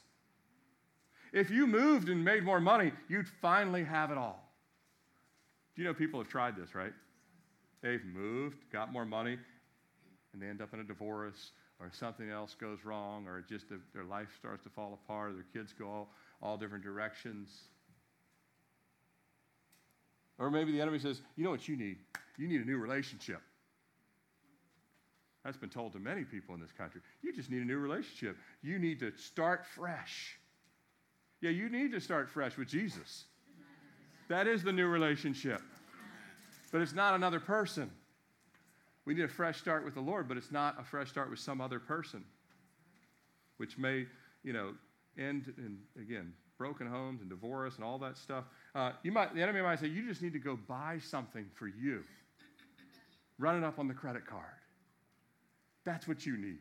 If 1.32 1.50
you 1.50 1.68
moved 1.68 2.10
and 2.10 2.24
made 2.24 2.44
more 2.44 2.60
money, 2.60 2.92
you'd 3.08 3.28
finally 3.28 3.84
have 3.84 4.12
it 4.12 4.18
all. 4.18 4.52
Do 5.76 5.82
you 5.82 5.88
know 5.88 5.94
people 5.94 6.20
have 6.20 6.30
tried 6.30 6.56
this, 6.56 6.76
right? 6.76 6.94
They've 7.82 8.04
moved, 8.04 8.58
got 8.72 8.92
more 8.92 9.06
money, 9.06 9.38
and 10.34 10.42
they 10.42 10.48
end 10.48 10.62
up 10.62 10.74
in 10.74 10.80
a 10.80 10.84
divorce 10.84 11.52
or 11.80 11.90
something 11.94 12.30
else 12.30 12.56
goes 12.60 12.80
wrong 12.84 13.28
or 13.28 13.42
just 13.42 13.66
their 13.94 14.04
life 14.04 14.28
starts 14.38 14.64
to 14.64 14.70
fall 14.70 15.00
apart 15.06 15.32
or 15.32 15.34
their 15.34 15.46
kids 15.54 15.74
go 15.78 15.88
all, 15.88 16.10
all 16.42 16.58
different 16.58 16.84
directions. 16.84 17.50
Or 20.38 20.50
maybe 20.50 20.72
the 20.72 20.82
enemy 20.82 21.00
says, 21.00 21.22
you 21.36 21.44
know 21.44 21.52
what 21.52 21.68
you 21.68 21.78
need? 21.78 21.98
You 22.38 22.48
need 22.48 22.62
a 22.62 22.66
new 22.66 22.78
relationship. 22.78 23.42
That's 25.44 25.58
been 25.58 25.70
told 25.70 25.94
to 25.94 26.00
many 26.00 26.26
people 26.26 26.54
in 26.56 26.62
this 26.62 26.72
country. 26.72 27.02
You 27.22 27.34
just 27.34 27.50
need 27.50 27.62
a 27.62 27.66
new 27.66 27.78
relationship. 27.78 28.38
You 28.62 28.78
need 28.78 29.00
to 29.00 29.12
start 29.18 29.66
fresh. 29.66 30.38
Yeah, 31.42 31.52
you 31.52 31.70
need 31.70 31.94
to 31.94 32.02
start 32.02 32.30
fresh 32.30 32.58
with 32.58 32.68
Jesus. 32.68 33.24
That 34.28 34.48
is 34.48 34.64
the 34.64 34.74
new 34.74 34.88
relationship. 34.88 35.62
But 36.72 36.82
it's 36.82 36.94
not 36.94 37.16
another 37.16 37.40
person. 37.40 37.90
We 39.06 39.14
need 39.14 39.24
a 39.24 39.28
fresh 39.30 39.58
start 39.58 39.84
with 39.84 39.96
the 39.96 40.02
Lord, 40.02 40.28
but 40.28 40.38
it's 40.38 40.52
not 40.52 40.80
a 40.80 40.84
fresh 40.84 41.10
start 41.10 41.30
with 41.30 41.40
some 41.40 41.62
other 41.62 41.80
person, 41.80 42.24
which 43.58 43.78
may, 43.78 44.06
you 44.44 44.54
know, 44.54 44.74
end 45.18 45.54
in, 45.58 45.80
again, 46.00 46.34
broken 46.58 46.86
homes 46.88 47.22
and 47.22 47.30
divorce 47.30 47.76
and 47.78 47.84
all 47.84 47.98
that 48.00 48.18
stuff. 48.18 48.44
Uh, 48.76 48.92
you 49.02 49.12
might, 49.12 49.34
the 49.34 49.42
enemy 49.42 49.62
might 49.62 49.80
say, 49.80 49.88
you 49.88 50.06
just 50.06 50.22
need 50.22 50.34
to 50.34 50.40
go 50.40 50.60
buy 50.68 51.00
something 51.00 51.46
for 51.56 51.68
you. 51.68 52.04
Run 53.40 53.58
it 53.58 53.66
up 53.66 53.80
on 53.80 53.88
the 53.88 53.94
credit 53.94 54.28
card. 54.28 54.44
That's 55.86 56.08
what 56.08 56.26
you 56.26 56.38
need. 56.38 56.60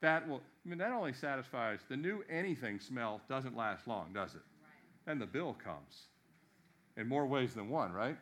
That 0.00 0.28
will, 0.28 0.40
I 0.64 0.68
mean, 0.68 0.78
that 0.78 0.92
only 0.92 1.12
satisfies 1.12 1.80
the 1.88 1.96
new 1.96 2.24
anything 2.30 2.78
smell 2.78 3.20
doesn't 3.28 3.56
last 3.56 3.88
long, 3.88 4.12
does 4.14 4.34
it? 4.34 4.42
Right. 4.62 4.70
Then 5.06 5.18
the 5.18 5.26
bill 5.26 5.56
comes 5.62 6.06
in 6.96 7.08
more 7.08 7.26
ways 7.26 7.52
than 7.52 7.68
one, 7.68 7.92
right? 7.92 8.16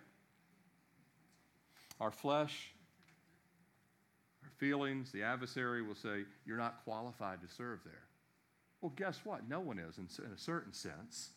Our 2.00 2.10
flesh, 2.10 2.72
our 4.42 4.50
feelings, 4.58 5.12
the 5.12 5.22
adversary 5.22 5.82
will 5.82 5.94
say, 5.94 6.24
You're 6.44 6.58
not 6.58 6.84
qualified 6.84 7.40
to 7.40 7.54
serve 7.54 7.80
there. 7.84 8.04
Well, 8.80 8.92
guess 8.96 9.20
what? 9.24 9.48
No 9.48 9.60
one 9.60 9.78
is 9.78 9.98
in, 9.98 10.08
in 10.24 10.32
a 10.32 10.38
certain 10.38 10.72
sense. 10.72 11.30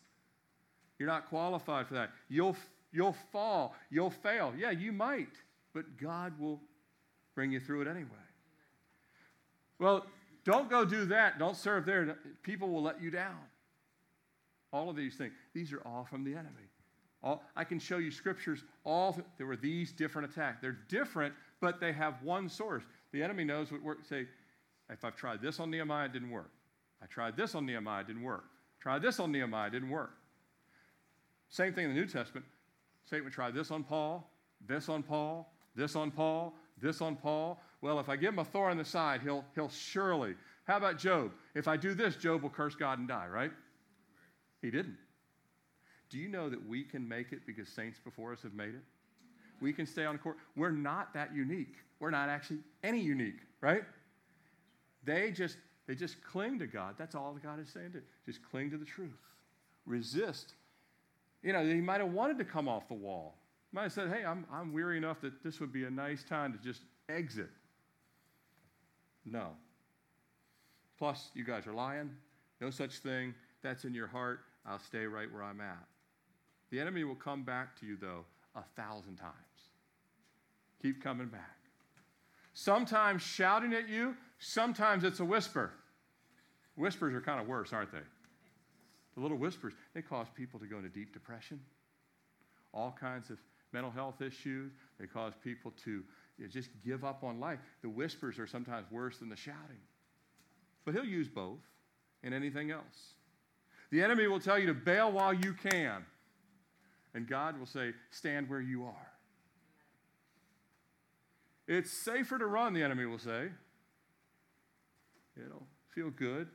You're 0.98 1.08
not 1.08 1.28
qualified 1.28 1.86
for 1.86 1.94
that. 1.94 2.10
You'll, 2.28 2.56
you'll 2.92 3.16
fall. 3.32 3.74
You'll 3.90 4.10
fail. 4.10 4.52
Yeah, 4.56 4.70
you 4.70 4.92
might, 4.92 5.32
but 5.72 5.96
God 5.96 6.38
will 6.38 6.60
bring 7.34 7.50
you 7.52 7.60
through 7.60 7.82
it 7.82 7.88
anyway. 7.88 8.06
Well, 9.78 10.04
don't 10.44 10.68
go 10.68 10.84
do 10.84 11.06
that. 11.06 11.38
Don't 11.38 11.56
serve 11.56 11.86
there. 11.86 12.18
People 12.42 12.68
will 12.68 12.82
let 12.82 13.02
you 13.02 13.10
down. 13.10 13.38
All 14.72 14.90
of 14.90 14.96
these 14.96 15.16
things. 15.16 15.32
These 15.54 15.72
are 15.72 15.80
all 15.86 16.04
from 16.04 16.22
the 16.22 16.32
enemy. 16.32 16.69
All, 17.22 17.42
I 17.54 17.64
can 17.64 17.78
show 17.78 17.98
you 17.98 18.10
scriptures. 18.10 18.64
All 18.84 19.18
there 19.36 19.46
were 19.46 19.56
these 19.56 19.92
different 19.92 20.30
attacks. 20.30 20.60
They're 20.60 20.78
different, 20.88 21.34
but 21.60 21.80
they 21.80 21.92
have 21.92 22.22
one 22.22 22.48
source. 22.48 22.84
The 23.12 23.22
enemy 23.22 23.44
knows 23.44 23.70
what 23.70 23.82
works. 23.82 24.08
Say, 24.08 24.26
if 24.88 25.04
I've 25.04 25.16
tried 25.16 25.42
this 25.42 25.60
on 25.60 25.70
Nehemiah, 25.70 26.06
it 26.06 26.12
didn't 26.12 26.30
work. 26.30 26.50
I 27.02 27.06
tried 27.06 27.36
this 27.36 27.54
on 27.54 27.66
Nehemiah, 27.66 28.02
it 28.02 28.06
didn't 28.06 28.22
work. 28.22 28.44
Tried 28.80 29.02
this 29.02 29.20
on 29.20 29.32
Nehemiah, 29.32 29.68
it 29.68 29.72
didn't 29.72 29.90
work. 29.90 30.12
Same 31.48 31.72
thing 31.72 31.86
in 31.86 31.94
the 31.94 32.00
New 32.00 32.06
Testament. 32.06 32.46
Satan 33.04 33.24
would 33.24 33.32
try 33.32 33.50
this 33.50 33.70
on 33.70 33.82
Paul, 33.82 34.30
this 34.66 34.88
on 34.88 35.02
Paul, 35.02 35.52
this 35.74 35.96
on 35.96 36.10
Paul, 36.10 36.54
this 36.80 37.00
on 37.00 37.16
Paul. 37.16 37.60
Well, 37.80 37.98
if 37.98 38.08
I 38.08 38.16
give 38.16 38.32
him 38.32 38.38
a 38.38 38.44
thorn 38.44 38.72
in 38.72 38.78
the 38.78 38.84
side, 38.84 39.22
he'll, 39.22 39.44
he'll 39.54 39.68
surely. 39.68 40.34
How 40.64 40.76
about 40.76 40.98
Job? 40.98 41.32
If 41.54 41.66
I 41.66 41.76
do 41.76 41.94
this, 41.94 42.16
Job 42.16 42.42
will 42.42 42.50
curse 42.50 42.74
God 42.74 42.98
and 42.98 43.08
die, 43.08 43.26
right? 43.26 43.50
He 44.62 44.70
didn't. 44.70 44.96
Do 46.10 46.18
you 46.18 46.28
know 46.28 46.50
that 46.50 46.68
we 46.68 46.82
can 46.82 47.08
make 47.08 47.32
it 47.32 47.46
because 47.46 47.68
saints 47.68 47.98
before 48.02 48.32
us 48.32 48.42
have 48.42 48.54
made 48.54 48.74
it? 48.74 48.82
We 49.60 49.72
can 49.72 49.86
stay 49.86 50.04
on 50.04 50.16
the 50.16 50.18
court. 50.18 50.36
We're 50.56 50.70
not 50.70 51.14
that 51.14 51.34
unique. 51.34 51.76
We're 52.00 52.10
not 52.10 52.28
actually 52.28 52.58
any 52.82 53.00
unique, 53.00 53.40
right? 53.60 53.84
They 55.04 55.30
just 55.30 55.56
they 55.86 55.94
just 55.94 56.22
cling 56.24 56.58
to 56.60 56.66
God. 56.66 56.94
That's 56.98 57.14
all 57.14 57.36
God 57.42 57.60
is 57.60 57.68
saying 57.68 57.92
to 57.92 58.02
just 58.24 58.40
cling 58.48 58.70
to 58.70 58.78
the 58.78 58.84
truth. 58.84 59.18
Resist. 59.86 60.54
You 61.42 61.52
know, 61.52 61.64
he 61.64 61.80
might 61.80 62.00
have 62.00 62.12
wanted 62.12 62.38
to 62.38 62.44
come 62.44 62.68
off 62.68 62.88
the 62.88 62.94
wall. 62.94 63.34
He 63.70 63.76
might 63.76 63.84
have 63.84 63.92
said, 63.92 64.08
hey, 64.08 64.24
I'm, 64.24 64.46
I'm 64.52 64.72
weary 64.72 64.98
enough 64.98 65.20
that 65.22 65.42
this 65.42 65.58
would 65.58 65.72
be 65.72 65.84
a 65.84 65.90
nice 65.90 66.22
time 66.22 66.52
to 66.52 66.58
just 66.58 66.82
exit. 67.08 67.50
No. 69.24 69.48
Plus, 70.98 71.30
you 71.34 71.44
guys 71.44 71.66
are 71.66 71.72
lying. 71.72 72.10
No 72.60 72.70
such 72.70 72.98
thing. 72.98 73.34
That's 73.62 73.84
in 73.84 73.94
your 73.94 74.06
heart. 74.06 74.40
I'll 74.66 74.78
stay 74.78 75.06
right 75.06 75.32
where 75.32 75.42
I'm 75.42 75.60
at. 75.60 75.86
The 76.70 76.80
enemy 76.80 77.04
will 77.04 77.16
come 77.16 77.42
back 77.42 77.78
to 77.80 77.86
you, 77.86 77.96
though, 78.00 78.24
a 78.54 78.62
thousand 78.76 79.16
times. 79.16 79.34
Keep 80.82 81.02
coming 81.02 81.28
back. 81.28 81.56
Sometimes 82.52 83.22
shouting 83.22 83.72
at 83.72 83.88
you, 83.88 84.16
sometimes 84.38 85.04
it's 85.04 85.20
a 85.20 85.24
whisper. 85.24 85.72
Whispers 86.76 87.14
are 87.14 87.20
kind 87.20 87.40
of 87.40 87.46
worse, 87.46 87.72
aren't 87.72 87.92
they? 87.92 87.98
The 89.14 89.20
little 89.20 89.36
whispers, 89.36 89.74
they 89.94 90.02
cause 90.02 90.26
people 90.34 90.58
to 90.60 90.66
go 90.66 90.76
into 90.76 90.88
deep 90.88 91.12
depression, 91.12 91.60
all 92.72 92.96
kinds 92.98 93.30
of 93.30 93.38
mental 93.72 93.90
health 93.90 94.22
issues. 94.22 94.72
They 94.98 95.06
cause 95.06 95.32
people 95.42 95.72
to 95.84 96.02
just 96.48 96.70
give 96.84 97.04
up 97.04 97.22
on 97.22 97.38
life. 97.40 97.58
The 97.82 97.88
whispers 97.88 98.38
are 98.38 98.46
sometimes 98.46 98.86
worse 98.90 99.18
than 99.18 99.28
the 99.28 99.36
shouting. 99.36 99.80
But 100.84 100.94
he'll 100.94 101.04
use 101.04 101.28
both 101.28 101.58
and 102.22 102.32
anything 102.32 102.70
else. 102.70 103.14
The 103.90 104.02
enemy 104.02 104.26
will 104.26 104.40
tell 104.40 104.58
you 104.58 104.66
to 104.66 104.74
bail 104.74 105.12
while 105.12 105.34
you 105.34 105.52
can. 105.52 106.04
And 107.14 107.28
God 107.28 107.58
will 107.58 107.66
say, 107.66 107.92
Stand 108.10 108.48
where 108.48 108.60
you 108.60 108.84
are. 108.84 109.10
It's 111.66 111.90
safer 111.90 112.38
to 112.38 112.46
run, 112.46 112.74
the 112.74 112.82
enemy 112.82 113.06
will 113.06 113.18
say. 113.18 113.48
It'll 115.36 115.66
feel 115.94 116.10
good. 116.10 116.48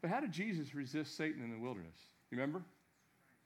But 0.00 0.10
how 0.10 0.20
did 0.20 0.32
Jesus 0.32 0.74
resist 0.74 1.16
Satan 1.16 1.42
in 1.42 1.50
the 1.50 1.58
wilderness? 1.58 1.96
You 2.30 2.38
remember? 2.38 2.62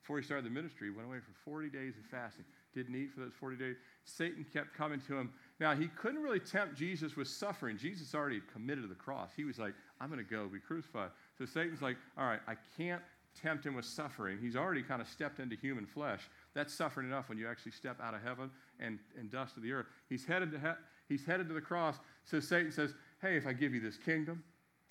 Before 0.03 0.19
he 0.19 0.23
started 0.23 0.45
the 0.45 0.51
ministry, 0.51 0.89
he 0.89 0.95
went 0.95 1.09
away 1.09 1.17
for 1.19 1.33
40 1.51 1.71
days 1.71 1.95
of 1.97 2.05
fasting. 2.11 2.45
Didn't 2.75 2.95
eat 2.95 3.11
for 3.15 3.21
those 3.21 3.33
40 3.41 3.57
days. 3.57 3.77
Satan 4.05 4.45
kept 4.53 4.75
coming 4.75 5.01
to 5.09 5.17
him. 5.17 5.33
Now, 5.61 5.75
he 5.75 5.89
couldn't 5.89 6.23
really 6.23 6.41
tempt 6.41 6.77
Jesus 6.77 7.17
with 7.17 7.27
suffering. 7.27 7.79
Jesus 7.79 8.15
already 8.15 8.43
committed 8.53 8.85
to 8.85 8.89
the 8.89 8.95
cross. 8.95 9.31
He 9.35 9.45
was 9.45 9.59
like, 9.59 9.73
I'm 10.01 10.11
going 10.11 10.23
to 10.23 10.31
go 10.31 10.47
be 10.47 10.59
crucified. 10.59 11.09
So 11.39 11.47
Satan's 11.47 11.81
like, 11.81 11.97
all 12.19 12.27
right, 12.27 12.41
I 12.47 12.57
can't 12.77 13.01
tempt 13.41 13.67
him 13.67 13.75
with 13.75 13.85
suffering. 13.85 14.39
He's 14.41 14.57
already 14.57 14.83
kind 14.83 15.01
of 15.01 15.09
stepped 15.09 15.41
into 15.41 15.57
human 15.57 15.87
flesh. 15.87 16.21
That's 16.55 16.73
suffering 16.73 17.09
enough 17.09 17.29
when 17.29 17.39
you 17.39 17.49
actually 17.49 17.73
step 17.73 18.01
out 18.03 18.15
of 18.15 18.23
heaven 18.23 18.51
and, 18.81 18.99
and 19.19 19.31
dust 19.31 19.57
of 19.57 19.63
the 19.63 19.73
earth. 19.73 19.87
He's 20.09 20.25
headed 20.25 20.53
to 20.53 20.59
he- 20.59 21.15
he's 21.15 21.25
headed 21.25 21.49
to 21.49 21.55
the 21.55 21.61
cross. 21.61 21.97
So 22.25 22.41
Satan 22.41 22.73
says, 22.73 22.95
Hey, 23.21 23.37
if 23.37 23.47
I 23.47 23.53
give 23.53 23.75
you 23.75 23.81
this 23.81 23.97
kingdom, 23.97 24.43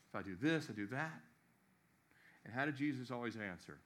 if 0.10 0.20
I 0.20 0.22
do 0.22 0.36
this, 0.42 0.68
I 0.70 0.74
do 0.74 0.88
that. 0.88 1.22
And 2.46 2.54
how 2.54 2.66
did 2.66 2.76
Jesus 2.76 3.12
always 3.12 3.36
answer? 3.36 3.78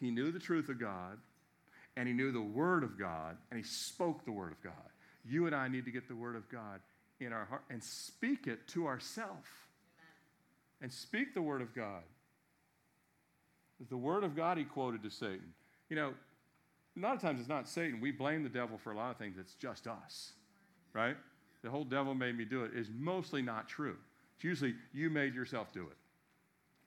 He 0.00 0.10
knew 0.10 0.30
the 0.30 0.38
truth 0.38 0.68
of 0.68 0.78
God, 0.78 1.18
and 1.96 2.06
he 2.06 2.14
knew 2.14 2.32
the 2.32 2.40
Word 2.40 2.84
of 2.84 2.98
God, 2.98 3.36
and 3.50 3.58
he 3.58 3.64
spoke 3.64 4.24
the 4.24 4.32
Word 4.32 4.52
of 4.52 4.62
God. 4.62 4.72
You 5.24 5.46
and 5.46 5.54
I 5.54 5.68
need 5.68 5.84
to 5.84 5.90
get 5.90 6.08
the 6.08 6.16
Word 6.16 6.36
of 6.36 6.48
God 6.48 6.80
in 7.20 7.32
our 7.32 7.44
heart 7.44 7.64
and 7.68 7.82
speak 7.82 8.46
it 8.46 8.66
to 8.68 8.86
ourselves. 8.86 9.48
And 10.80 10.92
speak 10.92 11.34
the 11.34 11.42
Word 11.42 11.60
of 11.60 11.74
God. 11.74 12.02
The 13.88 13.96
Word 13.96 14.24
of 14.24 14.34
God 14.34 14.58
he 14.58 14.64
quoted 14.64 15.02
to 15.04 15.10
Satan. 15.10 15.52
You 15.88 15.96
know, 15.96 16.14
a 16.96 17.00
lot 17.00 17.14
of 17.14 17.20
times 17.20 17.40
it's 17.40 17.48
not 17.48 17.68
Satan. 17.68 18.00
We 18.00 18.10
blame 18.10 18.42
the 18.42 18.48
devil 18.48 18.78
for 18.78 18.92
a 18.92 18.96
lot 18.96 19.10
of 19.10 19.16
things. 19.16 19.36
It's 19.38 19.54
just 19.54 19.86
us, 19.86 20.32
right? 20.92 21.16
The 21.62 21.70
whole 21.70 21.84
devil 21.84 22.14
made 22.14 22.36
me 22.36 22.44
do 22.44 22.64
it 22.64 22.72
is 22.74 22.88
mostly 22.96 23.42
not 23.42 23.68
true. 23.68 23.96
It's 24.36 24.44
usually 24.44 24.74
you 24.92 25.10
made 25.10 25.34
yourself 25.34 25.72
do 25.72 25.82
it. 25.82 25.96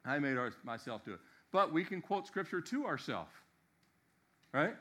I 0.06 0.20
made 0.20 0.38
our, 0.38 0.54
myself 0.64 1.06
do 1.06 1.14
it. 1.14 1.20
But 1.52 1.74
we 1.74 1.84
can 1.84 2.02
quote 2.02 2.28
scripture 2.28 2.62
to 2.62 2.86
ourselves, 2.86 3.32
right? 4.54 4.76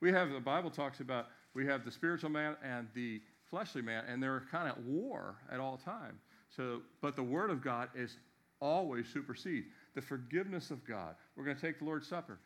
We 0.00 0.12
have, 0.12 0.30
the 0.30 0.40
Bible 0.40 0.70
talks 0.70 1.00
about, 1.00 1.26
we 1.54 1.66
have 1.66 1.84
the 1.84 1.90
spiritual 1.90 2.30
man 2.30 2.56
and 2.62 2.88
the 2.94 3.20
fleshly 3.50 3.82
man, 3.82 4.04
and 4.08 4.22
they're 4.22 4.44
kind 4.50 4.68
of 4.68 4.78
at 4.78 4.84
war 4.84 5.36
at 5.50 5.60
all 5.60 5.76
times. 5.76 6.20
So, 6.56 6.82
but 7.00 7.16
the 7.16 7.22
word 7.22 7.50
of 7.50 7.62
God 7.62 7.88
is 7.94 8.16
always 8.60 9.06
supersede. 9.08 9.64
The 9.94 10.02
forgiveness 10.02 10.70
of 10.70 10.84
God. 10.86 11.14
We're 11.36 11.44
going 11.44 11.56
to 11.56 11.62
take 11.62 11.78
the 11.78 11.84
Lord's 11.84 12.08
Supper. 12.08 12.38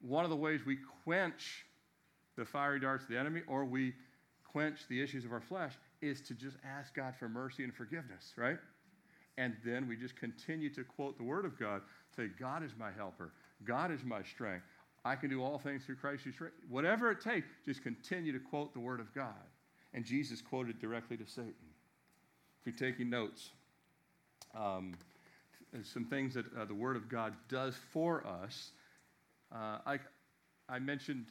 One 0.00 0.24
of 0.24 0.30
the 0.30 0.36
ways 0.36 0.60
we 0.64 0.78
quench 1.04 1.64
the 2.36 2.44
fiery 2.44 2.80
darts 2.80 3.04
of 3.04 3.10
the 3.10 3.18
enemy 3.18 3.42
or 3.46 3.64
we 3.64 3.94
quench 4.44 4.80
the 4.88 5.02
issues 5.02 5.24
of 5.24 5.32
our 5.32 5.40
flesh 5.40 5.72
is 6.00 6.20
to 6.22 6.34
just 6.34 6.56
ask 6.64 6.94
God 6.94 7.14
for 7.18 7.28
mercy 7.28 7.64
and 7.64 7.74
forgiveness, 7.74 8.32
right? 8.36 8.58
And 9.38 9.54
then 9.64 9.86
we 9.88 9.96
just 9.96 10.16
continue 10.16 10.72
to 10.74 10.84
quote 10.84 11.18
the 11.18 11.24
Word 11.24 11.44
of 11.44 11.58
God, 11.58 11.82
say, 12.14 12.28
God 12.38 12.62
is 12.62 12.72
my 12.78 12.90
helper, 12.90 13.32
God 13.64 13.90
is 13.90 14.04
my 14.04 14.22
strength. 14.22 14.64
I 15.04 15.14
can 15.14 15.30
do 15.30 15.42
all 15.42 15.58
things 15.58 15.84
through 15.84 15.96
Christ 15.96 16.24
who 16.24 16.32
strengthens. 16.32 16.64
Whatever 16.68 17.10
it 17.10 17.20
takes, 17.20 17.46
just 17.64 17.82
continue 17.82 18.32
to 18.32 18.40
quote 18.40 18.72
the 18.72 18.80
Word 18.80 18.98
of 18.98 19.14
God. 19.14 19.34
And 19.94 20.04
Jesus 20.04 20.42
quoted 20.42 20.80
directly 20.80 21.16
to 21.16 21.26
Satan. 21.26 21.54
If 22.64 22.80
you're 22.80 22.90
taking 22.90 23.08
notes, 23.08 23.50
um, 24.54 24.94
some 25.82 26.04
things 26.04 26.34
that 26.34 26.46
uh, 26.56 26.64
the 26.64 26.74
Word 26.74 26.96
of 26.96 27.08
God 27.08 27.34
does 27.48 27.74
for 27.92 28.26
us. 28.26 28.70
Uh, 29.52 29.78
I, 29.86 29.98
I 30.68 30.78
mentioned 30.78 31.26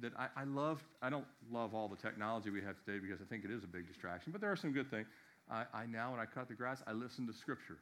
that 0.00 0.12
I, 0.18 0.28
I 0.36 0.44
love, 0.44 0.82
I 1.02 1.10
don't 1.10 1.26
love 1.50 1.74
all 1.74 1.88
the 1.88 1.96
technology 1.96 2.50
we 2.50 2.62
have 2.62 2.76
today 2.84 2.98
because 2.98 3.20
I 3.20 3.24
think 3.24 3.44
it 3.44 3.50
is 3.50 3.64
a 3.64 3.66
big 3.66 3.86
distraction, 3.86 4.32
but 4.32 4.40
there 4.40 4.50
are 4.50 4.56
some 4.56 4.72
good 4.72 4.90
things. 4.90 5.06
I, 5.50 5.64
I 5.74 5.86
now, 5.86 6.12
when 6.12 6.20
I 6.20 6.26
cut 6.26 6.48
the 6.48 6.54
grass, 6.54 6.82
I 6.86 6.92
listen 6.92 7.26
to 7.26 7.32
Scripture. 7.32 7.78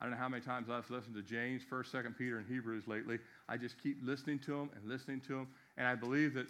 I 0.00 0.04
don't 0.04 0.12
know 0.12 0.18
how 0.20 0.28
many 0.28 0.42
times 0.42 0.68
I've 0.68 0.90
listened 0.90 1.14
to 1.14 1.22
James, 1.22 1.62
1st, 1.70 1.90
2nd 1.92 2.18
Peter, 2.18 2.38
and 2.38 2.46
Hebrews 2.46 2.86
lately. 2.86 3.18
I 3.48 3.56
just 3.56 3.80
keep 3.82 3.98
listening 4.02 4.38
to 4.40 4.50
them 4.50 4.70
and 4.74 4.88
listening 4.88 5.20
to 5.28 5.34
them, 5.34 5.48
and 5.76 5.86
I 5.86 5.94
believe 5.94 6.34
that 6.34 6.46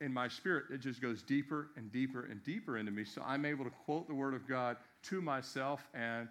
in 0.00 0.12
my 0.12 0.28
spirit, 0.28 0.64
it 0.70 0.78
just 0.78 1.00
goes 1.00 1.22
deeper 1.22 1.68
and 1.76 1.90
deeper 1.92 2.26
and 2.30 2.42
deeper 2.44 2.78
into 2.78 2.92
me. 2.92 3.04
So 3.04 3.22
I'm 3.26 3.44
able 3.44 3.64
to 3.64 3.70
quote 3.70 4.08
the 4.08 4.14
Word 4.14 4.34
of 4.34 4.48
God 4.48 4.76
to 5.04 5.20
myself 5.20 5.86
and 5.94 6.28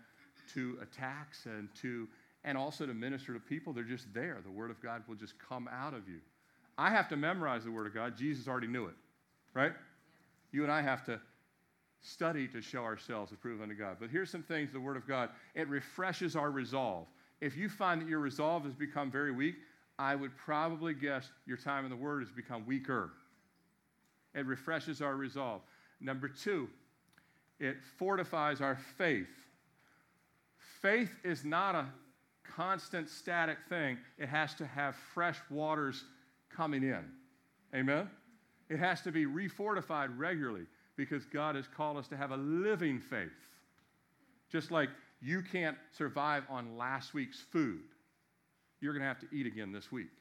to 0.53 0.77
attacks 0.81 1.45
and 1.45 1.69
to 1.81 2.07
and 2.45 2.57
also 2.57 2.85
to 2.85 2.93
minister 2.93 3.33
to 3.33 3.39
people. 3.39 3.71
They're 3.71 3.83
just 3.83 4.13
there. 4.13 4.39
The 4.43 4.51
Word 4.51 4.69
of 4.69 4.81
God 4.81 5.03
will 5.07 5.15
just 5.15 5.35
come 5.39 5.69
out 5.71 5.93
of 5.93 6.07
you. 6.09 6.19
I 6.77 6.89
have 6.89 7.07
to 7.09 7.15
memorize 7.15 7.63
the 7.63 7.71
Word 7.71 7.87
of 7.87 7.93
God. 7.93 8.17
Jesus 8.17 8.47
already 8.47 8.67
knew 8.67 8.85
it, 8.85 8.95
right? 9.53 9.71
You 10.51 10.63
and 10.63 10.71
I 10.71 10.81
have 10.81 11.05
to 11.05 11.19
study 12.01 12.47
to 12.49 12.61
show 12.61 12.83
ourselves 12.83 13.31
approved 13.31 13.61
unto 13.63 13.75
God. 13.75 13.97
But 13.99 14.09
here's 14.09 14.29
some 14.29 14.43
things 14.43 14.71
the 14.71 14.79
Word 14.79 14.97
of 14.97 15.07
God 15.07 15.29
it 15.55 15.67
refreshes 15.69 16.35
our 16.35 16.51
resolve. 16.51 17.07
If 17.41 17.57
you 17.57 17.69
find 17.69 18.01
that 18.01 18.07
your 18.07 18.19
resolve 18.19 18.63
has 18.65 18.73
become 18.73 19.11
very 19.11 19.31
weak, 19.31 19.55
I 19.99 20.15
would 20.15 20.35
probably 20.37 20.93
guess 20.93 21.29
your 21.45 21.57
time 21.57 21.85
in 21.85 21.91
the 21.91 21.97
Word 21.97 22.21
has 22.21 22.31
become 22.31 22.65
weaker. 22.65 23.11
It 24.33 24.45
refreshes 24.45 25.01
our 25.01 25.15
resolve. 25.15 25.61
Number 26.01 26.27
two, 26.27 26.67
it 27.59 27.77
fortifies 27.97 28.61
our 28.61 28.77
faith. 28.97 29.27
Faith 30.84 31.15
is 31.23 31.45
not 31.45 31.75
a 31.75 31.88
constant 32.43 33.09
static 33.09 33.57
thing, 33.69 33.97
it 34.19 34.27
has 34.27 34.53
to 34.55 34.65
have 34.67 34.95
fresh 35.13 35.38
waters 35.49 36.03
coming 36.53 36.84
in. 36.84 37.05
Amen? 37.73 38.09
It 38.69 38.77
has 38.77 39.01
to 39.01 39.11
be 39.11 39.25
refortified 39.25 40.09
regularly 40.17 40.65
because 40.97 41.25
God 41.25 41.55
has 41.55 41.67
called 41.67 41.97
us 41.97 42.07
to 42.09 42.17
have 42.17 42.31
a 42.31 42.38
living 42.38 42.99
faith. 42.99 43.31
Just 44.51 44.71
like 44.71 44.89
you 45.21 45.41
can't 45.41 45.77
survive 45.97 46.43
on 46.49 46.77
last 46.77 47.13
week's 47.13 47.39
food, 47.39 47.79
you're 48.81 48.93
going 48.93 49.01
to 49.01 49.07
have 49.07 49.19
to 49.21 49.27
eat 49.34 49.47
again 49.47 49.71
this 49.71 49.89
week. 49.89 50.11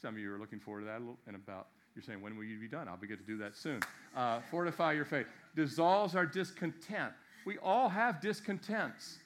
Some 0.00 0.14
of 0.14 0.20
you 0.20 0.32
are 0.32 0.38
looking 0.38 0.60
forward 0.60 0.80
to 0.80 0.86
that 0.86 1.00
and 1.26 1.36
about, 1.36 1.68
you're 1.94 2.02
saying, 2.02 2.22
when 2.22 2.36
will 2.36 2.44
you 2.44 2.58
be 2.58 2.68
done? 2.68 2.88
I'll 2.88 2.96
be 2.96 3.06
get 3.06 3.18
to 3.18 3.26
do 3.26 3.36
that 3.38 3.54
soon. 3.54 3.80
Uh, 4.16 4.40
fortify 4.50 4.92
your 4.92 5.04
faith. 5.04 5.26
Dissolves 5.54 6.16
our 6.16 6.24
discontent. 6.24 7.12
We 7.44 7.58
all 7.58 7.90
have 7.90 8.20
discontents. 8.20 9.18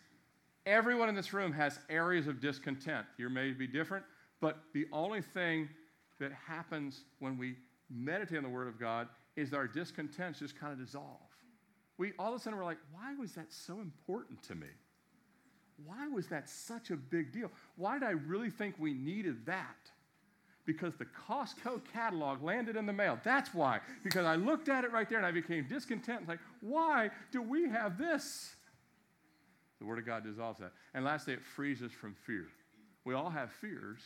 Everyone 0.66 1.08
in 1.08 1.14
this 1.14 1.32
room 1.32 1.52
has 1.52 1.78
areas 1.88 2.26
of 2.26 2.40
discontent. 2.40 3.06
You 3.18 3.30
may 3.30 3.52
be 3.52 3.68
different, 3.68 4.04
but 4.40 4.58
the 4.74 4.86
only 4.92 5.22
thing 5.22 5.68
that 6.18 6.32
happens 6.32 7.04
when 7.20 7.38
we 7.38 7.54
meditate 7.88 8.38
on 8.38 8.42
the 8.42 8.50
Word 8.50 8.66
of 8.66 8.78
God 8.78 9.08
is 9.36 9.54
our 9.54 9.68
discontents 9.68 10.40
just 10.40 10.58
kind 10.58 10.72
of 10.72 10.84
dissolve. 10.84 11.20
We 11.98 12.12
all 12.18 12.34
of 12.34 12.40
a 12.40 12.42
sudden 12.42 12.58
we're 12.58 12.64
like, 12.64 12.78
why 12.92 13.14
was 13.14 13.32
that 13.34 13.52
so 13.52 13.80
important 13.80 14.42
to 14.44 14.56
me? 14.56 14.66
Why 15.84 16.08
was 16.08 16.26
that 16.28 16.48
such 16.48 16.90
a 16.90 16.96
big 16.96 17.32
deal? 17.32 17.50
Why 17.76 17.98
did 17.98 18.08
I 18.08 18.12
really 18.12 18.50
think 18.50 18.74
we 18.78 18.92
needed 18.92 19.46
that? 19.46 19.76
Because 20.64 20.94
the 20.96 21.04
Costco 21.04 21.82
catalog 21.92 22.42
landed 22.42 22.74
in 22.74 22.86
the 22.86 22.92
mail. 22.92 23.20
That's 23.22 23.54
why. 23.54 23.80
Because 24.02 24.26
I 24.26 24.34
looked 24.34 24.68
at 24.68 24.82
it 24.82 24.90
right 24.90 25.08
there 25.08 25.18
and 25.18 25.26
I 25.26 25.30
became 25.30 25.66
discontent. 25.68 26.26
Like, 26.26 26.40
why 26.60 27.10
do 27.30 27.40
we 27.40 27.68
have 27.68 27.98
this? 27.98 28.55
The 29.78 29.84
Word 29.84 29.98
of 29.98 30.06
God 30.06 30.24
dissolves 30.24 30.60
that. 30.60 30.72
And 30.94 31.04
lastly, 31.04 31.34
it 31.34 31.44
frees 31.44 31.82
us 31.82 31.92
from 31.92 32.14
fear. 32.26 32.46
We 33.04 33.14
all 33.14 33.30
have 33.30 33.52
fears, 33.52 34.00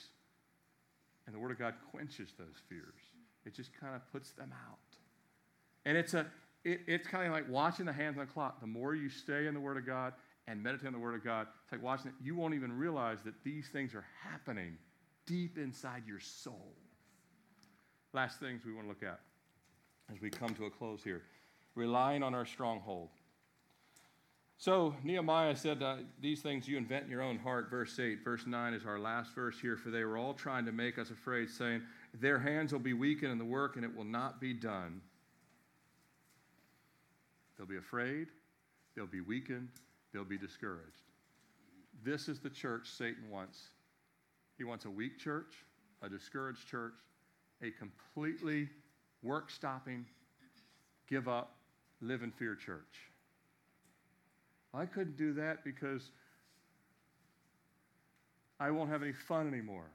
and 1.27 1.35
the 1.35 1.39
Word 1.39 1.51
of 1.51 1.59
God 1.59 1.75
quenches 1.91 2.31
those 2.39 2.57
fears. 2.69 3.01
It 3.47 3.55
just 3.55 3.71
kind 3.79 3.95
of 3.95 4.03
puts 4.13 4.33
them 4.33 4.53
out. 4.69 4.79
And 5.87 5.97
it's, 5.97 6.15
a, 6.15 6.27
it, 6.65 6.81
it's 6.87 7.07
kind 7.07 7.27
of 7.27 7.33
like 7.33 7.49
watching 7.49 7.87
the 7.87 7.93
hands 7.93 8.19
on 8.19 8.27
the 8.27 8.33
clock. 8.33 8.61
The 8.61 8.67
more 8.67 8.95
you 8.95 9.09
stay 9.09 9.47
in 9.47 9.55
the 9.55 9.61
Word 9.61 9.77
of 9.77 9.87
God 9.87 10.13
and 10.47 10.63
meditate 10.63 10.89
on 10.89 10.93
the 10.93 10.99
Word 10.99 11.15
of 11.15 11.25
God, 11.25 11.47
it's 11.63 11.73
like 11.73 11.83
watching 11.83 12.09
it. 12.09 12.15
You 12.23 12.37
won't 12.37 12.55
even 12.55 12.73
realize 12.73 13.23
that 13.25 13.35
these 13.45 13.69
things 13.69 13.95
are 13.95 14.05
happening 14.23 14.77
deep 15.27 15.57
inside 15.57 16.03
your 16.07 16.21
soul. 16.21 16.75
Last 18.13 18.41
things 18.41 18.63
we 18.67 18.73
want 18.73 18.87
to 18.87 18.89
look 18.89 19.03
at 19.03 19.21
as 20.13 20.21
we 20.21 20.29
come 20.29 20.55
to 20.57 20.67
a 20.67 20.71
close 20.71 21.03
here 21.03 21.23
relying 21.75 22.23
on 22.23 22.35
our 22.35 22.45
stronghold. 22.45 23.11
So 24.61 24.95
Nehemiah 25.03 25.57
said, 25.57 25.83
uh, 25.83 25.97
These 26.21 26.43
things 26.43 26.69
you 26.69 26.77
invent 26.77 27.07
in 27.07 27.11
your 27.11 27.23
own 27.23 27.39
heart. 27.39 27.71
Verse 27.71 27.99
8. 27.99 28.23
Verse 28.23 28.47
9 28.47 28.75
is 28.75 28.85
our 28.85 28.99
last 28.99 29.35
verse 29.35 29.59
here. 29.59 29.75
For 29.75 29.89
they 29.91 30.05
were 30.05 30.19
all 30.19 30.35
trying 30.35 30.67
to 30.67 30.73
make 30.73 30.99
us 30.99 31.11
afraid, 31.11 31.49
saying, 31.49 31.81
Their 32.21 32.39
hands 32.39 32.71
will 32.71 32.79
be 32.79 32.93
weakened 32.93 33.33
in 33.33 33.39
the 33.39 33.45
work, 33.45 33.77
and 33.77 33.87
it 33.87 33.97
will 33.97 34.05
not 34.05 34.39
be 34.39 34.53
done. 34.53 35.01
They'll 37.57 37.67
be 37.67 37.79
afraid, 37.79 38.29
they'll 38.95 39.07
be 39.07 39.23
weakened, 39.23 39.69
they'll 40.13 40.25
be 40.25 40.39
discouraged. 40.39 41.05
This 42.05 42.29
is 42.29 42.39
the 42.39 42.51
church 42.51 42.87
Satan 42.87 43.31
wants. 43.31 43.61
He 44.59 44.65
wants 44.65 44.85
a 44.85 44.91
weak 44.91 45.19
church, 45.19 45.55
a 46.03 46.09
discouraged 46.09 46.69
church, 46.69 46.95
a 47.63 47.71
completely 47.71 48.69
work 49.23 49.51
stopping, 49.51 50.05
give 51.09 51.29
up, 51.29 51.57
live 52.03 52.23
in 52.23 52.31
fear 52.31 52.55
church. 52.55 53.10
I 54.73 54.87
couldn't 54.87 55.17
do 55.17 55.33
that 55.35 55.65
because 55.65 56.11
I 58.59 58.71
won't 58.71 58.91
have 58.91 59.03
any 59.03 59.13
fun 59.13 59.49
anymore. 59.49 59.91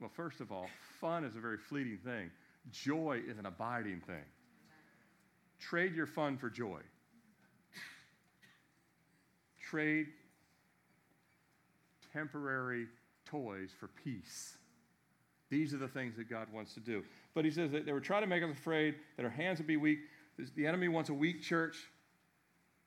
Well, 0.00 0.10
first 0.14 0.40
of 0.40 0.50
all, 0.50 0.68
fun 1.00 1.24
is 1.24 1.36
a 1.36 1.40
very 1.40 1.58
fleeting 1.58 1.98
thing, 2.04 2.30
joy 2.70 3.20
is 3.26 3.38
an 3.38 3.46
abiding 3.46 4.00
thing. 4.06 4.24
Trade 5.58 5.94
your 5.94 6.06
fun 6.06 6.38
for 6.38 6.48
joy. 6.48 6.80
Trade 9.60 10.06
temporary 12.12 12.86
toys 13.24 13.70
for 13.78 13.88
peace. 14.02 14.56
These 15.50 15.74
are 15.74 15.78
the 15.78 15.88
things 15.88 16.16
that 16.16 16.30
God 16.30 16.48
wants 16.52 16.74
to 16.74 16.80
do. 16.80 17.02
But 17.34 17.44
he 17.44 17.50
says 17.50 17.70
that 17.72 17.84
they 17.84 17.92
were 17.92 18.00
trying 18.00 18.22
to 18.22 18.26
make 18.26 18.42
us 18.42 18.50
afraid, 18.50 18.94
that 19.16 19.24
our 19.24 19.30
hands 19.30 19.58
would 19.58 19.66
be 19.66 19.76
weak. 19.76 19.98
The 20.56 20.66
enemy 20.66 20.88
wants 20.88 21.10
a 21.10 21.14
weak 21.14 21.42
church, 21.42 21.76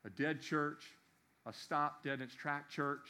a 0.04 0.10
dead 0.10 0.40
church, 0.40 0.84
a 1.46 1.52
stop 1.52 2.02
dead 2.04 2.14
in 2.14 2.22
its 2.22 2.34
track 2.34 2.68
church, 2.68 3.08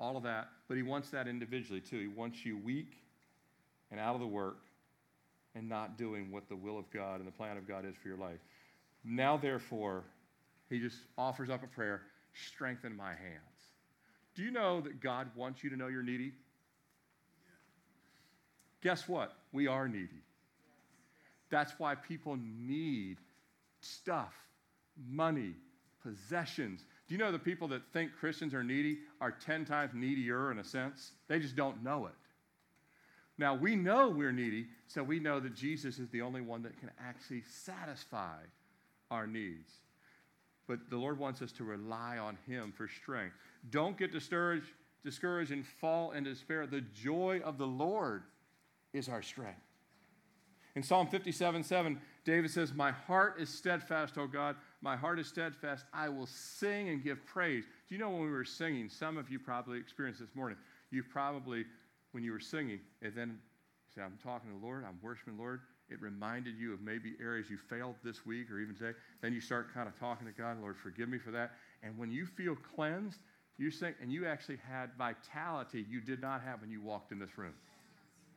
all 0.00 0.16
of 0.16 0.22
that. 0.24 0.48
But 0.68 0.76
he 0.76 0.82
wants 0.82 1.10
that 1.10 1.28
individually 1.28 1.80
too. 1.80 1.98
He 1.98 2.08
wants 2.08 2.44
you 2.44 2.58
weak 2.58 2.94
and 3.90 4.00
out 4.00 4.14
of 4.14 4.20
the 4.20 4.26
work 4.26 4.58
and 5.54 5.68
not 5.68 5.98
doing 5.98 6.30
what 6.30 6.48
the 6.48 6.56
will 6.56 6.78
of 6.78 6.90
God 6.90 7.18
and 7.18 7.26
the 7.26 7.32
plan 7.32 7.56
of 7.56 7.68
God 7.68 7.84
is 7.84 7.94
for 8.00 8.08
your 8.08 8.16
life. 8.16 8.38
Now, 9.04 9.36
therefore, 9.36 10.04
he 10.70 10.78
just 10.78 10.96
offers 11.18 11.50
up 11.50 11.62
a 11.62 11.66
prayer 11.66 12.02
strengthen 12.34 12.96
my 12.96 13.10
hands. 13.10 13.52
Do 14.34 14.42
you 14.42 14.50
know 14.50 14.80
that 14.80 15.00
God 15.00 15.28
wants 15.36 15.62
you 15.62 15.70
to 15.70 15.76
know 15.76 15.88
you're 15.88 16.02
needy? 16.02 16.32
Guess 18.82 19.06
what? 19.08 19.36
We 19.52 19.66
are 19.66 19.86
needy. 19.86 20.22
That's 21.50 21.72
why 21.78 21.94
people 21.94 22.38
need 22.40 23.18
stuff, 23.80 24.32
money, 25.08 25.54
possessions. 26.02 26.84
Do 27.08 27.14
you 27.14 27.18
know 27.18 27.32
the 27.32 27.38
people 27.38 27.68
that 27.68 27.82
think 27.92 28.12
Christians 28.18 28.54
are 28.54 28.64
needy 28.64 28.98
are 29.20 29.30
10 29.30 29.64
times 29.64 29.92
needier 29.94 30.50
in 30.50 30.58
a 30.58 30.64
sense? 30.64 31.12
They 31.28 31.38
just 31.38 31.56
don't 31.56 31.82
know 31.82 32.06
it. 32.06 32.12
Now, 33.38 33.54
we 33.54 33.76
know 33.76 34.08
we're 34.08 34.32
needy, 34.32 34.66
so 34.86 35.02
we 35.02 35.18
know 35.18 35.40
that 35.40 35.54
Jesus 35.54 35.98
is 35.98 36.08
the 36.10 36.22
only 36.22 36.40
one 36.40 36.62
that 36.62 36.78
can 36.78 36.90
actually 37.00 37.42
satisfy 37.42 38.36
our 39.10 39.26
needs. 39.26 39.70
But 40.66 40.90
the 40.90 40.96
Lord 40.96 41.18
wants 41.18 41.42
us 41.42 41.52
to 41.52 41.64
rely 41.64 42.18
on 42.18 42.38
Him 42.46 42.72
for 42.76 42.88
strength. 42.88 43.34
Don't 43.70 43.98
get 43.98 44.12
discouraged, 44.12 44.66
discouraged 45.04 45.50
and 45.50 45.66
fall 45.66 46.12
into 46.12 46.30
despair. 46.30 46.66
The 46.66 46.82
joy 46.82 47.40
of 47.44 47.58
the 47.58 47.66
Lord 47.66 48.22
is 48.92 49.08
our 49.08 49.22
strength. 49.22 49.60
In 50.74 50.82
Psalm 50.82 51.06
57 51.08 51.64
7, 51.64 52.00
David 52.24 52.50
says, 52.50 52.72
My 52.72 52.92
heart 52.92 53.36
is 53.38 53.48
steadfast, 53.48 54.16
O 54.16 54.26
God. 54.26 54.56
My 54.82 54.96
heart 54.96 55.20
is 55.20 55.28
steadfast. 55.28 55.84
I 55.94 56.08
will 56.08 56.26
sing 56.26 56.88
and 56.88 57.02
give 57.02 57.24
praise. 57.24 57.64
Do 57.88 57.94
you 57.94 58.00
know 58.00 58.10
when 58.10 58.22
we 58.22 58.30
were 58.30 58.44
singing? 58.44 58.88
Some 58.88 59.16
of 59.16 59.30
you 59.30 59.38
probably 59.38 59.78
experienced 59.78 60.20
this 60.20 60.34
morning. 60.34 60.58
You 60.90 61.04
probably, 61.04 61.64
when 62.10 62.24
you 62.24 62.32
were 62.32 62.40
singing, 62.40 62.80
and 63.00 63.14
then 63.14 63.38
you 63.96 64.02
I'm 64.02 64.18
talking 64.22 64.50
to 64.50 64.58
the 64.58 64.64
Lord, 64.64 64.84
I'm 64.84 64.98
worshiping 65.02 65.36
the 65.36 65.40
Lord. 65.40 65.60
It 65.88 66.00
reminded 66.00 66.56
you 66.58 66.72
of 66.72 66.80
maybe 66.80 67.14
areas 67.20 67.50
you 67.50 67.58
failed 67.58 67.94
this 68.02 68.24
week 68.26 68.50
or 68.50 68.58
even 68.58 68.74
today. 68.74 68.96
Then 69.20 69.32
you 69.32 69.40
start 69.40 69.72
kind 69.72 69.86
of 69.86 69.98
talking 69.98 70.26
to 70.26 70.32
God, 70.32 70.60
Lord, 70.60 70.76
forgive 70.76 71.08
me 71.08 71.18
for 71.18 71.30
that. 71.30 71.52
And 71.82 71.96
when 71.96 72.10
you 72.10 72.26
feel 72.26 72.56
cleansed, 72.74 73.18
you 73.58 73.70
sing, 73.70 73.94
and 74.00 74.10
you 74.10 74.26
actually 74.26 74.58
had 74.68 74.90
vitality 74.96 75.84
you 75.88 76.00
did 76.00 76.20
not 76.20 76.42
have 76.42 76.62
when 76.62 76.70
you 76.70 76.80
walked 76.80 77.12
in 77.12 77.18
this 77.18 77.36
room. 77.36 77.52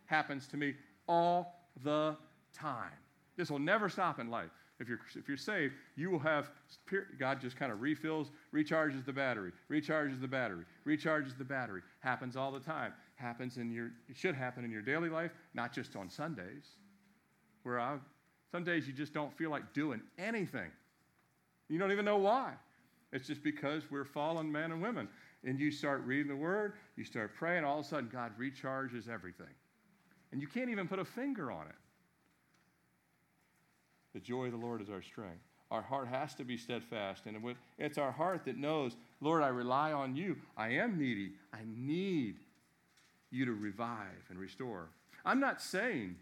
Happens 0.06 0.46
to 0.48 0.58
me 0.58 0.76
all 1.08 1.70
the 1.84 2.18
time. 2.54 2.92
This 3.38 3.50
will 3.50 3.60
never 3.60 3.90
stop 3.90 4.20
in 4.20 4.30
life. 4.30 4.50
If 4.80 4.90
you're, 4.90 5.00
if 5.16 5.28
you're 5.28 5.38
saved, 5.38 5.74
you 5.96 6.12
will 6.12 6.20
have, 6.20 6.52
God 7.18 7.40
just 7.40 7.56
kind 7.56 7.72
of 7.72 7.82
refills, 7.82 8.32
recharges 8.54 9.06
the 9.06 9.14
battery, 9.14 9.52
recharges 9.72 10.20
the 10.20 10.28
battery, 10.28 10.66
recharges 10.86 11.38
the 11.38 11.46
battery. 11.46 11.82
Happens 12.00 12.36
all 12.36 12.52
the 12.52 12.60
time. 12.60 12.92
Happens 13.16 13.56
in 13.58 13.72
your, 13.72 13.92
it 14.10 14.18
should 14.18 14.36
happen 14.36 14.66
in 14.66 14.72
your 14.72 14.82
daily 14.82 15.10
life, 15.10 15.32
not 15.54 15.72
just 15.72 15.96
on 15.96 16.10
Sundays, 16.10 16.72
where 17.64 17.80
I, 17.80 17.98
some 18.52 18.66
days 18.66 18.86
you 18.86 18.94
just 18.94 19.14
don't 19.14 19.34
feel 19.38 19.50
like 19.50 19.74
doing 19.74 20.02
anything. 20.18 20.72
You 21.70 21.80
don't 21.80 21.94
even 21.94 22.06
know 22.06 22.18
why. 22.18 22.54
It's 23.14 23.28
just 23.28 23.44
because 23.44 23.84
we're 23.90 24.04
fallen 24.04 24.52
men 24.52 24.74
and 24.74 24.82
women. 24.82 25.08
And 25.46 25.58
you 25.58 25.72
start 25.72 26.04
reading 26.06 26.28
the 26.28 26.36
word, 26.36 26.74
you 26.98 27.06
start 27.06 27.34
praying, 27.34 27.64
all 27.64 27.80
of 27.80 27.86
a 27.86 27.88
sudden 27.88 28.10
God 28.12 28.34
recharges 28.38 29.08
everything. 29.08 29.54
And 30.34 30.42
you 30.42 30.48
can't 30.48 30.70
even 30.70 30.88
put 30.88 31.00
a 31.00 31.06
finger 31.06 31.50
on 31.50 31.68
it. 31.68 31.76
The 34.16 34.22
joy 34.22 34.46
of 34.46 34.54
the 34.54 34.58
Lord 34.58 34.82
is 34.82 34.90
our 34.90 35.02
strength. 35.02 35.44
Our 35.70 35.82
heart 35.82 36.08
has 36.08 36.34
to 36.36 36.46
be 36.46 36.56
steadfast. 36.56 37.26
And 37.26 37.36
it's 37.78 37.98
our 37.98 38.14
heart 38.14 38.46
that 38.46 38.58
knows, 38.58 38.96
Lord, 39.20 39.44
I 39.44 39.50
rely 39.50 39.92
on 39.92 40.16
you. 40.16 40.38
I 40.56 40.70
am 40.70 40.98
needy. 40.98 41.34
I 41.54 41.60
need 41.66 42.36
you 43.30 43.44
to 43.44 43.52
revive 43.52 44.24
and 44.30 44.40
restore. 44.40 44.88
I'm 45.26 45.42
not 45.42 45.62
saying 45.62 46.16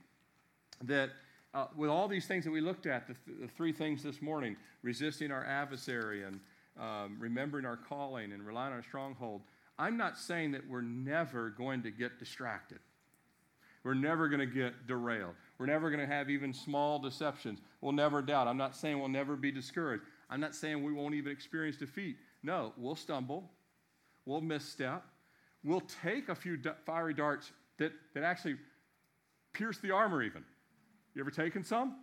that 0.85 1.11
uh, 1.53 1.67
with 1.77 1.91
all 1.91 2.07
these 2.07 2.25
things 2.25 2.43
that 2.45 2.51
we 2.51 2.61
looked 2.61 2.87
at, 2.87 3.05
the, 3.05 3.13
th- 3.13 3.41
the, 3.41 3.47
three 3.47 3.71
things 3.71 4.01
this 4.01 4.23
morning 4.23 4.55
resisting 4.81 5.31
our 5.31 5.45
adversary 5.45 6.23
and 6.23 6.39
um, 6.79 7.17
remembering 7.19 7.63
our 7.63 7.77
calling 7.77 8.31
and 8.31 8.43
relying 8.43 8.71
on 8.71 8.77
our 8.77 8.83
stronghold, 8.83 9.41
I'm 9.77 9.97
not 9.97 10.17
saying 10.17 10.53
that 10.53 10.67
we're 10.67 10.81
never 10.81 11.51
going 11.51 11.83
to 11.83 11.91
get 11.91 12.17
distracted. 12.17 12.79
We're 13.83 13.93
never 13.93 14.29
going 14.29 14.39
to 14.39 14.45
get 14.47 14.87
derailed. 14.87 15.35
We're 15.63 15.67
never 15.67 15.89
going 15.89 16.01
to 16.01 16.13
have 16.13 16.29
even 16.29 16.53
small 16.53 16.99
deceptions. 16.99 17.61
We'll 17.79 17.93
never 17.93 18.21
doubt. 18.21 18.49
I'm 18.49 18.57
not 18.57 18.75
saying 18.75 18.99
we'll 18.99 19.07
never 19.07 19.37
be 19.37 19.49
discouraged. 19.49 20.03
I'm 20.29 20.41
not 20.41 20.55
saying 20.55 20.83
we 20.83 20.91
won't 20.91 21.15
even 21.15 21.31
experience 21.31 21.77
defeat. 21.77 22.17
No, 22.43 22.73
we'll 22.75 22.97
stumble. 22.97 23.49
We'll 24.25 24.41
misstep. 24.41 25.05
We'll 25.63 25.79
take 26.03 26.27
a 26.27 26.35
few 26.35 26.59
fiery 26.85 27.13
darts 27.13 27.53
that, 27.77 27.93
that 28.13 28.23
actually 28.23 28.57
pierce 29.53 29.77
the 29.77 29.91
armor, 29.91 30.21
even. 30.21 30.43
You 31.15 31.21
ever 31.21 31.31
taken 31.31 31.63
some? 31.63 31.95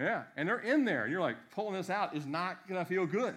Yeah, 0.00 0.22
and 0.38 0.48
they're 0.48 0.60
in 0.60 0.86
there, 0.86 1.02
and 1.02 1.12
you're 1.12 1.20
like, 1.20 1.36
pulling 1.54 1.74
this 1.74 1.90
out 1.90 2.16
is 2.16 2.24
not 2.24 2.66
going 2.70 2.80
to 2.82 2.88
feel 2.88 3.04
good. 3.04 3.34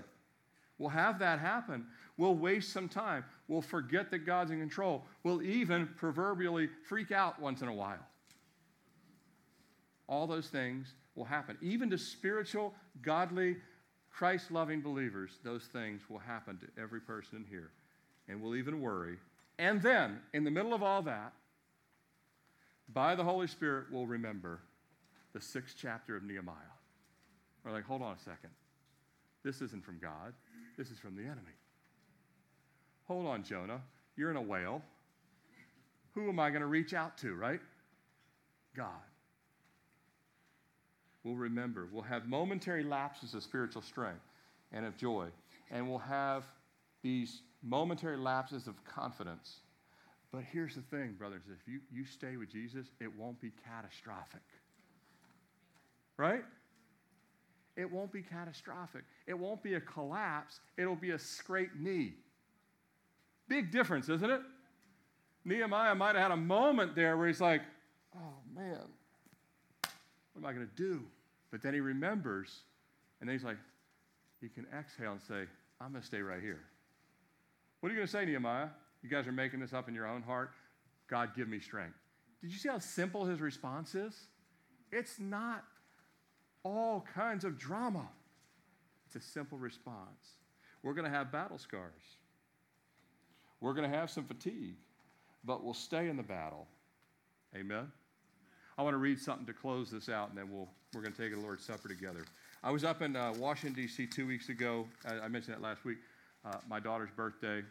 We'll 0.78 0.92
have 0.92 1.20
that 1.20 1.40
happen. 1.40 1.88
We'll 2.16 2.36
waste 2.36 2.72
some 2.72 2.88
time. 2.88 3.26
We'll 3.50 3.62
forget 3.62 4.12
that 4.12 4.20
God's 4.20 4.52
in 4.52 4.60
control. 4.60 5.04
We'll 5.26 5.42
even 5.42 5.90
proverbially 5.98 6.70
freak 6.88 7.12
out 7.12 7.38
once 7.42 7.62
in 7.62 7.68
a 7.68 7.74
while 7.74 8.00
all 10.12 10.28
those 10.28 10.48
things 10.48 10.94
will 11.16 11.26
happen. 11.26 11.58
Even 11.62 11.90
to 11.90 11.98
spiritual, 11.98 12.74
godly, 13.02 13.56
Christ 14.12 14.52
loving 14.52 14.82
believers, 14.82 15.40
those 15.44 15.64
things 15.64 16.02
will 16.10 16.20
happen 16.20 16.60
to 16.60 16.82
every 16.82 17.00
person 17.00 17.38
in 17.38 17.46
here. 17.46 17.72
And 18.28 18.42
we'll 18.42 18.56
even 18.56 18.82
worry. 18.82 19.18
And 19.58 19.82
then, 19.82 20.20
in 20.34 20.44
the 20.44 20.52
middle 20.52 20.74
of 20.74 20.84
all 20.84 21.02
that, 21.04 21.32
by 22.94 23.16
the 23.16 23.24
Holy 23.24 23.48
Spirit, 23.48 23.86
we'll 23.90 24.06
remember 24.06 24.60
the 25.34 25.40
sixth 25.40 25.78
chapter 25.80 26.18
of 26.18 26.24
Nehemiah. 26.24 26.56
We're 27.64 27.72
like, 27.72 27.86
hold 27.86 28.02
on 28.02 28.14
a 28.14 28.20
second. 28.20 28.50
This 29.44 29.62
isn't 29.62 29.86
from 29.86 29.98
God, 30.00 30.34
this 30.78 30.92
is 30.92 31.00
from 31.00 31.16
the 31.16 31.24
enemy. 31.24 31.56
Hold 33.08 33.28
on, 33.28 33.44
Jonah. 33.44 33.82
You're 34.18 34.30
in 34.30 34.38
a 34.38 34.42
whale. 34.42 34.82
Who 36.16 36.28
am 36.28 36.40
I 36.40 36.50
going 36.50 36.62
to 36.62 36.68
reach 36.68 36.94
out 36.94 37.18
to, 37.20 37.34
right? 37.34 37.62
God 38.76 39.02
we'll 41.24 41.36
remember. 41.36 41.88
We'll 41.92 42.04
have 42.04 42.28
momentary 42.28 42.84
lapses 42.84 43.34
of 43.34 43.44
spiritual 43.44 43.82
strength 43.82 44.22
and 44.72 44.86
of 44.86 44.98
joy. 44.98 45.28
And 45.70 45.90
we'll 45.90 46.00
have 46.00 46.44
these 47.02 47.42
momentary 47.64 48.18
lapses 48.18 48.68
of 48.68 48.84
confidence. 48.86 49.58
But 50.32 50.44
here's 50.52 50.76
the 50.76 50.82
thing, 50.82 51.16
brothers 51.18 51.44
if 51.52 51.68
you, 51.68 51.80
you 51.92 52.06
stay 52.06 52.38
with 52.38 52.50
Jesus, 52.50 52.88
it 53.00 53.12
won't 53.18 53.40
be 53.42 53.52
catastrophic. 53.68 54.42
Right? 56.18 56.44
It 57.76 57.92
won't 57.92 58.12
be 58.12 58.22
catastrophic. 58.22 59.04
It 59.28 59.38
won't 59.38 59.64
be 59.64 59.76
a 59.76 59.82
collapse, 59.82 60.60
it'll 60.78 60.96
be 60.96 61.12
a 61.12 61.20
scraped 61.20 61.76
knee. 61.76 62.14
Big 63.48 63.72
difference, 63.72 64.08
isn't 64.08 64.30
it? 64.30 64.42
Nehemiah 65.44 65.96
might 65.96 66.16
have 66.16 66.24
had 66.24 66.32
a 66.32 66.38
moment 66.38 66.96
there 66.96 67.18
where 67.18 67.28
he's 67.28 67.42
like, 67.42 67.62
oh 68.16 68.36
man, 68.56 68.80
what 70.42 70.50
am 70.50 70.56
I 70.56 70.58
going 70.58 70.70
to 70.76 70.76
do? 70.76 71.04
But 71.52 71.62
then 71.62 71.74
he 71.74 71.80
remembers, 71.80 72.62
and 73.20 73.30
then 73.30 73.36
he's 73.36 73.44
like, 73.44 73.58
he 74.42 74.50
can 74.50 74.66
exhale 74.78 75.12
and 75.12 75.22
say, 75.22 75.44
I'm 75.80 75.92
going 75.92 76.02
to 76.02 76.08
stay 76.08 76.22
right 76.22 76.42
here. 76.42 76.62
What 77.80 77.90
are 77.90 77.94
you 77.94 78.00
going 78.00 78.08
to 78.08 78.12
say, 78.12 78.26
Nehemiah? 78.26 78.70
You 79.04 79.10
guys 79.10 79.28
are 79.28 79.32
making 79.32 79.60
this 79.60 79.74
up 79.74 79.88
in 79.88 79.94
your 79.94 80.08
own 80.08 80.22
heart. 80.22 80.52
God, 81.08 81.36
give 81.36 81.48
me 81.48 81.60
strength. 81.60 81.96
Did 82.42 82.52
you 82.52 82.58
see 82.58 82.70
how 82.70 82.80
simple 82.80 83.26
his 83.26 83.40
response 83.40 83.94
is? 83.94 84.16
It's 84.92 85.20
not 85.20 85.64
all 86.64 87.06
kinds 87.14 87.46
of 87.46 87.58
drama. 87.58 88.08
It's 89.06 89.16
a 89.24 89.28
simple 89.28 89.58
response. 89.58 90.38
We're 90.82 90.94
going 90.94 91.10
to 91.10 91.16
have 91.16 91.32
battle 91.32 91.60
scars. 91.60 92.18
We're 93.60 93.74
going 93.74 93.90
to 93.90 93.96
have 93.96 94.10
some 94.10 94.24
fatigue, 94.24 94.78
but 95.44 95.64
we'll 95.64 95.76
stay 95.76 96.08
in 96.08 96.18
the 96.18 96.24
battle. 96.24 96.68
Amen. 97.56 97.92
I 98.82 98.84
want 98.84 98.96
to 98.96 98.98
read 98.98 99.20
something 99.20 99.46
to 99.46 99.54
close 99.54 99.92
this 99.92 100.10
out, 100.10 100.30
and 100.30 100.38
then 100.40 100.52
we'll, 100.52 100.68
we're 100.96 101.02
going 101.02 101.14
to 101.14 101.22
take 101.22 101.38
a 101.38 101.40
Lord's 101.40 101.64
Supper 101.64 101.88
together. 101.88 102.26
I 102.64 102.72
was 102.72 102.84
up 102.84 103.04
in 103.04 103.16
uh, 103.16 103.32
Washington, 103.38 103.80
D.C. 103.80 104.08
two 104.08 104.26
weeks 104.26 104.50
ago. 104.50 104.88
I, 105.06 105.20
I 105.20 105.28
mentioned 105.28 105.56
that 105.56 105.62
last 105.62 105.86
week. 105.86 106.00
Uh, 106.44 106.56
my 106.68 106.80
daughter's 106.80 107.12
birthday. 107.16 107.62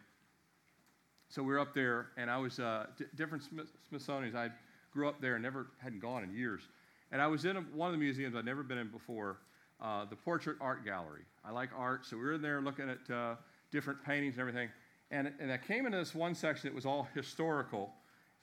so 1.28 1.42
we 1.42 1.52
were 1.52 1.58
up 1.58 1.74
there, 1.74 2.10
and 2.16 2.30
I 2.30 2.36
was 2.36 2.60
uh, 2.60 2.86
d- 2.96 3.06
different 3.16 3.42
Smithsonian's. 3.88 4.36
I 4.36 4.50
grew 4.92 5.08
up 5.08 5.20
there 5.20 5.34
and 5.34 5.42
never 5.42 5.66
hadn't 5.78 5.98
gone 5.98 6.22
in 6.22 6.32
years. 6.32 6.62
And 7.10 7.20
I 7.20 7.26
was 7.26 7.44
in 7.44 7.56
a, 7.56 7.60
one 7.60 7.88
of 7.88 7.92
the 7.92 7.98
museums 7.98 8.36
I'd 8.36 8.44
never 8.44 8.62
been 8.62 8.78
in 8.78 8.86
before, 8.86 9.38
uh, 9.82 10.04
the 10.04 10.14
Portrait 10.14 10.58
Art 10.60 10.84
Gallery. 10.84 11.22
I 11.44 11.50
like 11.50 11.70
art, 11.76 12.06
so 12.06 12.18
we 12.18 12.22
were 12.22 12.34
in 12.34 12.42
there 12.42 12.60
looking 12.60 12.88
at 12.88 13.12
uh, 13.12 13.34
different 13.72 14.00
paintings 14.04 14.34
and 14.34 14.42
everything. 14.42 14.68
And, 15.10 15.32
and 15.40 15.50
I 15.50 15.58
came 15.58 15.86
into 15.86 15.98
this 15.98 16.14
one 16.14 16.36
section 16.36 16.68
that 16.68 16.74
was 16.76 16.86
all 16.86 17.08
historical, 17.16 17.90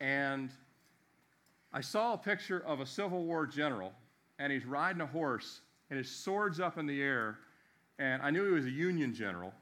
and 0.01 0.49
I 1.73 1.81
saw 1.81 2.13
a 2.13 2.17
picture 2.17 2.63
of 2.65 2.79
a 2.79 2.85
Civil 2.85 3.23
War 3.23 3.45
general, 3.45 3.93
and 4.39 4.51
he's 4.51 4.65
riding 4.65 5.01
a 5.01 5.05
horse, 5.05 5.61
and 5.89 5.97
his 5.97 6.09
sword's 6.09 6.59
up 6.59 6.77
in 6.77 6.85
the 6.85 7.01
air. 7.01 7.37
And 7.99 8.21
I 8.21 8.29
knew 8.29 8.45
he 8.45 8.51
was 8.51 8.65
a 8.65 8.71
Union 8.71 9.13
general, 9.13 9.53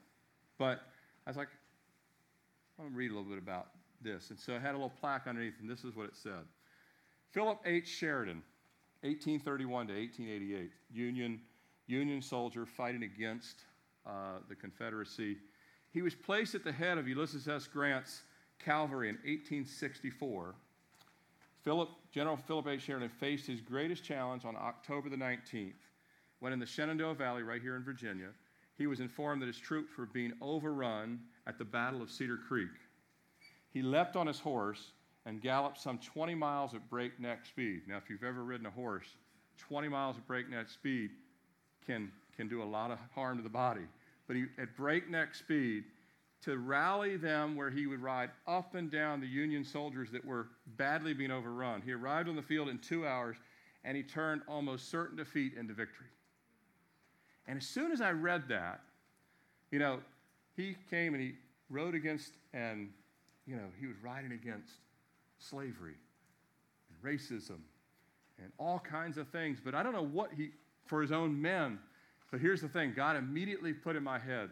but 0.57 0.81
I 1.25 1.29
was 1.29 1.37
like, 1.37 1.47
I'm 2.77 2.85
going 2.85 2.93
to 2.93 2.97
read 2.97 3.11
a 3.11 3.15
little 3.15 3.29
bit 3.29 3.37
about 3.37 3.67
this. 4.01 4.29
And 4.29 4.39
so 4.39 4.55
I 4.55 4.59
had 4.59 4.71
a 4.71 4.73
little 4.73 4.93
plaque 4.99 5.27
underneath, 5.27 5.55
and 5.59 5.69
this 5.69 5.83
is 5.83 5.95
what 5.95 6.05
it 6.05 6.15
said 6.15 6.43
Philip 7.31 7.59
H. 7.65 7.87
Sheridan, 7.87 8.43
1831 9.01 9.87
to 9.87 9.93
1888, 9.93 10.71
Union, 10.93 11.41
Union 11.87 12.21
soldier 12.21 12.65
fighting 12.65 13.03
against 13.03 13.61
uh, 14.05 14.39
the 14.47 14.55
Confederacy. 14.55 15.37
He 15.91 16.01
was 16.01 16.13
placed 16.13 16.55
at 16.55 16.63
the 16.63 16.71
head 16.71 16.97
of 16.97 17.07
Ulysses 17.07 17.47
S. 17.47 17.67
Grant's 17.67 18.21
cavalry 18.59 19.09
in 19.09 19.15
1864. 19.15 20.55
Philip, 21.65 21.89
General 22.11 22.37
Philip 22.37 22.67
H. 22.67 22.83
Sheridan 22.83 23.09
faced 23.09 23.47
his 23.47 23.59
greatest 23.59 24.03
challenge 24.03 24.45
on 24.45 24.55
October 24.55 25.09
the 25.09 25.17
19th, 25.17 25.73
when 26.39 26.53
in 26.53 26.59
the 26.59 26.65
Shenandoah 26.65 27.15
Valley, 27.15 27.41
right 27.41 27.61
here 27.61 27.75
in 27.75 27.83
Virginia, 27.83 28.29
he 28.77 28.85
was 28.85 28.99
informed 28.99 29.41
that 29.41 29.47
his 29.47 29.57
troops 29.57 29.97
were 29.97 30.05
being 30.05 30.31
overrun 30.41 31.19
at 31.47 31.57
the 31.57 31.65
Battle 31.65 32.03
of 32.03 32.11
Cedar 32.11 32.37
Creek. 32.37 32.69
He 33.71 33.81
leapt 33.81 34.15
on 34.15 34.27
his 34.27 34.39
horse 34.39 34.91
and 35.25 35.41
galloped 35.41 35.79
some 35.81 35.97
20 35.97 36.35
miles 36.35 36.75
at 36.75 36.87
breakneck 36.87 37.47
speed. 37.47 37.81
Now, 37.87 37.97
if 37.97 38.11
you've 38.11 38.23
ever 38.23 38.43
ridden 38.43 38.67
a 38.67 38.71
horse, 38.71 39.15
20 39.57 39.87
miles 39.87 40.17
at 40.17 40.27
breakneck 40.27 40.69
speed 40.69 41.09
can, 41.83 42.11
can 42.37 42.47
do 42.47 42.61
a 42.61 42.63
lot 42.63 42.91
of 42.91 42.99
harm 43.15 43.37
to 43.37 43.43
the 43.43 43.49
body. 43.49 43.87
But 44.27 44.35
he, 44.35 44.45
at 44.59 44.77
breakneck 44.77 45.33
speed, 45.33 45.85
to 46.43 46.57
rally 46.57 47.17
them 47.17 47.55
where 47.55 47.69
he 47.69 47.87
would 47.87 48.01
ride 48.01 48.29
up 48.47 48.75
and 48.75 48.91
down 48.91 49.19
the 49.19 49.27
Union 49.27 49.63
soldiers 49.63 50.09
that 50.11 50.23
were 50.23 50.47
badly 50.77 51.13
being 51.13 51.31
overrun. 51.31 51.81
He 51.83 51.91
arrived 51.91 52.29
on 52.29 52.35
the 52.35 52.41
field 52.41 52.69
in 52.69 52.77
two 52.77 53.07
hours 53.07 53.37
and 53.83 53.95
he 53.95 54.03
turned 54.03 54.41
almost 54.47 54.89
certain 54.89 55.17
defeat 55.17 55.53
into 55.57 55.73
victory. 55.73 56.07
And 57.47 57.57
as 57.57 57.67
soon 57.67 57.91
as 57.91 58.01
I 58.01 58.11
read 58.11 58.47
that, 58.49 58.81
you 59.71 59.79
know, 59.79 59.99
he 60.55 60.75
came 60.89 61.13
and 61.13 61.21
he 61.21 61.33
rode 61.69 61.95
against, 61.95 62.33
and, 62.53 62.89
you 63.45 63.55
know, 63.55 63.67
he 63.79 63.87
was 63.87 63.95
riding 64.01 64.31
against 64.31 64.73
slavery 65.37 65.95
and 66.89 67.13
racism 67.13 67.59
and 68.41 68.51
all 68.57 68.79
kinds 68.79 69.17
of 69.17 69.27
things. 69.29 69.59
But 69.63 69.75
I 69.75 69.83
don't 69.83 69.93
know 69.93 70.05
what 70.05 70.31
he, 70.35 70.49
for 70.85 71.01
his 71.01 71.11
own 71.11 71.39
men. 71.39 71.79
But 72.31 72.41
here's 72.41 72.61
the 72.61 72.67
thing 72.67 72.93
God 72.95 73.15
immediately 73.15 73.73
put 73.73 73.95
in 73.95 74.03
my 74.03 74.19
head 74.19 74.49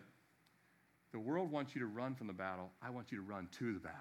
the 1.13 1.19
world 1.19 1.49
wants 1.49 1.73
you 1.73 1.79
to 1.79 1.87
run 1.87 2.15
from 2.15 2.27
the 2.27 2.33
battle. 2.33 2.71
I 2.81 2.89
want 2.89 3.11
you 3.11 3.19
to 3.19 3.23
run 3.23 3.47
to 3.59 3.73
the 3.73 3.79
battle. 3.79 3.99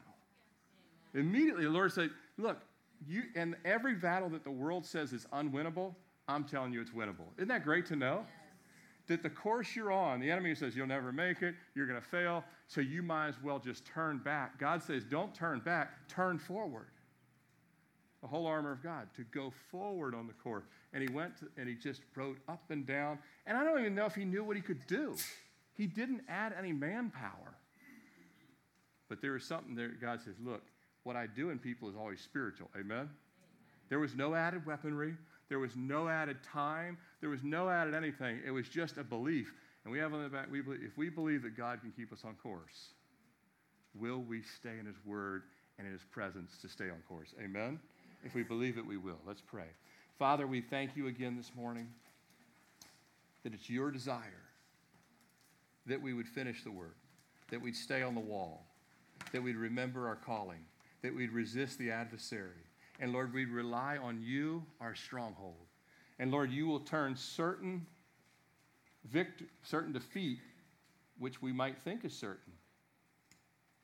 Immediately, 1.14 1.64
the 1.64 1.70
Lord 1.70 1.92
said, 1.92 2.10
Look, 2.38 2.58
you, 3.06 3.24
and 3.36 3.54
every 3.64 3.94
battle 3.94 4.28
that 4.30 4.44
the 4.44 4.50
world 4.50 4.84
says 4.84 5.12
is 5.12 5.26
unwinnable, 5.32 5.94
I'm 6.26 6.44
telling 6.44 6.72
you 6.72 6.80
it's 6.80 6.90
winnable. 6.90 7.26
Isn't 7.36 7.48
that 7.48 7.64
great 7.64 7.86
to 7.86 7.96
know? 7.96 8.24
Yes. 8.24 8.26
That 9.08 9.22
the 9.22 9.30
course 9.30 9.76
you're 9.76 9.92
on, 9.92 10.20
the 10.20 10.30
enemy 10.30 10.54
says 10.54 10.74
you'll 10.74 10.86
never 10.86 11.12
make 11.12 11.42
it, 11.42 11.54
you're 11.74 11.86
going 11.86 12.00
to 12.00 12.06
fail, 12.06 12.44
so 12.68 12.80
you 12.80 13.02
might 13.02 13.28
as 13.28 13.34
well 13.42 13.58
just 13.58 13.84
turn 13.84 14.18
back. 14.18 14.58
God 14.58 14.82
says, 14.82 15.04
don't 15.04 15.34
turn 15.34 15.60
back, 15.60 16.08
turn 16.08 16.38
forward. 16.38 16.86
The 18.22 18.28
whole 18.28 18.46
armor 18.46 18.70
of 18.70 18.82
God 18.82 19.08
to 19.16 19.24
go 19.24 19.52
forward 19.72 20.14
on 20.14 20.28
the 20.28 20.32
course. 20.32 20.64
And 20.92 21.02
he 21.02 21.12
went 21.12 21.36
to, 21.38 21.48
and 21.58 21.68
he 21.68 21.74
just 21.74 22.02
rode 22.14 22.36
up 22.48 22.62
and 22.70 22.86
down. 22.86 23.18
And 23.46 23.58
I 23.58 23.64
don't 23.64 23.80
even 23.80 23.96
know 23.96 24.06
if 24.06 24.14
he 24.14 24.24
knew 24.24 24.44
what 24.44 24.54
he 24.54 24.62
could 24.62 24.86
do. 24.86 25.16
He 25.74 25.86
didn't 25.86 26.22
add 26.28 26.54
any 26.58 26.72
manpower. 26.72 27.56
But 29.08 29.20
there 29.20 29.36
is 29.36 29.44
something 29.44 29.74
there. 29.74 29.90
God 30.00 30.20
says, 30.24 30.34
Look, 30.42 30.62
what 31.04 31.16
I 31.16 31.26
do 31.26 31.50
in 31.50 31.58
people 31.58 31.88
is 31.88 31.96
always 31.96 32.20
spiritual. 32.20 32.70
Amen? 32.78 33.08
There 33.88 33.98
was 33.98 34.14
no 34.14 34.34
added 34.34 34.64
weaponry. 34.64 35.14
There 35.48 35.58
was 35.58 35.76
no 35.76 36.08
added 36.08 36.38
time. 36.42 36.96
There 37.20 37.28
was 37.28 37.42
no 37.42 37.68
added 37.68 37.94
anything. 37.94 38.40
It 38.46 38.50
was 38.50 38.68
just 38.68 38.96
a 38.96 39.04
belief. 39.04 39.52
And 39.84 39.92
we 39.92 39.98
have 39.98 40.14
on 40.14 40.22
the 40.22 40.28
back, 40.28 40.50
we 40.50 40.62
believe, 40.62 40.80
if 40.82 40.96
we 40.96 41.10
believe 41.10 41.42
that 41.42 41.56
God 41.56 41.80
can 41.80 41.90
keep 41.90 42.12
us 42.12 42.20
on 42.24 42.34
course, 42.36 42.94
will 43.94 44.20
we 44.20 44.42
stay 44.42 44.78
in 44.78 44.86
His 44.86 44.96
Word 45.04 45.42
and 45.78 45.86
in 45.86 45.92
His 45.92 46.04
presence 46.04 46.56
to 46.62 46.68
stay 46.68 46.84
on 46.84 47.02
course? 47.08 47.34
Amen? 47.42 47.80
If 48.24 48.34
we 48.34 48.44
believe 48.44 48.78
it, 48.78 48.86
we 48.86 48.96
will. 48.96 49.18
Let's 49.26 49.42
pray. 49.42 49.66
Father, 50.18 50.46
we 50.46 50.60
thank 50.60 50.96
you 50.96 51.08
again 51.08 51.36
this 51.36 51.50
morning 51.56 51.88
that 53.42 53.52
it's 53.52 53.68
your 53.68 53.90
desire 53.90 54.41
that 55.86 56.00
we 56.00 56.12
would 56.14 56.28
finish 56.28 56.62
the 56.62 56.70
work, 56.70 56.96
that 57.50 57.60
we'd 57.60 57.76
stay 57.76 58.02
on 58.02 58.14
the 58.14 58.20
wall, 58.20 58.66
that 59.32 59.42
we'd 59.42 59.56
remember 59.56 60.06
our 60.06 60.16
calling, 60.16 60.60
that 61.02 61.14
we'd 61.14 61.32
resist 61.32 61.78
the 61.78 61.90
adversary. 61.90 62.64
And 63.00 63.12
Lord, 63.12 63.32
we'd 63.32 63.48
rely 63.48 63.96
on 63.96 64.20
you, 64.22 64.64
our 64.80 64.94
stronghold. 64.94 65.66
And 66.18 66.30
Lord, 66.30 66.50
you 66.50 66.66
will 66.66 66.80
turn 66.80 67.16
certain 67.16 67.86
vict- 69.10 69.42
certain 69.62 69.92
defeat, 69.92 70.38
which 71.18 71.42
we 71.42 71.52
might 71.52 71.78
think 71.82 72.04
is 72.04 72.12
certain, 72.12 72.52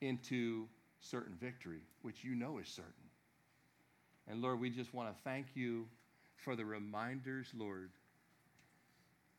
into 0.00 0.66
certain 1.00 1.34
victory, 1.40 1.80
which 2.02 2.22
you 2.22 2.34
know 2.34 2.58
is 2.58 2.68
certain. 2.68 2.92
And 4.28 4.42
Lord, 4.42 4.60
we 4.60 4.70
just 4.70 4.94
want 4.94 5.08
to 5.08 5.16
thank 5.24 5.46
you 5.54 5.86
for 6.36 6.54
the 6.54 6.64
reminders, 6.64 7.48
Lord, 7.56 7.90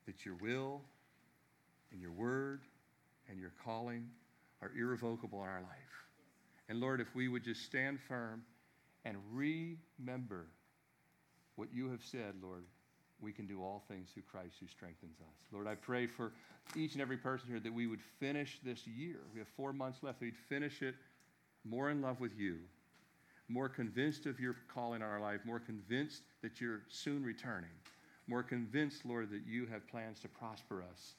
that 0.06 0.26
your 0.26 0.36
will 0.36 0.82
and 1.92 2.02
your 2.02 2.12
word 2.12 2.62
and 3.30 3.40
your 3.40 3.52
calling 3.64 4.08
are 4.62 4.72
irrevocable 4.78 5.42
in 5.44 5.50
our 5.50 5.62
life. 5.62 6.06
And 6.68 6.80
Lord, 6.80 7.02
if 7.02 7.16
we 7.16 7.28
would 7.28 7.44
just 7.44 7.64
stand 7.64 8.00
firm 8.00 8.44
and 9.06 9.18
remember 9.32 10.48
what 11.56 11.70
you 11.74 11.90
have 11.90 12.04
said, 12.04 12.36
Lord, 12.42 12.64
we 13.22 13.32
can 13.32 13.48
do 13.48 13.62
all 13.62 13.84
things 13.88 14.10
through 14.14 14.24
Christ 14.32 14.56
who 14.60 14.68
strengthens 14.68 15.20
us. 15.20 15.36
Lord, 15.52 15.68
I 15.68 15.76
pray 15.76 16.08
for 16.08 16.32
each 16.76 16.94
and 16.94 17.02
every 17.02 17.18
person 17.18 17.50
here 17.50 17.60
that 17.60 17.74
we 17.74 17.88
would 17.88 18.02
finish 18.20 18.60
this 18.64 18.88
year. 18.88 19.18
We 19.34 19.40
have 19.40 19.48
four 19.58 19.74
months 19.74 20.00
left. 20.04 20.22
We'd 20.22 20.38
finish 20.38 20.82
it 20.82 20.96
more 21.66 21.90
in 21.90 22.02
love 22.02 22.20
with 22.22 22.38
you, 22.38 22.60
more 23.50 23.68
convinced 23.68 24.26
of 24.26 24.40
your 24.40 24.56
calling 24.74 25.02
on 25.02 25.10
our 25.10 25.20
life, 25.20 25.42
more 25.44 25.60
convinced 25.60 26.22
that 26.42 26.62
you're 26.62 26.82
soon 26.88 27.24
returning, 27.24 27.70
more 28.28 28.44
convinced, 28.44 29.06
Lord, 29.06 29.30
that 29.32 29.46
you 29.46 29.66
have 29.66 29.86
plans 29.88 30.20
to 30.22 30.30
prosper 30.30 30.84
us 30.90 31.16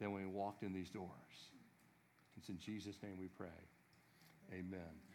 than 0.00 0.12
when 0.12 0.22
we 0.22 0.28
walked 0.28 0.62
in 0.62 0.72
these 0.72 0.90
doors. 0.90 1.10
It's 2.36 2.48
in 2.48 2.58
Jesus' 2.58 2.96
name 3.02 3.16
we 3.18 3.28
pray. 3.28 3.48
Amen. 4.52 5.06